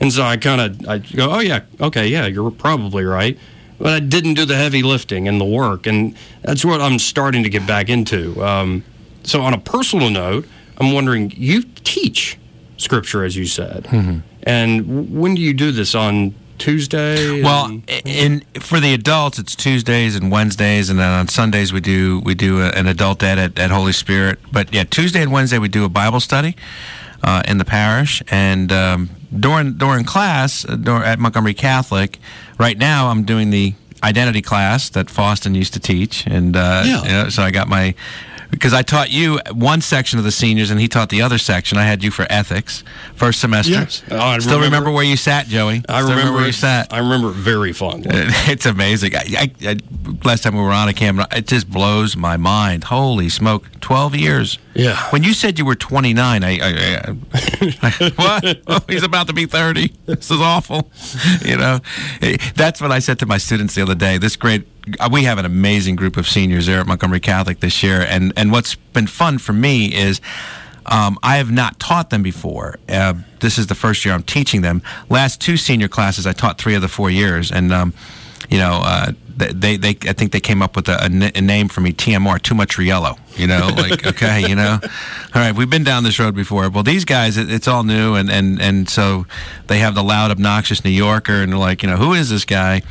And 0.00 0.12
so 0.12 0.22
I 0.22 0.36
kind 0.36 0.60
of 0.60 0.88
I 0.88 0.98
go, 0.98 1.30
oh 1.30 1.40
yeah, 1.40 1.60
okay, 1.80 2.08
yeah, 2.08 2.26
you're 2.26 2.50
probably 2.50 3.04
right. 3.04 3.38
But 3.78 3.92
I 3.92 4.00
didn't 4.00 4.34
do 4.34 4.44
the 4.44 4.56
heavy 4.56 4.82
lifting 4.82 5.28
and 5.28 5.40
the 5.40 5.44
work, 5.44 5.86
and 5.86 6.16
that's 6.42 6.64
what 6.64 6.80
I'm 6.80 6.98
starting 6.98 7.42
to 7.42 7.48
get 7.48 7.66
back 7.66 7.88
into. 7.88 8.42
Um, 8.44 8.84
so 9.22 9.40
on 9.42 9.54
a 9.54 9.58
personal 9.58 10.10
note, 10.10 10.46
I'm 10.78 10.92
wondering, 10.92 11.32
you 11.36 11.62
teach 11.62 12.38
scripture 12.76 13.24
as 13.24 13.36
you 13.36 13.46
said, 13.46 13.86
and 14.44 15.10
when 15.12 15.34
do 15.34 15.42
you 15.42 15.52
do 15.54 15.72
this 15.72 15.94
on 15.94 16.34
Tuesday? 16.58 17.42
Well, 17.42 17.66
and- 17.66 17.82
in 18.04 18.40
for 18.60 18.78
the 18.80 18.94
adults, 18.94 19.38
it's 19.38 19.54
Tuesdays 19.56 20.14
and 20.16 20.30
Wednesdays, 20.30 20.88
and 20.90 20.98
then 20.98 21.10
on 21.10 21.28
Sundays 21.28 21.72
we 21.72 21.80
do 21.80 22.20
we 22.24 22.34
do 22.34 22.60
a, 22.60 22.68
an 22.70 22.86
adult 22.86 23.22
ed 23.22 23.38
at, 23.38 23.58
at 23.58 23.70
Holy 23.70 23.92
Spirit. 23.92 24.38
But 24.52 24.72
yeah, 24.72 24.84
Tuesday 24.84 25.22
and 25.22 25.32
Wednesday 25.32 25.58
we 25.58 25.68
do 25.68 25.84
a 25.84 25.88
Bible 25.88 26.20
study 26.20 26.54
uh, 27.22 27.42
in 27.48 27.58
the 27.58 27.64
parish, 27.64 28.22
and 28.30 28.70
um, 28.72 29.10
during 29.38 29.74
during 29.74 30.04
class 30.04 30.64
uh, 30.64 30.76
dur- 30.76 31.02
at 31.04 31.18
Montgomery 31.18 31.54
Catholic, 31.54 32.18
right 32.58 32.78
now 32.78 33.08
I'm 33.08 33.24
doing 33.24 33.50
the 33.50 33.74
identity 34.02 34.42
class 34.42 34.90
that 34.90 35.08
Faustin 35.10 35.54
used 35.54 35.72
to 35.72 35.80
teach, 35.80 36.26
and 36.26 36.54
uh, 36.56 36.82
Yeah. 36.84 37.02
you 37.02 37.08
know, 37.08 37.28
so 37.30 37.42
I 37.42 37.50
got 37.50 37.68
my. 37.68 37.94
Because 38.54 38.72
I 38.72 38.82
taught 38.82 39.10
you 39.10 39.40
one 39.52 39.80
section 39.80 40.18
of 40.18 40.24
the 40.24 40.30
seniors, 40.32 40.70
and 40.70 40.80
he 40.80 40.86
taught 40.88 41.08
the 41.08 41.22
other 41.22 41.38
section. 41.38 41.76
I 41.76 41.84
had 41.84 42.02
you 42.04 42.10
for 42.10 42.26
ethics 42.30 42.84
first 43.16 43.40
semester. 43.40 43.72
Yes. 43.72 44.02
Oh, 44.10 44.16
I 44.18 44.38
Still 44.38 44.54
remember, 44.54 44.64
remember- 44.76 44.90
where 44.92 45.04
you 45.04 45.16
sat, 45.16 45.46
Joey. 45.48 45.82
I 45.88 46.02
Still 46.02 46.16
remember, 46.16 46.32
where 46.34 46.46
you 46.46 46.52
sat. 46.52 46.92
I 46.92 46.98
remember 46.98 47.30
it 47.30 47.34
very 47.34 47.72
fondly. 47.72 48.10
It's 48.46 48.66
amazing. 48.66 49.16
I, 49.16 49.24
I, 49.38 49.52
I, 49.70 49.76
last 50.24 50.42
time 50.44 50.54
we 50.54 50.62
were 50.62 50.70
on 50.70 50.88
a 50.88 50.92
camera, 50.92 51.26
it 51.32 51.46
just 51.46 51.68
blows 51.70 52.16
my 52.16 52.36
mind. 52.36 52.84
Holy 52.84 53.28
smoke! 53.28 53.68
Twelve 53.80 54.14
years. 54.14 54.58
Yeah. 54.74 54.96
When 55.10 55.22
you 55.22 55.34
said 55.34 55.58
you 55.58 55.64
were 55.64 55.76
29, 55.76 56.42
I, 56.42 56.50
I, 56.50 57.14
I 57.32 58.10
what? 58.16 58.58
Oh, 58.66 58.80
he's 58.88 59.04
about 59.04 59.28
to 59.28 59.32
be 59.32 59.46
30. 59.46 59.92
This 60.06 60.30
is 60.32 60.40
awful. 60.40 60.90
You 61.44 61.56
know, 61.56 61.78
that's 62.56 62.80
what 62.80 62.90
I 62.90 62.98
said 62.98 63.20
to 63.20 63.26
my 63.26 63.38
students 63.38 63.76
the 63.76 63.82
other 63.82 63.94
day. 63.94 64.18
This 64.18 64.34
great, 64.34 64.62
uh, 64.62 64.66
we 65.10 65.24
have 65.24 65.38
an 65.38 65.44
amazing 65.44 65.96
group 65.96 66.16
of 66.16 66.26
seniors 66.26 66.66
there 66.66 66.80
at 66.80 66.86
Montgomery 66.86 67.20
Catholic 67.20 67.60
this 67.60 67.82
year, 67.82 68.02
and 68.02 68.32
and 68.36 68.52
what's 68.52 68.74
been 68.74 69.06
fun 69.06 69.38
for 69.38 69.52
me 69.52 69.94
is. 69.94 70.20
Um, 70.86 71.18
I 71.22 71.38
have 71.38 71.50
not 71.50 71.80
taught 71.80 72.10
them 72.10 72.22
before. 72.22 72.78
Uh, 72.90 73.14
this 73.40 73.56
is 73.56 73.68
the 73.68 73.74
first 73.74 74.04
year 74.04 74.12
I'm 74.12 74.22
teaching 74.22 74.60
them. 74.60 74.82
Last 75.08 75.40
two 75.40 75.56
senior 75.56 75.88
classes, 75.88 76.26
I 76.26 76.34
taught 76.34 76.58
three 76.58 76.74
of 76.74 76.82
the 76.82 76.88
four 76.88 77.10
years, 77.10 77.50
and 77.50 77.72
um, 77.72 77.94
you 78.50 78.58
know, 78.58 78.82
uh, 78.84 79.12
they, 79.36 79.76
they, 79.76 79.90
I 80.08 80.12
think 80.12 80.32
they 80.32 80.40
came 80.40 80.62
up 80.62 80.76
with 80.76 80.88
a, 80.88 80.96
a 81.00 81.04
n- 81.04 81.32
a 81.34 81.40
name 81.40 81.68
for 81.68 81.80
me, 81.80 81.92
TMR, 81.92 82.40
too 82.40 82.54
much 82.54 82.76
Riello. 82.76 83.18
You 83.36 83.46
know, 83.48 83.68
like 83.76 84.06
okay, 84.06 84.48
you 84.48 84.54
know, 84.54 84.78
all 84.82 85.42
right, 85.42 85.54
we've 85.54 85.70
been 85.70 85.84
down 85.84 86.04
this 86.04 86.18
road 86.18 86.34
before. 86.34 86.70
Well, 86.70 86.84
these 86.84 87.04
guys, 87.04 87.36
it, 87.36 87.50
it's 87.50 87.66
all 87.66 87.82
new, 87.84 88.14
and 88.14 88.30
and 88.30 88.60
and 88.60 88.88
so 88.88 89.26
they 89.66 89.78
have 89.78 89.94
the 89.94 90.04
loud, 90.04 90.30
obnoxious 90.30 90.84
New 90.84 90.90
Yorker, 90.90 91.42
and 91.42 91.50
they're 91.52 91.58
like, 91.58 91.82
you 91.82 91.88
know, 91.88 91.96
who 91.96 92.12
is 92.12 92.30
this 92.30 92.44
guy? 92.44 92.82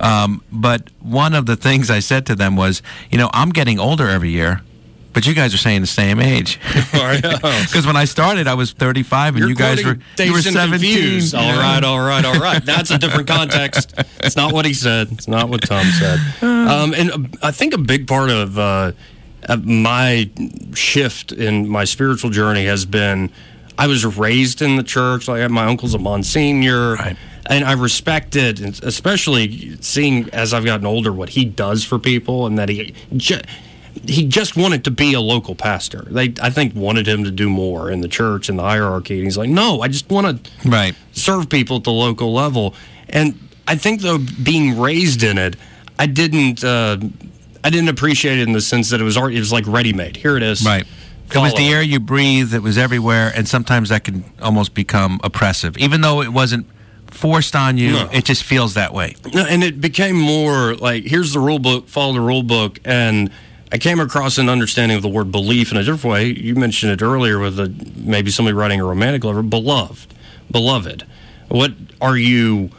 Um, 0.00 0.42
but 0.52 0.90
one 1.00 1.34
of 1.34 1.46
the 1.46 1.56
things 1.56 1.90
I 1.90 2.00
said 2.00 2.26
to 2.26 2.34
them 2.34 2.56
was, 2.56 2.82
you 3.10 3.16
know, 3.18 3.30
I'm 3.32 3.50
getting 3.50 3.78
older 3.78 4.08
every 4.08 4.30
year. 4.30 4.60
But 5.16 5.26
you 5.26 5.32
guys 5.32 5.54
are 5.54 5.56
saying 5.56 5.80
the 5.80 5.86
same 5.86 6.20
age. 6.20 6.60
Because 6.92 7.86
when 7.86 7.96
I 7.96 8.04
started, 8.04 8.46
I 8.46 8.52
was 8.52 8.72
35, 8.72 9.34
and 9.34 9.38
You're 9.38 9.48
you 9.48 9.54
guys 9.54 9.82
were 9.82 9.92
you 9.92 9.96
were 9.96 10.02
Dazed 10.16 10.46
and 10.48 10.56
17. 10.56 10.70
confused. 10.78 11.34
All 11.34 11.40
know? 11.40 11.58
right, 11.58 11.82
all 11.82 12.00
right, 12.00 12.24
all 12.24 12.38
right. 12.38 12.62
That's 12.62 12.90
a 12.90 12.98
different 12.98 13.26
context. 13.26 13.94
It's 14.20 14.36
not 14.36 14.52
what 14.52 14.66
he 14.66 14.74
said. 14.74 15.08
It's 15.12 15.26
not 15.26 15.48
what 15.48 15.62
Tom 15.62 15.86
said. 15.86 16.20
Um, 16.42 16.92
and 16.94 17.10
uh, 17.10 17.18
I 17.42 17.50
think 17.52 17.72
a 17.74 17.78
big 17.78 18.06
part 18.06 18.28
of 18.28 18.58
uh, 18.58 18.92
my 19.62 20.28
shift 20.74 21.32
in 21.32 21.66
my 21.68 21.84
spiritual 21.84 22.30
journey 22.30 22.66
has 22.66 22.84
been 22.84 23.30
I 23.78 23.86
was 23.86 24.04
raised 24.04 24.60
in 24.60 24.76
the 24.76 24.82
church. 24.82 25.28
Like 25.28 25.50
my 25.50 25.64
uncle's 25.64 25.94
a 25.94 25.98
Monsignor. 25.98 26.94
Right. 26.94 27.16
And 27.48 27.64
I 27.64 27.72
respect 27.72 28.36
it, 28.36 28.60
especially 28.82 29.76
seeing 29.80 30.28
as 30.30 30.52
I've 30.52 30.64
gotten 30.64 30.86
older 30.86 31.12
what 31.12 31.30
he 31.30 31.44
does 31.44 31.84
for 31.84 31.98
people, 31.98 32.46
and 32.46 32.58
that 32.58 32.68
he 32.68 32.94
he 34.04 34.26
just 34.26 34.56
wanted 34.56 34.84
to 34.84 34.90
be 34.90 35.14
a 35.14 35.20
local 35.20 35.54
pastor. 35.54 36.06
They, 36.10 36.34
I 36.42 36.50
think, 36.50 36.74
wanted 36.74 37.06
him 37.08 37.24
to 37.24 37.30
do 37.30 37.48
more 37.48 37.90
in 37.90 38.00
the 38.00 38.08
church 38.08 38.48
and 38.48 38.58
the 38.58 38.62
hierarchy. 38.62 39.14
And 39.16 39.24
he's 39.24 39.38
like, 39.38 39.48
no, 39.50 39.80
I 39.80 39.88
just 39.88 40.08
want 40.10 40.44
to 40.44 40.68
Right. 40.68 40.94
serve 41.12 41.48
people 41.48 41.76
at 41.78 41.84
the 41.84 41.92
local 41.92 42.32
level. 42.32 42.74
And 43.08 43.38
I 43.66 43.76
think, 43.76 44.00
though, 44.02 44.18
being 44.42 44.78
raised 44.78 45.22
in 45.22 45.38
it, 45.38 45.56
I 45.98 46.06
didn't, 46.06 46.62
uh, 46.62 46.98
I 47.64 47.70
didn't 47.70 47.88
appreciate 47.88 48.38
it 48.38 48.46
in 48.46 48.52
the 48.52 48.60
sense 48.60 48.90
that 48.90 49.00
it 49.00 49.04
was 49.04 49.16
already, 49.16 49.36
it 49.36 49.40
was 49.40 49.52
like 49.52 49.66
ready 49.66 49.92
made. 49.92 50.16
Here 50.16 50.36
it 50.36 50.42
is. 50.42 50.64
Right. 50.64 50.84
It 51.34 51.38
was 51.38 51.54
the 51.54 51.68
air 51.68 51.82
you 51.82 51.98
breathed. 51.98 52.54
It 52.54 52.62
was 52.62 52.78
everywhere, 52.78 53.32
and 53.34 53.48
sometimes 53.48 53.88
that 53.88 54.04
can 54.04 54.24
almost 54.40 54.74
become 54.74 55.20
oppressive, 55.24 55.76
even 55.76 56.00
though 56.00 56.22
it 56.22 56.28
wasn't 56.32 56.66
forced 57.10 57.56
on 57.56 57.78
you. 57.78 57.92
No. 57.94 58.08
It 58.12 58.24
just 58.24 58.44
feels 58.44 58.74
that 58.74 58.94
way. 58.94 59.16
No, 59.34 59.44
and 59.44 59.64
it 59.64 59.80
became 59.80 60.14
more 60.16 60.76
like 60.76 61.02
here's 61.04 61.32
the 61.32 61.40
rule 61.40 61.58
book, 61.58 61.88
follow 61.88 62.12
the 62.12 62.20
rule 62.20 62.44
book, 62.44 62.78
and 62.84 63.32
I 63.72 63.78
came 63.78 63.98
across 63.98 64.38
an 64.38 64.48
understanding 64.48 64.96
of 64.96 65.02
the 65.02 65.08
word 65.08 65.32
belief 65.32 65.72
in 65.72 65.78
a 65.78 65.82
different 65.82 66.04
way. 66.04 66.26
You 66.26 66.54
mentioned 66.54 66.92
it 66.92 67.02
earlier 67.02 67.38
with 67.38 67.96
maybe 67.96 68.30
somebody 68.30 68.54
writing 68.54 68.80
a 68.80 68.84
romantic 68.84 69.24
letter, 69.24 69.42
beloved, 69.42 70.14
beloved. 70.50 71.04
What 71.48 71.72
are 72.00 72.16
you 72.16 72.70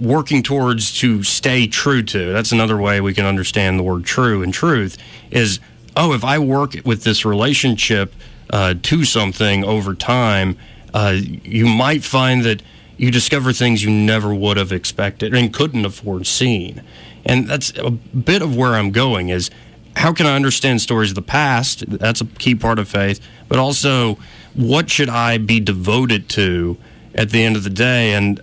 working 0.00 0.42
towards 0.42 0.98
to 0.98 1.22
stay 1.22 1.66
true 1.66 2.02
to. 2.02 2.32
That's 2.32 2.52
another 2.52 2.76
way 2.76 3.00
we 3.00 3.14
can 3.14 3.24
understand 3.24 3.78
the 3.78 3.82
word 3.82 4.04
true 4.04 4.42
and 4.42 4.52
truth 4.52 4.98
is 5.30 5.60
oh, 5.96 6.12
if 6.12 6.22
I 6.24 6.38
work 6.38 6.74
with 6.84 7.04
this 7.04 7.24
relationship 7.24 8.14
uh, 8.50 8.74
to 8.82 9.04
something 9.06 9.64
over 9.64 9.94
time, 9.94 10.58
uh, 10.92 11.16
you 11.16 11.64
might 11.64 12.04
find 12.04 12.44
that 12.44 12.62
you 12.98 13.10
discover 13.10 13.54
things 13.54 13.82
you 13.82 13.90
never 13.90 14.34
would 14.34 14.58
have 14.58 14.72
expected 14.72 15.34
and 15.34 15.54
couldn't 15.54 15.84
have 15.84 15.94
foreseen. 15.94 16.82
And 17.24 17.48
that's 17.48 17.72
a 17.78 17.90
bit 17.90 18.42
of 18.42 18.54
where 18.54 18.74
I'm 18.74 18.90
going 18.90 19.30
is 19.30 19.50
how 19.96 20.12
can 20.12 20.26
I 20.26 20.36
understand 20.36 20.80
stories 20.82 21.10
of 21.10 21.14
the 21.14 21.22
past? 21.22 21.84
That's 21.88 22.20
a 22.20 22.26
key 22.26 22.54
part 22.54 22.78
of 22.78 22.86
faith, 22.86 23.18
but 23.48 23.58
also 23.58 24.18
what 24.54 24.90
should 24.90 25.08
I 25.08 25.38
be 25.38 25.58
devoted 25.58 26.28
to 26.30 26.76
at 27.14 27.30
the 27.30 27.42
end 27.42 27.56
of 27.56 27.64
the 27.64 27.70
day? 27.70 28.12
And 28.12 28.38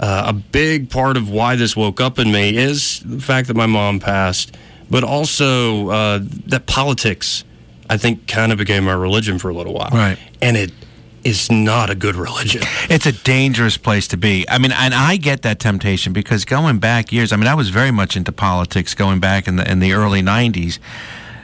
uh, 0.00 0.24
a 0.26 0.32
big 0.32 0.90
part 0.90 1.16
of 1.16 1.28
why 1.28 1.56
this 1.56 1.76
woke 1.76 2.00
up 2.00 2.18
in 2.18 2.32
me 2.32 2.56
is 2.56 3.00
the 3.00 3.20
fact 3.20 3.48
that 3.48 3.56
my 3.56 3.66
mom 3.66 4.00
passed, 4.00 4.56
but 4.90 5.04
also 5.04 5.90
uh, 5.90 6.20
that 6.46 6.66
politics, 6.66 7.44
I 7.88 7.98
think, 7.98 8.26
kind 8.26 8.50
of 8.50 8.58
became 8.58 8.84
my 8.84 8.94
religion 8.94 9.38
for 9.38 9.50
a 9.50 9.54
little 9.54 9.74
while. 9.74 9.90
Right. 9.92 10.18
And 10.40 10.56
it 10.56 10.72
is 11.24 11.50
not 11.50 11.90
a 11.90 11.94
good 11.94 12.16
religion. 12.16 12.62
It's 12.88 13.06
a 13.06 13.12
dangerous 13.12 13.76
place 13.76 14.06
to 14.08 14.16
be. 14.16 14.48
I 14.48 14.58
mean, 14.58 14.72
and 14.72 14.94
I 14.94 15.16
get 15.16 15.42
that 15.42 15.58
temptation 15.58 16.12
because 16.12 16.44
going 16.44 16.78
back 16.78 17.12
years, 17.12 17.32
I 17.32 17.36
mean, 17.36 17.46
I 17.46 17.54
was 17.54 17.70
very 17.70 17.90
much 17.90 18.16
into 18.16 18.32
politics 18.32 18.94
going 18.94 19.20
back 19.20 19.48
in 19.48 19.56
the 19.56 19.70
in 19.70 19.80
the 19.80 19.92
early 19.92 20.22
'90s. 20.22 20.78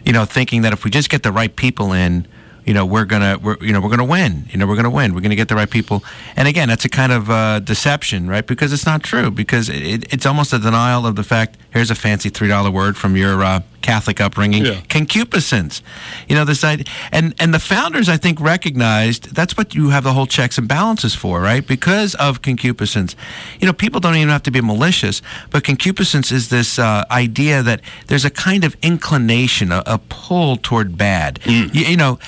You 0.05 0.13
know, 0.13 0.25
thinking 0.25 0.63
that 0.63 0.73
if 0.73 0.85
we 0.85 0.91
just 0.91 1.11
get 1.11 1.23
the 1.23 1.33
right 1.33 1.55
people 1.55 1.93
in, 1.93 2.27
you 2.65 2.75
know, 2.75 2.87
we're 2.87 3.05
gonna, 3.05 3.39
we're, 3.43 3.57
you 3.61 3.73
know, 3.73 3.81
we're 3.81 3.91
gonna 3.91 4.05
win. 4.05 4.47
You 4.51 4.59
know, 4.59 4.67
we're 4.67 4.77
gonna 4.77 4.91
win. 4.91 5.15
We're 5.15 5.21
gonna 5.21 5.37
get 5.37 5.49
the 5.49 5.57
right 5.57 5.71
people. 5.71 6.05
And 6.37 6.47
again, 6.47 6.69
that's 6.69 6.85
a 6.85 6.89
kind 6.89 7.13
of 7.13 7.31
uh, 7.31 7.61
deception, 7.61 8.29
right? 8.29 8.47
Because 8.47 8.73
it's 8.73 8.87
not 8.87 9.03
true. 9.03 9.31
Because 9.31 9.69
it, 9.69 10.13
it's 10.13 10.27
almost 10.27 10.53
a 10.53 10.59
denial 10.59 11.07
of 11.07 11.17
the 11.17 11.25
fact. 11.25 11.57
Here's 11.73 11.91
a 11.91 11.95
fancy 11.95 12.29
three 12.31 12.49
dollar 12.49 12.71
word 12.71 12.97
from 12.97 13.17
your 13.17 13.43
uh, 13.43 13.61
Catholic 13.83 14.21
upbringing: 14.21 14.65
Yeah. 14.65 14.81
concupiscence. 14.89 15.83
You 16.29 16.35
know, 16.35 16.45
this 16.45 16.65
idea, 16.65 16.87
and 17.13 17.35
and 17.39 17.55
the 17.55 17.59
founders, 17.59 18.09
I 18.09 18.17
think, 18.17 18.41
recognized 18.41 19.35
that's 19.35 19.57
what 19.57 19.75
you 19.75 19.91
have 19.91 20.05
the 20.05 20.13
whole 20.13 20.27
checks 20.27 20.59
and 20.59 20.67
balances 20.67 21.15
for, 21.15 21.41
right? 21.41 21.67
Because 21.67 22.15
of 22.17 22.43
concupiscence. 22.43 23.15
You 23.61 23.67
know, 23.67 23.73
people 23.73 24.01
don't 24.01 24.17
even 24.17 24.29
have 24.29 24.43
to 24.45 24.51
be 24.51 24.61
malicious, 24.61 25.23
but 25.51 25.65
concupiscence 25.65 26.33
is 26.33 26.49
this 26.49 26.79
uh, 26.79 27.05
idea 27.11 27.63
that 27.63 27.81
there's 28.09 28.25
a 28.25 28.31
kind 28.31 28.65
of 28.65 28.77
inclination, 28.83 29.73
a, 29.73 29.83
a 29.87 29.99
pull 30.09 30.57
toward 30.57 30.99
bad. 30.99 31.39
You, 31.45 31.69
you 31.73 31.97
know 31.97 32.19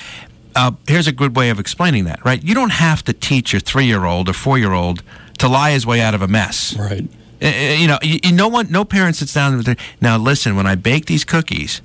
uh, 0.55 0.71
here's 0.87 1.07
a 1.07 1.11
good 1.11 1.35
way 1.35 1.49
of 1.49 1.59
explaining 1.59 2.05
that, 2.05 2.23
right? 2.23 2.43
You 2.43 2.53
don't 2.53 2.71
have 2.73 3.03
to 3.05 3.13
teach 3.13 3.53
your 3.53 3.59
three 3.59 3.85
year 3.85 4.05
old 4.05 4.29
or 4.29 4.33
four 4.33 4.57
year 4.57 4.71
old 4.71 5.03
to 5.39 5.47
lie 5.47 5.71
his 5.71 5.85
way 5.85 6.01
out 6.01 6.13
of 6.13 6.21
a 6.21 6.27
mess. 6.27 6.77
Right. 6.77 7.09
Uh, 7.43 7.47
uh, 7.47 7.49
You 7.81 7.87
know, 7.87 7.99
you, 8.01 8.31
no 8.31 8.47
one, 8.47 8.71
no 8.71 8.85
parent 8.85 9.15
sits 9.17 9.33
down 9.33 9.57
with 9.57 9.65
their, 9.65 9.75
now. 10.01 10.17
Listen, 10.17 10.55
when 10.55 10.65
I 10.67 10.75
bake 10.75 11.05
these 11.05 11.25
cookies, 11.25 11.81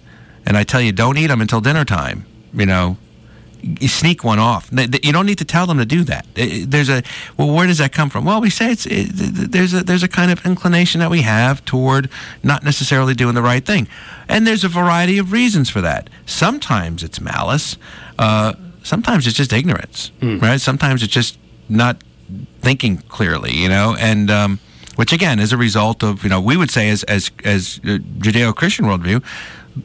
and 0.47 0.57
I 0.57 0.65
tell 0.65 0.81
you 0.81 0.93
don't 0.93 1.19
eat 1.19 1.27
them 1.27 1.41
until 1.41 1.61
dinner 1.61 1.85
time, 1.85 2.25
you 2.55 2.65
know, 2.67 2.97
you 3.61 3.89
sneak 3.89 4.23
one 4.23 4.39
off. 4.39 4.71
You 4.73 5.13
don't 5.13 5.27
need 5.27 5.39
to 5.39 5.45
tell 5.45 5.67
them 5.67 5.79
to 5.79 5.85
do 5.85 6.05
that. 6.05 6.25
Uh, 6.39 6.65
There's 6.69 6.89
a 6.89 7.03
well, 7.37 7.51
where 7.53 7.67
does 7.67 7.79
that 7.79 7.93
come 7.93 8.09
from? 8.09 8.25
Well, 8.25 8.41
we 8.41 8.51
say 8.51 8.71
it's 8.71 8.87
it, 8.87 9.11
th- 9.19 9.35
th- 9.35 9.49
there's 9.51 9.75
a 9.75 9.83
there's 9.83 10.05
a 10.05 10.09
kind 10.09 10.31
of 10.31 10.47
inclination 10.47 11.01
that 11.01 11.11
we 11.11 11.23
have 11.23 11.65
toward 11.65 12.09
not 12.43 12.63
necessarily 12.63 13.15
doing 13.15 13.35
the 13.35 13.43
right 13.43 13.67
thing, 13.67 13.89
and 14.29 14.47
there's 14.47 14.63
a 14.65 14.69
variety 14.69 15.19
of 15.19 15.33
reasons 15.33 15.69
for 15.71 15.81
that. 15.81 16.09
Sometimes 16.25 17.03
it's 17.03 17.21
malice. 17.21 17.77
Uh, 18.17 18.53
sometimes 18.85 19.27
it's 19.27 19.37
just 19.37 19.53
ignorance, 19.53 20.13
right? 20.23 20.61
Sometimes 20.61 21.03
it's 21.03 21.13
just 21.13 21.37
not 21.69 21.97
thinking 22.63 22.99
clearly, 23.09 23.53
you 23.57 23.69
know, 23.69 23.97
and 23.99 24.31
um, 24.31 24.61
which 24.99 25.13
again 25.13 25.39
is 25.39 25.53
a 25.53 25.57
result 25.57 26.03
of 26.03 26.25
you 26.25 26.29
know 26.29 26.41
we 26.41 26.57
would 26.57 26.73
say 26.73 26.91
as 26.91 27.05
as 27.05 27.31
as 27.45 27.81
uh, 27.85 27.99
Judeo-Christian 28.19 28.85
worldview, 28.85 29.23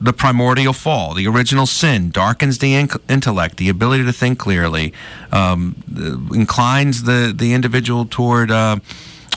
the 0.02 0.12
primordial 0.12 0.74
fall, 0.74 1.14
the 1.14 1.28
original 1.28 1.68
sin 1.68 2.10
darkens 2.10 2.58
the 2.58 2.74
in- 2.74 2.90
intellect, 3.08 3.58
the 3.58 3.70
ability 3.70 4.06
to 4.06 4.12
think 4.12 4.40
clearly, 4.40 4.92
um, 5.32 5.76
uh, 5.96 6.18
inclines 6.34 7.04
the 7.04 7.32
the 7.36 7.54
individual 7.54 8.06
toward 8.06 8.50
uh, 8.50 8.78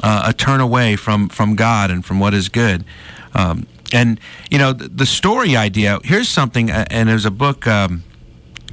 uh, 0.03 0.22
a 0.24 0.33
turn 0.33 0.61
away 0.62 0.97
from 0.97 1.29
from 1.29 1.55
God 1.55 1.91
and 1.91 2.03
from 2.07 2.20
what 2.20 2.33
is 2.33 2.49
good. 2.49 2.83
Um, 3.35 3.66
and 3.93 4.18
you 4.51 4.57
know 4.57 4.72
the, 4.72 5.05
story 5.05 5.57
idea. 5.57 5.99
Here's 6.05 6.31
something, 6.31 6.70
uh, 6.70 6.87
and 6.91 7.07
there's 7.07 7.27
a 7.27 7.31
book. 7.31 7.66
Um, 7.66 8.03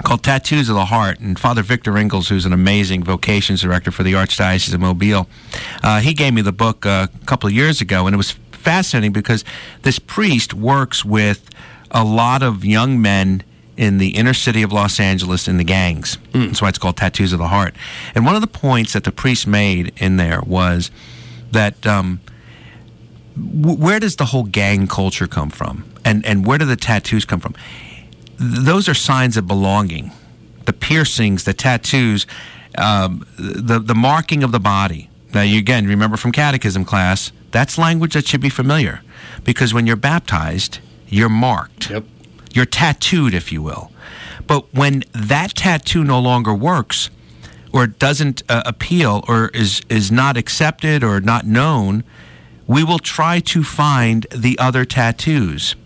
called 0.04 0.22
Tattoos 0.22 0.68
of 0.68 0.74
the 0.76 0.84
Heart. 0.86 1.20
And 1.20 1.38
Father 1.38 1.62
Victor 1.62 1.96
Ingles, 1.96 2.28
who's 2.28 2.46
an 2.46 2.52
amazing 2.52 3.02
vocations 3.02 3.62
director 3.62 3.90
for 3.90 4.02
the 4.02 4.12
Archdiocese 4.12 4.72
of 4.72 4.80
Mobile, 4.80 5.26
uh, 5.82 6.00
he 6.00 6.14
gave 6.14 6.32
me 6.34 6.42
the 6.42 6.52
book 6.52 6.86
uh, 6.86 7.08
a 7.20 7.26
couple 7.26 7.48
of 7.48 7.54
years 7.54 7.80
ago, 7.80 8.06
and 8.06 8.14
it 8.14 8.16
was 8.16 8.32
fascinating 8.52 9.12
because 9.12 9.44
this 9.82 9.98
priest 9.98 10.54
works 10.54 11.04
with 11.04 11.50
a 11.90 12.04
lot 12.04 12.42
of 12.42 12.64
young 12.64 13.00
men 13.00 13.42
in 13.76 13.98
the 13.98 14.10
inner 14.10 14.34
city 14.34 14.62
of 14.62 14.72
Los 14.72 15.00
Angeles 15.00 15.48
in 15.48 15.56
the 15.56 15.64
gangs. 15.64 16.16
That's 16.32 16.62
why 16.62 16.68
it's 16.68 16.78
called 16.78 16.96
Tattoos 16.96 17.32
of 17.32 17.40
the 17.40 17.48
Heart. 17.48 17.74
And 18.14 18.24
one 18.24 18.36
of 18.36 18.40
the 18.40 18.46
points 18.46 18.92
that 18.92 19.02
the 19.04 19.12
priest 19.12 19.46
made 19.46 19.92
in 19.96 20.16
there 20.16 20.40
was 20.42 20.90
that. 21.50 21.84
Um, 21.86 22.20
w- 23.36 23.76
where 23.76 23.98
does 24.00 24.16
the 24.16 24.26
whole 24.26 24.44
gang 24.44 24.86
culture 24.86 25.26
come 25.26 25.50
from 25.50 25.84
and 26.04 26.24
and 26.24 26.46
where 26.46 26.58
do 26.58 26.64
the 26.64 26.76
tattoos 26.76 27.24
come 27.24 27.40
from 27.40 27.54
those 28.38 28.88
are 28.88 28.94
signs 28.94 29.36
of 29.36 29.46
belonging 29.46 30.12
the 30.66 30.72
piercings 30.72 31.44
the 31.44 31.54
tattoos 31.54 32.26
um, 32.76 33.26
the 33.36 33.78
the 33.78 33.94
marking 33.94 34.42
of 34.42 34.52
the 34.52 34.60
body 34.60 35.08
now 35.32 35.42
you 35.42 35.58
again 35.58 35.86
remember 35.86 36.16
from 36.16 36.32
catechism 36.32 36.84
class 36.84 37.32
that's 37.50 37.78
language 37.78 38.14
that 38.14 38.26
should 38.26 38.40
be 38.40 38.48
familiar 38.50 39.02
because 39.44 39.72
when 39.74 39.86
you're 39.86 39.96
baptized 39.96 40.78
you're 41.08 41.28
marked 41.28 41.90
Yep. 41.90 42.04
you're 42.52 42.66
tattooed 42.66 43.34
if 43.34 43.52
you 43.52 43.62
will 43.62 43.90
but 44.46 44.72
when 44.74 45.04
that 45.12 45.54
tattoo 45.54 46.04
no 46.04 46.18
longer 46.18 46.52
works 46.54 47.10
or 47.72 47.86
doesn't 47.86 48.42
uh, 48.48 48.62
appeal 48.66 49.24
or 49.28 49.48
is 49.48 49.82
is 49.88 50.10
not 50.10 50.36
accepted 50.36 51.02
or 51.04 51.20
not 51.20 51.46
known 51.46 52.04
we 52.66 52.82
will 52.82 52.98
try 52.98 53.40
to 53.40 53.62
find 53.62 54.26
the 54.30 54.58
other 54.58 54.84
tattoos. 54.86 55.76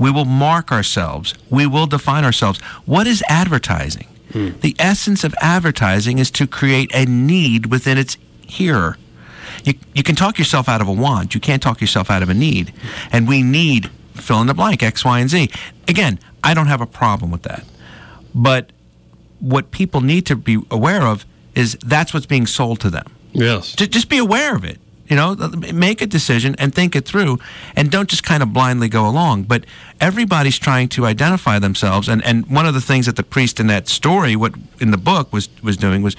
We 0.00 0.10
will 0.10 0.24
mark 0.24 0.72
ourselves. 0.72 1.34
We 1.50 1.66
will 1.66 1.86
define 1.86 2.24
ourselves. 2.24 2.58
What 2.86 3.06
is 3.06 3.22
advertising? 3.28 4.08
Hmm. 4.32 4.50
The 4.60 4.74
essence 4.78 5.22
of 5.24 5.34
advertising 5.40 6.18
is 6.18 6.30
to 6.32 6.46
create 6.46 6.90
a 6.94 7.04
need 7.04 7.66
within 7.66 7.98
its 7.98 8.16
hearer. 8.46 8.96
You, 9.64 9.74
you 9.94 10.02
can 10.02 10.14
talk 10.16 10.38
yourself 10.38 10.68
out 10.68 10.80
of 10.80 10.88
a 10.88 10.92
want. 10.92 11.34
You 11.34 11.40
can't 11.40 11.62
talk 11.62 11.80
yourself 11.80 12.10
out 12.10 12.22
of 12.22 12.30
a 12.30 12.34
need. 12.34 12.72
And 13.12 13.28
we 13.28 13.42
need 13.42 13.90
fill 14.14 14.40
in 14.40 14.46
the 14.46 14.54
blank, 14.54 14.82
X, 14.82 15.04
Y, 15.04 15.18
and 15.20 15.28
Z. 15.28 15.50
Again, 15.86 16.18
I 16.42 16.54
don't 16.54 16.66
have 16.66 16.80
a 16.80 16.86
problem 16.86 17.30
with 17.30 17.42
that. 17.42 17.64
But 18.34 18.70
what 19.38 19.70
people 19.70 20.00
need 20.00 20.26
to 20.26 20.36
be 20.36 20.62
aware 20.70 21.02
of 21.02 21.26
is 21.54 21.76
that's 21.84 22.14
what's 22.14 22.26
being 22.26 22.46
sold 22.46 22.80
to 22.80 22.90
them. 22.90 23.06
Yes. 23.32 23.74
Ju- 23.74 23.86
just 23.86 24.08
be 24.08 24.18
aware 24.18 24.54
of 24.54 24.64
it. 24.64 24.78
You 25.10 25.16
know, 25.16 25.34
make 25.74 26.00
a 26.00 26.06
decision 26.06 26.54
and 26.60 26.72
think 26.72 26.94
it 26.94 27.04
through, 27.04 27.40
and 27.74 27.90
don't 27.90 28.08
just 28.08 28.22
kind 28.22 28.44
of 28.44 28.52
blindly 28.52 28.88
go 28.88 29.08
along. 29.08 29.42
But 29.42 29.64
everybody's 30.00 30.56
trying 30.56 30.88
to 30.90 31.04
identify 31.04 31.58
themselves, 31.58 32.08
and, 32.08 32.24
and 32.24 32.46
one 32.46 32.64
of 32.64 32.74
the 32.74 32.80
things 32.80 33.06
that 33.06 33.16
the 33.16 33.24
priest 33.24 33.58
in 33.58 33.66
that 33.66 33.88
story, 33.88 34.36
what 34.36 34.54
in 34.78 34.92
the 34.92 34.96
book 34.96 35.32
was 35.32 35.48
was 35.64 35.76
doing 35.76 36.02
was, 36.02 36.14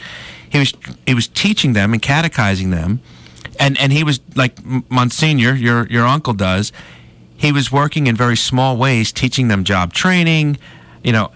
he 0.50 0.60
was 0.60 0.74
he 1.08 1.14
was 1.14 1.30
teaching 1.30 1.72
them 1.72 1.94
and 1.94 2.02
catechizing 2.02 2.72
them, 2.72 3.00
and 3.58 3.80
and 3.80 3.94
he 3.94 4.04
was 4.04 4.20
like 4.36 4.58
Monsignor, 4.92 5.54
your 5.54 5.88
your 5.88 6.06
uncle 6.06 6.34
does. 6.34 6.74
He 7.38 7.54
was 7.54 7.72
working 7.72 8.08
in 8.08 8.18
very 8.18 8.36
small 8.36 8.76
ways, 8.76 9.14
teaching 9.14 9.48
them 9.48 9.64
job 9.64 9.94
training, 9.94 10.58
you 11.02 11.14
know, 11.14 11.32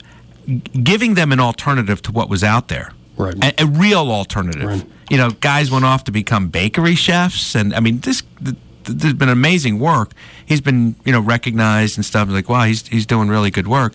giving 0.84 1.14
them 1.14 1.32
an 1.32 1.40
alternative 1.40 2.02
to 2.02 2.12
what 2.12 2.30
was 2.30 2.44
out 2.44 2.68
there 2.68 2.92
Right. 3.18 3.36
a, 3.44 3.64
a 3.64 3.66
real 3.66 4.12
alternative. 4.12 4.86
You 5.10 5.18
know, 5.18 5.30
guys 5.30 5.70
went 5.72 5.86
off 5.86 6.04
to 6.06 6.12
become 6.12 6.50
bakery 6.50 6.96
chefs, 6.96 7.56
and 7.56 7.74
I 7.74 7.80
mean, 7.80 8.00
this 8.00 8.24
th- 8.44 8.56
th- 8.84 8.98
there's 8.98 9.14
been 9.14 9.30
amazing 9.30 9.80
work. 9.80 10.12
He's 10.46 10.62
been 10.62 10.96
you 11.06 11.12
know 11.12 11.20
recognized 11.22 11.98
and 11.98 12.06
stuff. 12.06 12.30
Like, 12.30 12.50
wow, 12.50 12.64
he's 12.64 12.88
he's 12.88 13.06
doing 13.06 13.30
really 13.30 13.52
good 13.52 13.68
work, 13.68 13.94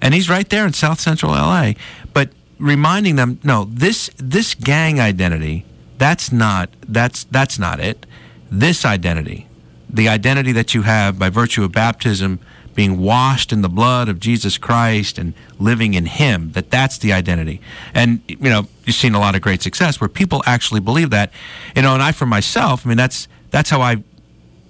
and 0.00 0.14
he's 0.14 0.30
right 0.30 0.48
there 0.48 0.66
in 0.66 0.72
South 0.72 1.00
Central 1.00 1.32
LA. 1.32 1.72
But 2.12 2.30
reminding 2.58 3.16
them, 3.16 3.40
no, 3.42 3.64
this 3.64 4.10
this 4.16 4.54
gang 4.54 5.00
identity, 5.00 5.64
that's 5.98 6.32
not 6.32 6.70
that's 6.88 7.24
that's 7.24 7.58
not 7.58 7.80
it. 7.80 8.06
This 8.50 8.84
identity, 8.84 9.48
the 9.90 10.08
identity 10.08 10.52
that 10.52 10.74
you 10.74 10.82
have 10.82 11.18
by 11.18 11.28
virtue 11.28 11.64
of 11.64 11.72
baptism 11.72 12.38
being 12.76 13.00
washed 13.00 13.52
in 13.52 13.62
the 13.62 13.68
blood 13.68 14.08
of 14.08 14.20
Jesus 14.20 14.58
Christ 14.58 15.18
and 15.18 15.34
living 15.58 15.94
in 15.94 16.06
him 16.06 16.52
that 16.52 16.70
that's 16.70 16.98
the 16.98 17.12
identity. 17.12 17.60
And 17.94 18.20
you 18.28 18.36
know 18.38 18.68
you've 18.84 18.94
seen 18.94 19.14
a 19.14 19.18
lot 19.18 19.34
of 19.34 19.42
great 19.42 19.62
success 19.62 20.00
where 20.00 20.08
people 20.08 20.42
actually 20.46 20.80
believe 20.80 21.10
that. 21.10 21.32
You 21.74 21.82
know 21.82 21.94
and 21.94 22.02
I 22.02 22.12
for 22.12 22.26
myself 22.26 22.86
I 22.86 22.90
mean 22.90 22.98
that's 22.98 23.26
that's 23.50 23.70
how 23.70 23.80
I 23.80 24.04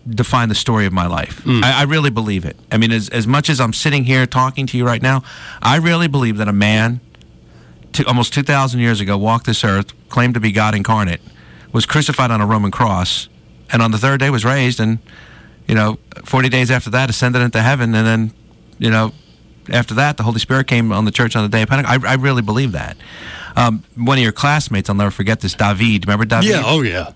define 0.08 0.48
the 0.48 0.54
story 0.54 0.86
of 0.86 0.92
my 0.92 1.06
life. 1.06 1.42
Mm. 1.42 1.62
I, 1.64 1.80
I 1.80 1.82
really 1.82 2.10
believe 2.10 2.44
it. 2.44 2.56
I 2.72 2.78
mean 2.78 2.92
as, 2.92 3.08
as 3.10 3.26
much 3.26 3.50
as 3.50 3.60
I'm 3.60 3.72
sitting 3.72 4.04
here 4.04 4.24
talking 4.24 4.66
to 4.68 4.78
you 4.78 4.86
right 4.86 5.02
now 5.02 5.22
I 5.60 5.76
really 5.76 6.08
believe 6.08 6.38
that 6.38 6.48
a 6.48 6.54
man 6.54 7.00
to, 7.92 8.06
almost 8.06 8.32
2,000 8.32 8.80
years 8.80 9.00
ago 9.00 9.18
walked 9.18 9.46
this 9.46 9.64
earth 9.64 9.92
claimed 10.08 10.34
to 10.34 10.40
be 10.40 10.52
God 10.52 10.74
incarnate 10.74 11.20
was 11.72 11.84
crucified 11.84 12.30
on 12.30 12.40
a 12.40 12.46
Roman 12.46 12.70
cross 12.70 13.28
and 13.72 13.82
on 13.82 13.90
the 13.90 13.98
third 13.98 14.20
day 14.20 14.30
was 14.30 14.44
raised, 14.44 14.80
and 14.80 14.98
you 15.66 15.74
know, 15.74 15.98
40 16.24 16.48
days 16.48 16.70
after 16.70 16.90
that, 16.90 17.10
ascended 17.10 17.42
into 17.42 17.60
heaven, 17.62 17.94
and 17.94 18.06
then, 18.06 18.32
you 18.78 18.90
know, 18.90 19.12
after 19.70 19.94
that, 19.94 20.16
the 20.16 20.22
Holy 20.22 20.38
Spirit 20.38 20.66
came 20.66 20.92
on 20.92 21.04
the 21.04 21.10
church 21.10 21.34
on 21.34 21.42
the 21.42 21.48
day 21.48 21.62
of 21.62 21.68
Pentecost. 21.68 22.04
I, 22.04 22.12
I 22.12 22.14
really 22.14 22.42
believe 22.42 22.72
that. 22.72 22.96
Um, 23.56 23.82
one 23.96 24.18
of 24.18 24.22
your 24.22 24.32
classmates, 24.32 24.88
I'll 24.88 24.96
never 24.96 25.10
forget 25.10 25.40
this, 25.40 25.54
David. 25.54 26.06
Remember 26.06 26.24
David? 26.24 26.46
Yeah. 26.46 26.62
Oh, 26.64 26.82
yeah. 26.82 27.12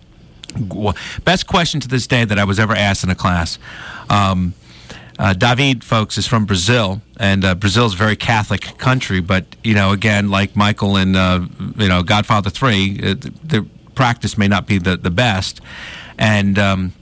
Best 1.25 1.47
question 1.47 1.81
to 1.81 1.89
this 1.89 2.07
day 2.07 2.25
that 2.25 2.39
I 2.39 2.45
was 2.45 2.59
ever 2.59 2.75
asked 2.75 3.05
in 3.05 3.11
a 3.11 3.15
class. 3.15 3.59
Um, 4.09 4.55
uh, 5.19 5.35
David, 5.35 5.85
folks, 5.85 6.17
is 6.19 6.27
from 6.27 6.47
Brazil, 6.47 7.03
and 7.19 7.45
uh, 7.45 7.55
Brazil 7.55 7.87
is 7.87 7.93
a 7.93 7.97
very 7.97 8.17
Catholic 8.17 8.79
country. 8.79 9.21
But 9.21 9.45
you 9.63 9.75
know, 9.75 9.93
again, 9.93 10.31
like 10.31 10.57
Michael 10.57 10.97
and 10.97 11.15
uh, 11.15 11.43
you 11.77 11.89
know 11.89 12.03
Godfather 12.03 12.49
Three, 12.49 12.99
uh, 13.03 13.15
the 13.45 13.67
practice 13.95 14.39
may 14.39 14.49
not 14.49 14.67
be 14.67 14.79
the 14.79 14.97
the 14.97 15.11
best. 15.11 15.61
And 16.19 16.59
um, 16.59 16.93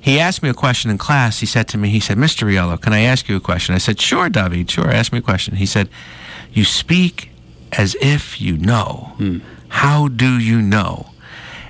he 0.00 0.18
asked 0.18 0.42
me 0.42 0.48
a 0.48 0.54
question 0.54 0.90
in 0.90 0.98
class. 0.98 1.40
He 1.40 1.46
said 1.46 1.68
to 1.68 1.78
me, 1.78 1.90
he 1.90 2.00
said, 2.00 2.16
Mr. 2.16 2.46
Riello, 2.46 2.80
can 2.80 2.92
I 2.92 3.00
ask 3.00 3.28
you 3.28 3.36
a 3.36 3.40
question? 3.40 3.74
I 3.74 3.78
said, 3.78 4.00
sure, 4.00 4.28
David, 4.28 4.70
sure, 4.70 4.90
ask 4.90 5.12
me 5.12 5.18
a 5.18 5.22
question. 5.22 5.56
He 5.56 5.66
said, 5.66 5.88
you 6.52 6.64
speak 6.64 7.30
as 7.72 7.96
if 8.00 8.40
you 8.40 8.56
know. 8.56 9.12
Hmm. 9.16 9.38
How 9.68 10.08
do 10.08 10.38
you 10.38 10.62
know? 10.62 11.10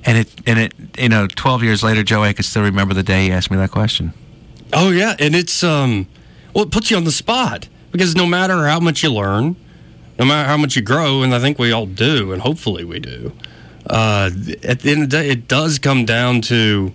And 0.04 0.18
it, 0.18 0.32
and 0.46 0.58
it, 0.58 0.74
you 0.96 1.08
know, 1.08 1.26
12 1.26 1.62
years 1.62 1.82
later, 1.82 2.02
Joe, 2.02 2.22
I 2.22 2.32
can 2.32 2.44
still 2.44 2.62
remember 2.62 2.94
the 2.94 3.02
day 3.02 3.24
he 3.24 3.32
asked 3.32 3.50
me 3.50 3.56
that 3.56 3.70
question. 3.70 4.12
Oh, 4.72 4.90
yeah. 4.90 5.16
And 5.18 5.34
it's, 5.34 5.64
um, 5.64 6.06
well, 6.54 6.64
it 6.64 6.70
puts 6.70 6.90
you 6.90 6.96
on 6.96 7.04
the 7.04 7.12
spot 7.12 7.68
because 7.90 8.14
no 8.14 8.26
matter 8.26 8.66
how 8.66 8.80
much 8.80 9.02
you 9.02 9.12
learn, 9.12 9.56
no 10.18 10.24
matter 10.24 10.48
how 10.48 10.56
much 10.56 10.76
you 10.76 10.82
grow, 10.82 11.22
and 11.22 11.34
I 11.34 11.38
think 11.38 11.58
we 11.58 11.72
all 11.72 11.86
do, 11.86 12.32
and 12.32 12.42
hopefully 12.42 12.84
we 12.84 12.98
do, 13.00 13.32
uh, 13.88 14.30
at 14.62 14.80
the 14.80 14.90
end 14.90 15.02
of 15.04 15.10
the 15.10 15.16
day, 15.16 15.30
it 15.30 15.48
does 15.48 15.78
come 15.78 16.04
down 16.04 16.40
to, 16.42 16.92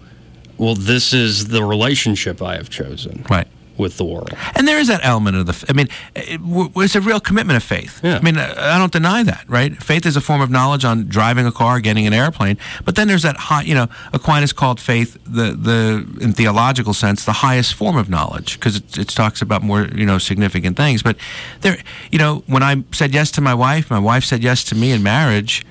well, 0.57 0.75
this 0.75 1.13
is 1.13 1.47
the 1.47 1.63
relationship 1.63 2.41
I 2.41 2.55
have 2.55 2.69
chosen. 2.69 3.25
Right. 3.29 3.47
With 3.75 3.97
the 3.97 4.05
world. 4.05 4.29
And 4.53 4.67
there 4.67 4.77
is 4.77 4.87
that 4.87 5.03
element 5.03 5.35
of 5.35 5.47
the, 5.47 5.65
I 5.67 5.73
mean, 5.73 5.87
it, 6.15 6.39
it's 6.75 6.93
a 6.93 7.01
real 7.01 7.19
commitment 7.19 7.57
of 7.57 7.63
faith. 7.63 8.01
Yeah. 8.03 8.17
I 8.17 8.21
mean, 8.21 8.37
uh, 8.37 8.53
I 8.55 8.77
don't 8.77 8.91
deny 8.91 9.23
that, 9.23 9.45
right? 9.49 9.75
Faith 9.81 10.05
is 10.05 10.15
a 10.15 10.21
form 10.21 10.41
of 10.41 10.51
knowledge 10.51 10.85
on 10.85 11.07
driving 11.07 11.47
a 11.47 11.51
car, 11.51 11.79
getting 11.79 12.05
an 12.05 12.13
airplane. 12.13 12.59
But 12.85 12.95
then 12.95 13.07
there's 13.07 13.23
that 13.23 13.35
high, 13.35 13.63
you 13.63 13.73
know, 13.73 13.87
Aquinas 14.13 14.53
called 14.53 14.79
faith, 14.79 15.17
the, 15.25 15.53
the 15.53 16.07
in 16.21 16.33
theological 16.33 16.93
sense, 16.93 17.25
the 17.25 17.33
highest 17.33 17.73
form 17.73 17.97
of 17.97 18.11
knowledge 18.11 18.59
because 18.59 18.75
it, 18.75 18.95
it 18.95 19.07
talks 19.07 19.41
about 19.41 19.63
more, 19.63 19.87
you 19.87 20.05
know, 20.05 20.19
significant 20.19 20.77
things. 20.77 21.01
But 21.01 21.17
there, 21.61 21.77
you 22.11 22.19
know, 22.19 22.43
when 22.45 22.61
I 22.61 22.83
said 22.91 23.11
yes 23.11 23.31
to 23.31 23.41
my 23.41 23.55
wife, 23.55 23.89
my 23.89 23.97
wife 23.97 24.23
said 24.23 24.43
yes 24.43 24.63
to 24.65 24.75
me 24.75 24.91
in 24.91 25.01
marriage, 25.01 25.65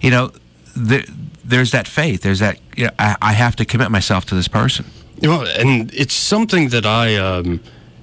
you 0.00 0.10
know, 0.10 0.32
there, 0.74 1.04
there's 1.44 1.70
that 1.72 1.86
faith. 1.86 2.22
There's 2.22 2.40
that 2.40 2.58
you 2.76 2.86
know, 2.86 2.92
I, 2.98 3.16
I, 3.20 3.32
have 3.32 3.56
to 3.56 3.64
commit 3.64 3.90
myself 3.90 4.24
to 4.26 4.34
this 4.34 4.48
person. 4.48 4.86
Well, 5.22 5.46
and 5.46 5.92
it's 5.94 6.14
something 6.14 6.68
that 6.70 6.86
I. 6.86 7.16
Um, 7.16 7.60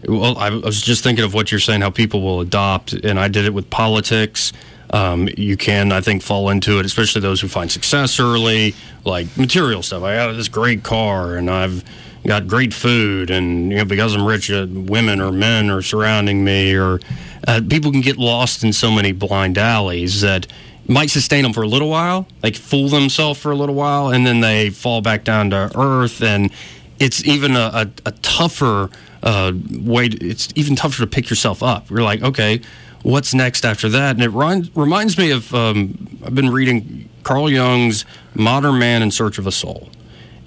well, 0.08 0.38
I 0.38 0.50
was 0.50 0.82
just 0.82 1.04
thinking 1.04 1.24
of 1.24 1.34
what 1.34 1.52
you're 1.52 1.60
saying, 1.60 1.82
how 1.82 1.92
people 1.92 2.22
will 2.22 2.42
adopt, 2.42 2.94
and 2.94 3.20
I 3.20 3.28
did 3.28 3.46
it 3.46 3.54
with 3.54 3.70
politics. 3.70 4.52
Um, 4.90 5.30
you 5.38 5.56
can, 5.58 5.92
I 5.92 6.02
think, 6.02 6.22
fall 6.24 6.50
into 6.50 6.80
it, 6.80 6.86
especially 6.86 7.22
those 7.22 7.40
who 7.40 7.48
find 7.48 7.72
success 7.72 8.20
early, 8.20 8.74
like 9.06 9.38
material 9.38 9.84
stuff. 9.84 10.04
I 10.04 10.16
got 10.16 10.34
this 10.34 10.48
great 10.48 10.84
car, 10.84 11.36
and 11.36 11.50
I've 11.50 11.84
got 12.26 12.48
great 12.48 12.74
food, 12.74 13.30
and 13.30 13.72
you 13.72 13.78
know, 13.78 13.86
because 13.86 14.16
I'm 14.16 14.26
rich, 14.26 14.52
uh, 14.52 14.66
women 14.70 15.22
or 15.22 15.32
men 15.32 15.70
are 15.70 15.82
surrounding 15.82 16.44
me, 16.44 16.76
or 16.76 17.00
uh, 17.48 17.62
people 17.68 17.92
can 17.92 18.02
get 18.02 18.18
lost 18.18 18.64
in 18.64 18.74
so 18.74 18.92
many 18.92 19.12
blind 19.12 19.58
alleys 19.58 20.22
that 20.22 20.48
might 20.88 21.10
sustain 21.10 21.44
them 21.44 21.54
for 21.54 21.64
a 21.64 21.68
little 21.68 21.90
while, 21.90 22.28
like 22.44 22.56
fool 22.56 22.90
themselves 22.90 23.40
for 23.40 23.52
a 23.52 23.56
little 23.56 23.76
while, 23.76 24.10
and 24.10 24.26
then 24.26 24.42
they 24.42 24.70
fall 24.70 25.02
back 25.02 25.24
down 25.24 25.50
to 25.52 25.72
earth. 25.76 26.22
And 26.22 26.52
it's 27.00 27.26
even 27.26 27.56
a, 27.56 27.72
a, 27.74 27.90
a 28.06 28.12
tougher 28.22 28.90
uh, 29.24 29.54
way. 29.72 30.10
To, 30.10 30.28
it's 30.28 30.50
even 30.56 30.76
tougher 30.76 31.00
to 31.00 31.08
pick 31.08 31.30
yourself 31.30 31.64
up. 31.64 31.90
You're 31.90 32.04
like, 32.04 32.22
okay, 32.22 32.62
what's 33.04 33.34
next 33.34 33.66
after 33.66 33.90
that? 33.90 34.16
And 34.16 34.24
it 34.24 34.30
reminds, 34.30 34.76
reminds 34.76 35.18
me 35.18 35.32
of 35.32 35.54
um, 35.54 36.20
I've 36.26 36.36
been 36.36 36.50
reading 36.50 37.10
Carl 37.24 37.50
Jung's 37.50 38.06
Modern 38.34 38.80
Man 38.80 39.02
in 39.02 39.12
Search 39.12 39.38
of 39.38 39.48
a 39.48 39.52
Soul, 39.52 39.90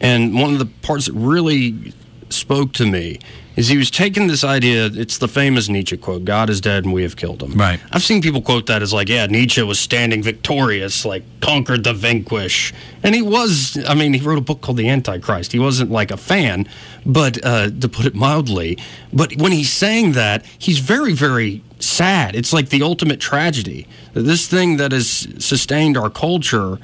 and 0.00 0.34
one 0.34 0.52
of 0.52 0.58
the 0.58 0.66
parts 0.66 1.06
that 1.06 1.14
really 1.14 1.92
spoke 2.34 2.72
to 2.74 2.86
me 2.86 3.18
is 3.56 3.68
he 3.68 3.76
was 3.76 3.90
taking 3.90 4.26
this 4.26 4.42
idea. 4.42 4.86
It's 4.86 5.18
the 5.18 5.28
famous 5.28 5.68
Nietzsche 5.68 5.96
quote: 5.96 6.24
"God 6.24 6.50
is 6.50 6.60
dead, 6.60 6.84
and 6.84 6.92
we 6.92 7.02
have 7.02 7.16
killed 7.16 7.42
him." 7.42 7.52
Right. 7.52 7.80
I've 7.92 8.02
seen 8.02 8.20
people 8.20 8.42
quote 8.42 8.66
that 8.66 8.82
as 8.82 8.92
like, 8.92 9.08
"Yeah, 9.08 9.26
Nietzsche 9.26 9.62
was 9.62 9.78
standing 9.78 10.22
victorious, 10.22 11.04
like 11.04 11.22
conquered 11.40 11.84
the 11.84 11.94
vanquish," 11.94 12.72
and 13.02 13.14
he 13.14 13.22
was. 13.22 13.78
I 13.88 13.94
mean, 13.94 14.12
he 14.14 14.20
wrote 14.20 14.38
a 14.38 14.42
book 14.42 14.60
called 14.60 14.76
The 14.76 14.88
Antichrist. 14.88 15.52
He 15.52 15.58
wasn't 15.58 15.90
like 15.90 16.10
a 16.10 16.16
fan, 16.16 16.68
but 17.06 17.44
uh, 17.44 17.70
to 17.70 17.88
put 17.88 18.06
it 18.06 18.14
mildly. 18.14 18.78
But 19.12 19.36
when 19.36 19.52
he's 19.52 19.72
saying 19.72 20.12
that, 20.12 20.44
he's 20.58 20.78
very, 20.78 21.12
very 21.12 21.62
sad. 21.78 22.34
It's 22.34 22.52
like 22.52 22.70
the 22.70 22.82
ultimate 22.82 23.20
tragedy. 23.20 23.86
This 24.14 24.48
thing 24.48 24.78
that 24.78 24.92
has 24.92 25.28
sustained 25.38 25.96
our 25.96 26.10
culture 26.10 26.78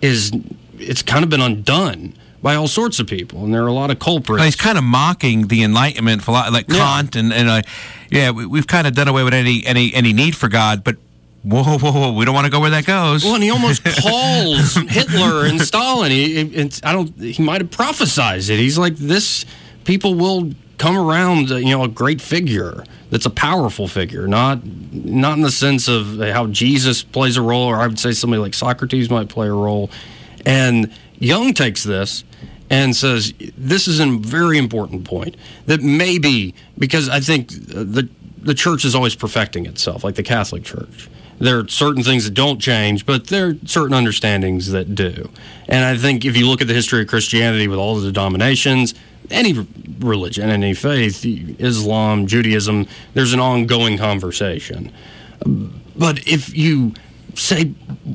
is 0.00 0.32
it's 0.78 1.02
kind 1.02 1.24
of 1.24 1.30
been 1.30 1.40
undone 1.40 2.14
by 2.42 2.56
all 2.56 2.68
sorts 2.68 2.98
of 2.98 3.06
people, 3.06 3.44
and 3.44 3.54
there 3.54 3.62
are 3.62 3.68
a 3.68 3.72
lot 3.72 3.90
of 3.90 3.98
culprits. 3.98 4.38
Well, 4.38 4.44
he's 4.44 4.56
kind 4.56 4.76
of 4.76 4.84
mocking 4.84 5.46
the 5.46 5.62
Enlightenment, 5.62 6.26
like 6.26 6.68
yeah. 6.68 6.76
Kant, 6.76 7.16
and 7.16 7.32
and 7.32 7.48
uh, 7.48 7.62
yeah, 8.10 8.32
we, 8.32 8.58
have 8.58 8.66
kind 8.66 8.86
of 8.86 8.94
done 8.94 9.08
away 9.08 9.22
with 9.22 9.32
any 9.32 9.64
any 9.64 9.94
any 9.94 10.12
need 10.12 10.36
for 10.36 10.48
God, 10.48 10.84
but. 10.84 10.96
Whoa, 11.44 11.64
whoa, 11.64 11.90
whoa! 11.90 12.12
We 12.12 12.24
don't 12.24 12.36
want 12.36 12.44
to 12.44 12.52
go 12.52 12.60
where 12.60 12.70
that 12.70 12.86
goes. 12.86 13.24
Well, 13.24 13.34
and 13.34 13.42
he 13.42 13.50
almost 13.50 13.82
calls 14.00 14.76
Hitler 14.76 15.44
and 15.44 15.60
Stalin. 15.60 16.12
He, 16.12 16.70
I 16.84 16.92
don't. 16.92 17.18
He 17.18 17.42
might 17.42 17.60
have 17.60 17.70
prophesized 17.70 18.48
it. 18.48 18.58
He's 18.58 18.78
like, 18.78 18.94
this 18.94 19.44
people 19.82 20.14
will 20.14 20.52
come 20.78 20.96
around. 20.96 21.50
Uh, 21.50 21.56
you 21.56 21.70
know, 21.70 21.82
a 21.82 21.88
great 21.88 22.20
figure 22.20 22.84
that's 23.10 23.26
a 23.26 23.30
powerful 23.30 23.88
figure, 23.88 24.28
not 24.28 24.64
not 24.64 25.36
in 25.36 25.42
the 25.42 25.50
sense 25.50 25.88
of 25.88 26.20
how 26.20 26.46
Jesus 26.46 27.02
plays 27.02 27.36
a 27.36 27.42
role, 27.42 27.66
or 27.66 27.76
I 27.78 27.88
would 27.88 27.98
say 27.98 28.12
somebody 28.12 28.40
like 28.40 28.54
Socrates 28.54 29.10
might 29.10 29.28
play 29.28 29.48
a 29.48 29.52
role. 29.52 29.90
And 30.46 30.92
Jung 31.18 31.54
takes 31.54 31.82
this 31.82 32.22
and 32.72 32.96
says 32.96 33.34
this 33.56 33.86
is 33.86 34.00
a 34.00 34.06
very 34.06 34.56
important 34.56 35.04
point 35.04 35.36
that 35.66 35.82
maybe 35.82 36.54
because 36.78 37.08
I 37.08 37.20
think 37.20 37.50
the 37.50 38.08
the 38.38 38.54
church 38.54 38.84
is 38.84 38.96
always 38.96 39.14
perfecting 39.14 39.66
itself, 39.66 40.02
like 40.02 40.16
the 40.16 40.22
Catholic 40.24 40.64
Church. 40.64 41.08
There 41.38 41.60
are 41.60 41.68
certain 41.68 42.02
things 42.02 42.24
that 42.24 42.34
don't 42.34 42.60
change, 42.60 43.06
but 43.06 43.28
there 43.28 43.48
are 43.48 43.56
certain 43.66 43.94
understandings 43.94 44.72
that 44.72 44.96
do. 44.96 45.30
And 45.68 45.84
I 45.84 45.96
think 45.96 46.24
if 46.24 46.36
you 46.36 46.48
look 46.48 46.60
at 46.60 46.66
the 46.66 46.74
history 46.74 47.02
of 47.02 47.08
Christianity 47.08 47.68
with 47.68 47.78
all 47.78 47.94
the 47.96 48.10
denominations, 48.10 48.94
any 49.30 49.66
religion, 49.98 50.50
any 50.50 50.74
faith, 50.74 51.24
Islam, 51.24 52.26
Judaism, 52.26 52.86
there's 53.14 53.32
an 53.32 53.40
ongoing 53.40 53.96
conversation. 53.96 54.92
But 55.96 56.26
if 56.26 56.56
you 56.56 56.94
say 57.34 57.66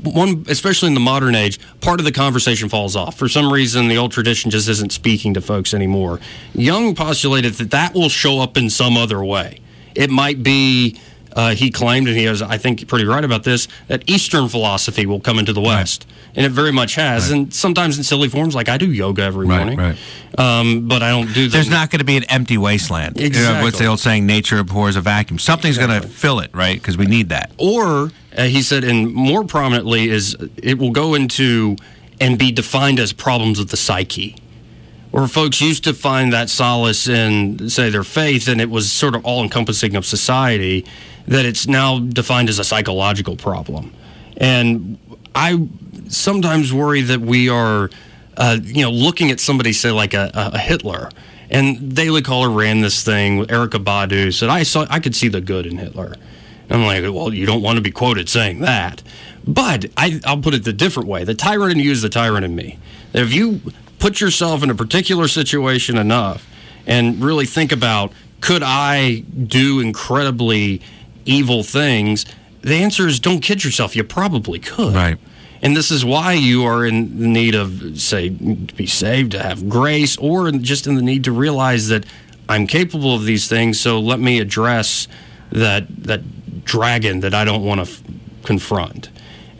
one 0.04 0.46
especially 0.48 0.88
in 0.88 0.94
the 0.94 1.00
modern 1.00 1.36
age 1.36 1.60
part 1.82 2.00
of 2.00 2.06
the 2.06 2.12
conversation 2.12 2.70
falls 2.70 2.96
off. 2.96 3.18
For 3.18 3.28
some 3.28 3.52
reason 3.52 3.88
the 3.88 3.98
old 3.98 4.12
tradition 4.12 4.52
just 4.52 4.70
isn't 4.70 4.92
speaking 4.92 5.34
to 5.34 5.42
folks 5.42 5.74
anymore. 5.74 6.20
Jung 6.54 6.96
postulated 6.96 7.54
that 7.56 7.72
that 7.72 7.94
will 7.94 8.10
show 8.10 8.40
up 8.40 8.58
in 8.58 8.70
some 8.70 8.98
other 8.98 9.24
way. 9.24 9.60
It 9.96 10.10
might 10.10 10.44
be 10.44 11.00
uh, 11.34 11.56
he 11.56 11.70
claimed, 11.70 12.08
and 12.08 12.18
he 12.18 12.28
was, 12.28 12.42
I 12.42 12.58
think, 12.58 12.88
pretty 12.88 13.06
right 13.06 13.24
about 13.24 13.44
this, 13.44 13.68
that 13.88 14.10
Eastern 14.10 14.50
philosophy 14.50 15.06
will 15.06 15.20
come 15.20 15.40
into 15.40 15.54
the 15.54 15.62
West. 15.62 16.06
Right. 16.06 16.36
And 16.38 16.46
it 16.46 16.52
very 16.52 16.72
much 16.72 16.96
has. 16.96 17.30
Right. 17.30 17.38
And 17.38 17.54
sometimes 17.54 17.98
in 17.98 18.04
silly 18.04 18.30
forms, 18.30 18.56
like 18.56 18.70
I 18.70 18.78
do 18.78 18.92
yoga 18.92 19.24
every 19.24 19.48
right, 19.48 19.58
morning. 19.58 19.80
Right. 19.80 19.98
Um, 20.38 20.88
but 20.88 21.02
I 21.02 21.10
don't 21.10 21.34
do 21.34 21.48
that. 21.48 21.52
There's 21.52 21.70
not 21.70 21.90
going 21.90 22.00
to 22.00 22.06
be 22.06 22.18
an 22.18 22.24
empty 22.26 22.58
wasteland. 22.58 23.20
Exactly. 23.20 23.42
You 23.42 23.54
know, 23.54 23.64
what's 23.64 23.80
the 23.80 23.86
old 23.86 24.00
saying, 24.00 24.26
nature 24.26 24.60
abhors 24.60 24.96
a 24.96 25.02
vacuum. 25.02 25.40
Something's 25.40 25.78
exactly. 25.78 26.00
going 26.00 26.10
to 26.10 26.16
fill 26.16 26.40
it, 26.40 26.52
right? 26.54 26.80
Because 26.80 26.98
we 26.98 27.06
need 27.06 27.30
that. 27.30 27.52
Or, 27.58 28.12
uh, 28.38 28.44
he 28.44 28.62
said, 28.62 28.84
and 28.84 29.14
more 29.14 29.44
prominently, 29.44 30.10
is 30.10 30.36
it 30.62 30.78
will 30.78 30.92
go 30.92 31.14
into 31.14 31.76
and 32.20 32.38
be 32.38 32.52
defined 32.52 33.00
as 33.00 33.14
problems 33.14 33.60
of 33.60 33.70
the 33.70 33.78
psyche 33.78 34.36
where 35.12 35.28
folks 35.28 35.62
used 35.62 35.84
to 35.86 35.94
find 35.94 36.34
that 36.34 36.50
solace 36.50 37.08
in, 37.08 37.70
say, 37.70 37.90
their 37.90 38.04
faith, 38.04 38.48
and 38.48 38.60
it 38.60 38.70
was 38.70 38.92
sort 38.92 39.16
of 39.16 39.26
all 39.26 39.42
encompassing 39.42 39.96
of 39.96 40.06
society 40.06 40.86
that 41.28 41.46
it's 41.46 41.68
now 41.68 42.00
defined 42.00 42.50
as 42.50 42.60
a 42.60 42.64
psychological 42.64 43.36
problem. 43.36 43.94
And 44.38 44.98
I 45.36 45.68
sometimes 46.08 46.74
worry 46.74 47.02
that 47.02 47.20
we 47.20 47.50
are, 47.50 47.90
uh, 48.38 48.58
you 48.62 48.84
know, 48.84 48.92
looking 48.92 49.32
at 49.32 49.40
somebody, 49.40 49.74
say, 49.74 49.92
like 49.92 50.14
a, 50.14 50.32
a 50.34 50.58
Hitler. 50.58 51.10
And 51.50 51.96
Daily 51.96 52.22
Caller 52.22 52.50
ran 52.50 52.82
this 52.82 53.04
thing 53.04 53.38
with 53.38 53.50
Erykah 53.50 53.84
Badu 53.84 54.34
said, 54.34 54.50
I 54.50 54.64
saw, 54.64 54.86
I 54.90 55.00
could 55.00 55.16
see 55.16 55.28
the 55.28 55.42
good 55.42 55.66
in 55.66 55.78
Hitler. 55.78 56.16
I'm 56.70 56.84
like, 56.86 57.04
well, 57.04 57.34
you 57.34 57.46
don't 57.46 57.62
want 57.62 57.78
to 57.78 57.82
be 57.82 57.92
quoted 57.92 58.28
saying 58.28 58.60
that. 58.62 59.02
But 59.46 59.86
I, 59.96 60.20
will 60.28 60.42
put 60.42 60.54
it 60.54 60.66
the 60.66 60.74
different 60.74 61.08
way. 61.08 61.24
The 61.24 61.34
tyrant 61.34 61.72
in 61.72 61.80
you 61.80 61.92
is 61.92 62.02
the 62.02 62.10
tyrant 62.10 62.44
in 62.44 62.56
me. 62.56 62.80
If 63.14 63.34
you 63.34 63.62
put 64.00 64.20
yourself 64.20 64.64
in 64.64 64.70
a 64.70 64.76
particular 64.76 65.30
situation 65.30 65.98
enough 65.98 66.46
and 66.86 67.24
really 67.24 67.46
think 67.46 67.72
about, 67.72 68.12
could 68.42 68.62
I 68.64 69.20
do 69.20 69.80
incredibly 69.80 70.82
evil 71.28 71.64
things, 71.64 72.26
the 72.62 72.76
answer 72.76 73.08
is 73.08 73.20
don't 73.20 73.42
kid 73.42 73.64
yourself. 73.64 73.96
You 73.96 74.04
probably 74.04 74.60
could. 74.60 74.96
Right. 74.96 75.18
And 75.62 75.76
this 75.76 75.90
is 75.90 76.06
why 76.06 76.34
you 76.34 76.64
are 76.66 76.86
in 76.86 77.20
the 77.20 77.28
need 77.28 77.56
of, 77.56 78.00
say, 78.00 78.30
to 78.30 78.76
be 78.76 78.86
saved, 78.86 79.32
to 79.32 79.42
have 79.42 79.68
grace, 79.68 80.16
or 80.18 80.52
just 80.52 80.86
in 80.86 80.96
the 80.96 81.02
need 81.02 81.24
to 81.24 81.32
realize 81.32 81.88
that 81.88 82.06
I'm 82.48 82.68
capable 82.68 83.16
of 83.16 83.26
these 83.26 83.48
things. 83.48 83.80
So 83.80 84.00
let 84.00 84.20
me 84.20 84.40
address 84.40 85.08
that 85.52 85.88
that 86.04 86.64
dragon 86.64 87.22
that 87.22 87.34
I 87.34 87.46
don't 87.46 87.64
want 87.64 87.86
to 87.86 87.92
f- 87.92 88.04
confront. 88.44 89.10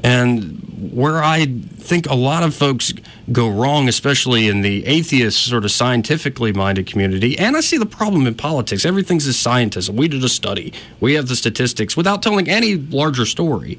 And 0.04 0.67
where 0.78 1.24
I 1.24 1.46
think 1.46 2.08
a 2.08 2.16
lot 2.16 2.44
of 2.44 2.56
folks 2.56 2.94
go 3.32 3.50
wrong, 3.50 3.88
especially 3.88 4.48
in 4.48 4.62
the 4.62 4.86
atheist, 4.86 5.44
sort 5.44 5.66
of 5.66 5.72
scientifically 5.72 6.54
minded 6.54 6.88
community, 6.88 7.38
and 7.38 7.58
I 7.58 7.62
see 7.62 7.78
the 7.78 7.86
problem 7.86 8.28
in 8.28 8.36
politics. 8.36 8.86
Everything's 8.86 9.28
a 9.28 9.32
scientism. 9.32 9.96
We 9.96 10.08
did 10.08 10.24
a 10.24 10.30
study, 10.30 10.74
we 11.00 11.14
have 11.16 11.28
the 11.28 11.36
statistics 11.36 11.98
without 11.98 12.22
telling 12.22 12.48
any 12.50 12.76
larger 12.76 13.26
story. 13.26 13.78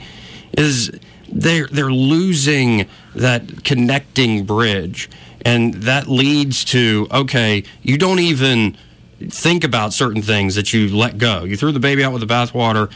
Is 0.57 0.91
they're 1.31 1.69
they're 1.69 1.93
losing 1.93 2.89
that 3.15 3.65
connecting 3.65 4.45
bridge, 4.45 5.09
and 5.45 5.75
that 5.75 6.09
leads 6.09 6.65
to 6.67 7.07
okay, 7.13 7.63
you 7.83 7.97
don't 7.97 8.19
even 8.19 8.77
think 9.21 9.65
about 9.65 9.93
certain 9.93 10.23
things 10.23 10.55
that 10.55 10.73
you 10.73 10.95
let 10.95 11.19
go. 11.19 11.45
You 11.45 11.57
threw 11.57 11.73
the 11.73 11.81
baby 11.81 12.05
out 12.05 12.13
with 12.13 12.27
the 12.27 12.33
bathwater, 12.33 12.91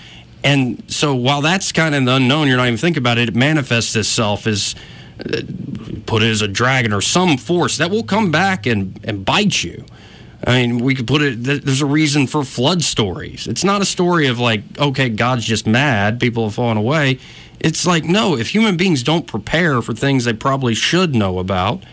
and 0.45 0.83
so 0.91 1.15
while 1.15 1.41
that's 1.41 1.73
kind 1.73 1.95
of 1.95 2.05
the 2.05 2.17
unknown, 2.17 2.49
you're 2.49 2.57
not 2.57 2.67
even 2.67 2.79
thinking 2.79 3.01
about 3.01 3.19
it. 3.19 3.31
It 3.31 3.37
manifests 3.37 3.95
itself 3.97 4.47
as 4.47 4.75
uh, 5.21 5.43
put 6.07 6.23
it 6.23 6.31
as 6.31 6.43
a 6.43 6.49
dragon 6.49 6.93
or 6.93 7.01
some 7.01 7.37
force 7.37 7.79
that 7.79 7.91
will 7.91 8.03
come 8.03 8.31
back 8.31 8.67
and, 8.67 8.99
and 9.05 9.25
bite 9.25 9.63
you. 9.63 9.85
I 10.45 10.63
mean, 10.63 10.79
we 10.79 10.95
could 10.95 11.07
put 11.07 11.23
it. 11.23 11.45
There's 11.45 11.83
a 11.83 11.87
reason 11.87 12.27
for 12.27 12.43
flood 12.43 12.83
stories. 12.83 13.47
It's 13.47 13.63
not 13.63 13.81
a 13.81 13.85
story 13.85 14.27
of 14.27 14.41
like, 14.41 14.63
okay, 14.79 15.09
God's 15.09 15.45
just 15.45 15.67
mad, 15.67 16.19
people 16.19 16.45
have 16.45 16.55
fallen 16.55 16.77
away. 16.77 17.21
It's 17.61 17.87
like, 17.87 18.05
no, 18.05 18.37
if 18.37 18.49
human 18.49 18.77
beings 18.77 19.05
don't 19.05 19.27
prepare 19.27 19.81
for 19.83 19.95
things 19.95 20.25
they 20.25 20.33
probably 20.33 20.75
should 20.75 21.15
know 21.15 21.39
about, 21.39 21.85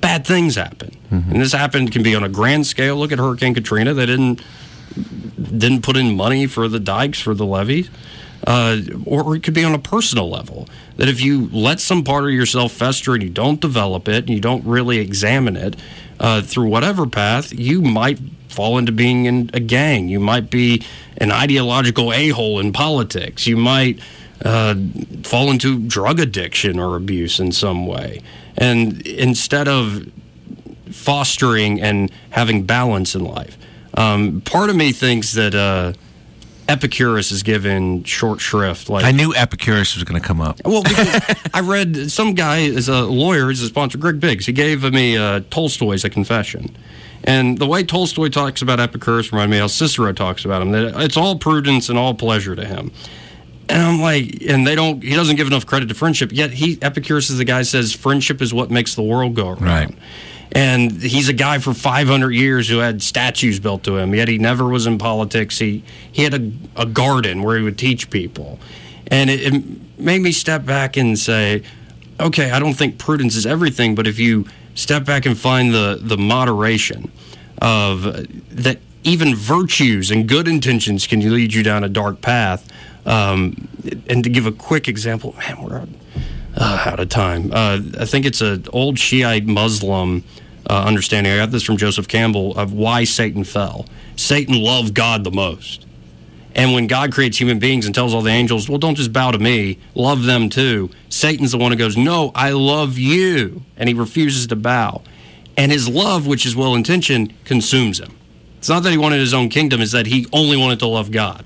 bad 0.00 0.24
things 0.24 0.54
happen. 0.54 0.92
Mm-hmm. 1.10 1.32
And 1.32 1.40
this 1.40 1.52
happened 1.52 1.90
can 1.90 2.04
be 2.04 2.14
on 2.14 2.22
a 2.22 2.28
grand 2.28 2.68
scale. 2.68 2.96
Look 2.96 3.10
at 3.10 3.18
Hurricane 3.18 3.54
Katrina. 3.54 3.92
They 3.92 4.06
didn't 4.06 4.40
didn't 4.96 5.82
put 5.82 5.96
in 5.96 6.16
money 6.16 6.46
for 6.46 6.68
the 6.68 6.80
dikes 6.80 7.20
for 7.20 7.34
the 7.34 7.46
levees. 7.46 7.90
Uh, 8.46 8.80
or 9.06 9.34
it 9.34 9.42
could 9.42 9.54
be 9.54 9.64
on 9.64 9.74
a 9.74 9.78
personal 9.78 10.28
level 10.28 10.68
that 10.98 11.08
if 11.08 11.20
you 11.20 11.48
let 11.52 11.80
some 11.80 12.04
part 12.04 12.24
of 12.24 12.30
yourself 12.30 12.70
fester 12.70 13.14
and 13.14 13.22
you 13.22 13.30
don't 13.30 13.60
develop 13.60 14.08
it 14.08 14.18
and 14.18 14.28
you 14.28 14.40
don't 14.40 14.64
really 14.64 14.98
examine 14.98 15.56
it 15.56 15.74
uh, 16.20 16.42
through 16.42 16.68
whatever 16.68 17.06
path, 17.06 17.52
you 17.52 17.82
might 17.82 18.18
fall 18.48 18.78
into 18.78 18.92
being 18.92 19.24
in 19.24 19.50
a 19.52 19.60
gang. 19.60 20.08
You 20.08 20.20
might 20.20 20.50
be 20.50 20.82
an 21.18 21.32
ideological 21.32 22.12
a 22.12 22.28
hole 22.28 22.60
in 22.60 22.72
politics. 22.72 23.46
You 23.46 23.56
might 23.56 24.00
uh, 24.44 24.74
fall 25.22 25.50
into 25.50 25.78
drug 25.80 26.20
addiction 26.20 26.78
or 26.78 26.96
abuse 26.96 27.40
in 27.40 27.52
some 27.52 27.86
way. 27.86 28.22
And 28.56 29.04
instead 29.06 29.68
of 29.68 30.10
fostering 30.90 31.80
and 31.80 32.10
having 32.30 32.64
balance 32.64 33.14
in 33.14 33.24
life, 33.24 33.58
um, 33.96 34.40
part 34.42 34.70
of 34.70 34.76
me 34.76 34.92
thinks 34.92 35.32
that 35.32 35.54
uh, 35.54 35.92
Epicurus 36.68 37.30
is 37.30 37.42
given 37.42 38.04
short 38.04 38.40
shrift. 38.40 38.88
Like 38.88 39.04
I 39.04 39.12
knew 39.12 39.34
Epicurus 39.34 39.94
was 39.94 40.04
going 40.04 40.20
to 40.20 40.26
come 40.26 40.40
up. 40.40 40.60
Well, 40.64 40.82
because 40.82 41.36
I 41.54 41.60
read 41.60 42.10
some 42.10 42.34
guy 42.34 42.58
is 42.58 42.88
a 42.88 43.02
lawyer, 43.02 43.48
he's 43.48 43.62
a 43.62 43.66
sponsor, 43.66 43.98
Greg 43.98 44.20
Biggs. 44.20 44.46
He 44.46 44.52
gave 44.52 44.82
me 44.92 45.16
uh, 45.16 45.40
Tolstoy's 45.50 46.04
A 46.04 46.10
Confession. 46.10 46.76
And 47.24 47.58
the 47.58 47.66
way 47.66 47.82
Tolstoy 47.82 48.28
talks 48.28 48.62
about 48.62 48.78
Epicurus 48.78 49.32
reminded 49.32 49.56
me 49.56 49.58
how 49.58 49.66
Cicero 49.66 50.12
talks 50.12 50.44
about 50.44 50.62
him. 50.62 50.70
That 50.70 51.00
it's 51.00 51.16
all 51.16 51.36
prudence 51.36 51.88
and 51.88 51.98
all 51.98 52.14
pleasure 52.14 52.54
to 52.54 52.64
him. 52.64 52.92
And 53.68 53.82
I'm 53.82 54.00
like, 54.00 54.42
and 54.48 54.64
they 54.64 54.76
don't. 54.76 55.02
He 55.02 55.14
doesn't 55.14 55.34
give 55.34 55.48
enough 55.48 55.66
credit 55.66 55.88
to 55.88 55.94
friendship. 55.94 56.30
Yet 56.32 56.52
he 56.52 56.78
Epicurus 56.82 57.30
is 57.30 57.38
the 57.38 57.44
guy 57.44 57.62
says 57.62 57.92
friendship 57.92 58.40
is 58.40 58.54
what 58.54 58.70
makes 58.70 58.94
the 58.94 59.02
world 59.02 59.34
go 59.34 59.48
around. 59.48 59.62
Right. 59.62 59.94
And 60.52 61.02
he's 61.02 61.28
a 61.28 61.32
guy 61.32 61.58
for 61.58 61.74
500 61.74 62.30
years 62.30 62.68
who 62.68 62.78
had 62.78 63.02
statues 63.02 63.60
built 63.60 63.82
to 63.84 63.96
him. 63.96 64.14
Yet 64.14 64.28
he 64.28 64.38
never 64.38 64.64
was 64.64 64.86
in 64.86 64.98
politics. 64.98 65.58
He 65.58 65.82
he 66.10 66.22
had 66.22 66.34
a, 66.34 66.52
a 66.76 66.86
garden 66.86 67.42
where 67.42 67.56
he 67.56 67.62
would 67.62 67.78
teach 67.78 68.10
people, 68.10 68.58
and 69.08 69.28
it, 69.28 69.54
it 69.54 69.98
made 69.98 70.20
me 70.20 70.32
step 70.32 70.64
back 70.64 70.96
and 70.96 71.18
say, 71.18 71.62
okay, 72.20 72.50
I 72.50 72.58
don't 72.58 72.74
think 72.74 72.98
prudence 72.98 73.36
is 73.36 73.44
everything, 73.44 73.94
but 73.94 74.06
if 74.06 74.18
you 74.18 74.46
step 74.74 75.04
back 75.04 75.26
and 75.26 75.36
find 75.36 75.74
the 75.74 75.98
the 76.00 76.16
moderation 76.16 77.10
of 77.60 78.02
that 78.50 78.78
even 79.06 79.36
virtues 79.36 80.10
and 80.10 80.28
good 80.28 80.48
intentions 80.48 81.06
can 81.06 81.20
lead 81.32 81.54
you 81.54 81.62
down 81.62 81.84
a 81.84 81.88
dark 81.88 82.20
path. 82.20 82.68
Um, 83.06 83.68
and 84.08 84.24
to 84.24 84.30
give 84.30 84.46
a 84.46 84.52
quick 84.52 84.88
example, 84.88 85.32
man, 85.38 85.62
we're 85.62 85.86
uh, 86.56 86.84
out 86.86 87.00
of 87.00 87.08
time. 87.08 87.50
Uh, 87.52 87.80
I 87.98 88.04
think 88.04 88.26
it's 88.26 88.40
an 88.40 88.64
old 88.72 88.98
Shiite 88.98 89.46
Muslim 89.46 90.24
uh, 90.68 90.84
understanding. 90.84 91.32
I 91.32 91.36
got 91.36 91.50
this 91.50 91.62
from 91.62 91.76
Joseph 91.76 92.08
Campbell 92.08 92.56
of 92.56 92.72
why 92.72 93.04
Satan 93.04 93.44
fell. 93.44 93.86
Satan 94.16 94.54
loved 94.54 94.94
God 94.94 95.24
the 95.24 95.30
most. 95.30 95.86
And 96.54 96.72
when 96.72 96.86
God 96.86 97.12
creates 97.12 97.38
human 97.38 97.58
beings 97.58 97.84
and 97.84 97.94
tells 97.94 98.14
all 98.14 98.22
the 98.22 98.30
angels, 98.30 98.66
well, 98.66 98.78
don't 98.78 98.94
just 98.94 99.12
bow 99.12 99.30
to 99.30 99.38
me, 99.38 99.78
love 99.94 100.24
them 100.24 100.48
too, 100.48 100.90
Satan's 101.10 101.52
the 101.52 101.58
one 101.58 101.70
who 101.70 101.76
goes, 101.76 101.98
no, 101.98 102.32
I 102.34 102.52
love 102.52 102.96
you. 102.96 103.62
And 103.76 103.90
he 103.90 103.94
refuses 103.94 104.46
to 104.46 104.56
bow. 104.56 105.02
And 105.58 105.70
his 105.70 105.86
love, 105.86 106.26
which 106.26 106.46
is 106.46 106.56
well 106.56 106.74
intentioned, 106.74 107.34
consumes 107.44 108.00
him. 108.00 108.16
It's 108.56 108.70
not 108.70 108.82
that 108.84 108.90
he 108.90 108.96
wanted 108.96 109.20
his 109.20 109.34
own 109.34 109.50
kingdom, 109.50 109.82
it's 109.82 109.92
that 109.92 110.06
he 110.06 110.26
only 110.32 110.56
wanted 110.56 110.78
to 110.78 110.86
love 110.86 111.10
God 111.10 111.44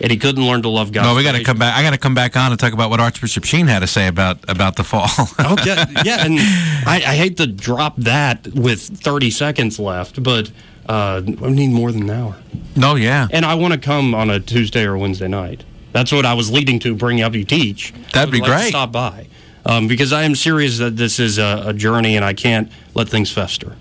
and 0.00 0.10
he 0.10 0.16
couldn't 0.16 0.46
learn 0.46 0.62
to 0.62 0.68
love 0.68 0.92
God. 0.92 1.04
No, 1.04 1.14
we 1.14 1.22
got 1.22 1.32
to 1.32 1.44
come 1.44 1.58
back. 1.58 1.76
I 1.76 1.82
got 1.82 1.90
to 1.90 1.98
come 1.98 2.14
back 2.14 2.36
on 2.36 2.50
and 2.50 2.58
talk 2.60 2.72
about 2.72 2.90
what 2.90 3.00
Archbishop 3.00 3.44
Sheen 3.44 3.66
had 3.66 3.80
to 3.80 3.86
say 3.86 4.06
about 4.06 4.38
about 4.48 4.76
the 4.76 4.84
fall. 4.84 5.08
okay, 5.52 5.84
yeah, 6.04 6.24
and 6.24 6.38
I, 6.38 7.02
I, 7.06 7.16
hate 7.16 7.36
to 7.38 7.46
drop 7.46 7.96
that 7.96 8.48
with 8.48 8.80
30 8.80 9.30
seconds 9.30 9.78
left, 9.78 10.22
but 10.22 10.50
uh, 10.86 11.22
we 11.24 11.50
need 11.50 11.70
more 11.70 11.92
than 11.92 12.02
an 12.02 12.10
hour. 12.10 12.36
No, 12.76 12.94
yeah, 12.94 13.28
and 13.30 13.44
I 13.44 13.54
want 13.54 13.74
to 13.74 13.80
come 13.80 14.14
on 14.14 14.30
a 14.30 14.40
Tuesday 14.40 14.84
or 14.84 14.96
Wednesday 14.96 15.28
night. 15.28 15.64
That's 15.92 16.12
what 16.12 16.24
I 16.24 16.34
was 16.34 16.50
leading 16.50 16.78
to. 16.80 16.94
Bring 16.94 17.20
up 17.20 17.34
you 17.34 17.44
teach. 17.44 17.92
That'd 18.12 18.32
be 18.32 18.40
like 18.40 18.50
great. 18.50 18.68
stop 18.68 18.92
by 18.92 19.26
um, 19.66 19.88
because 19.88 20.12
I 20.12 20.22
am 20.22 20.34
serious 20.34 20.78
that 20.78 20.96
this 20.96 21.18
is 21.18 21.38
a, 21.38 21.64
a 21.66 21.72
journey, 21.72 22.16
and 22.16 22.24
I 22.24 22.34
can't 22.34 22.70
let 22.94 23.08
things 23.08 23.30
fester. 23.30 23.76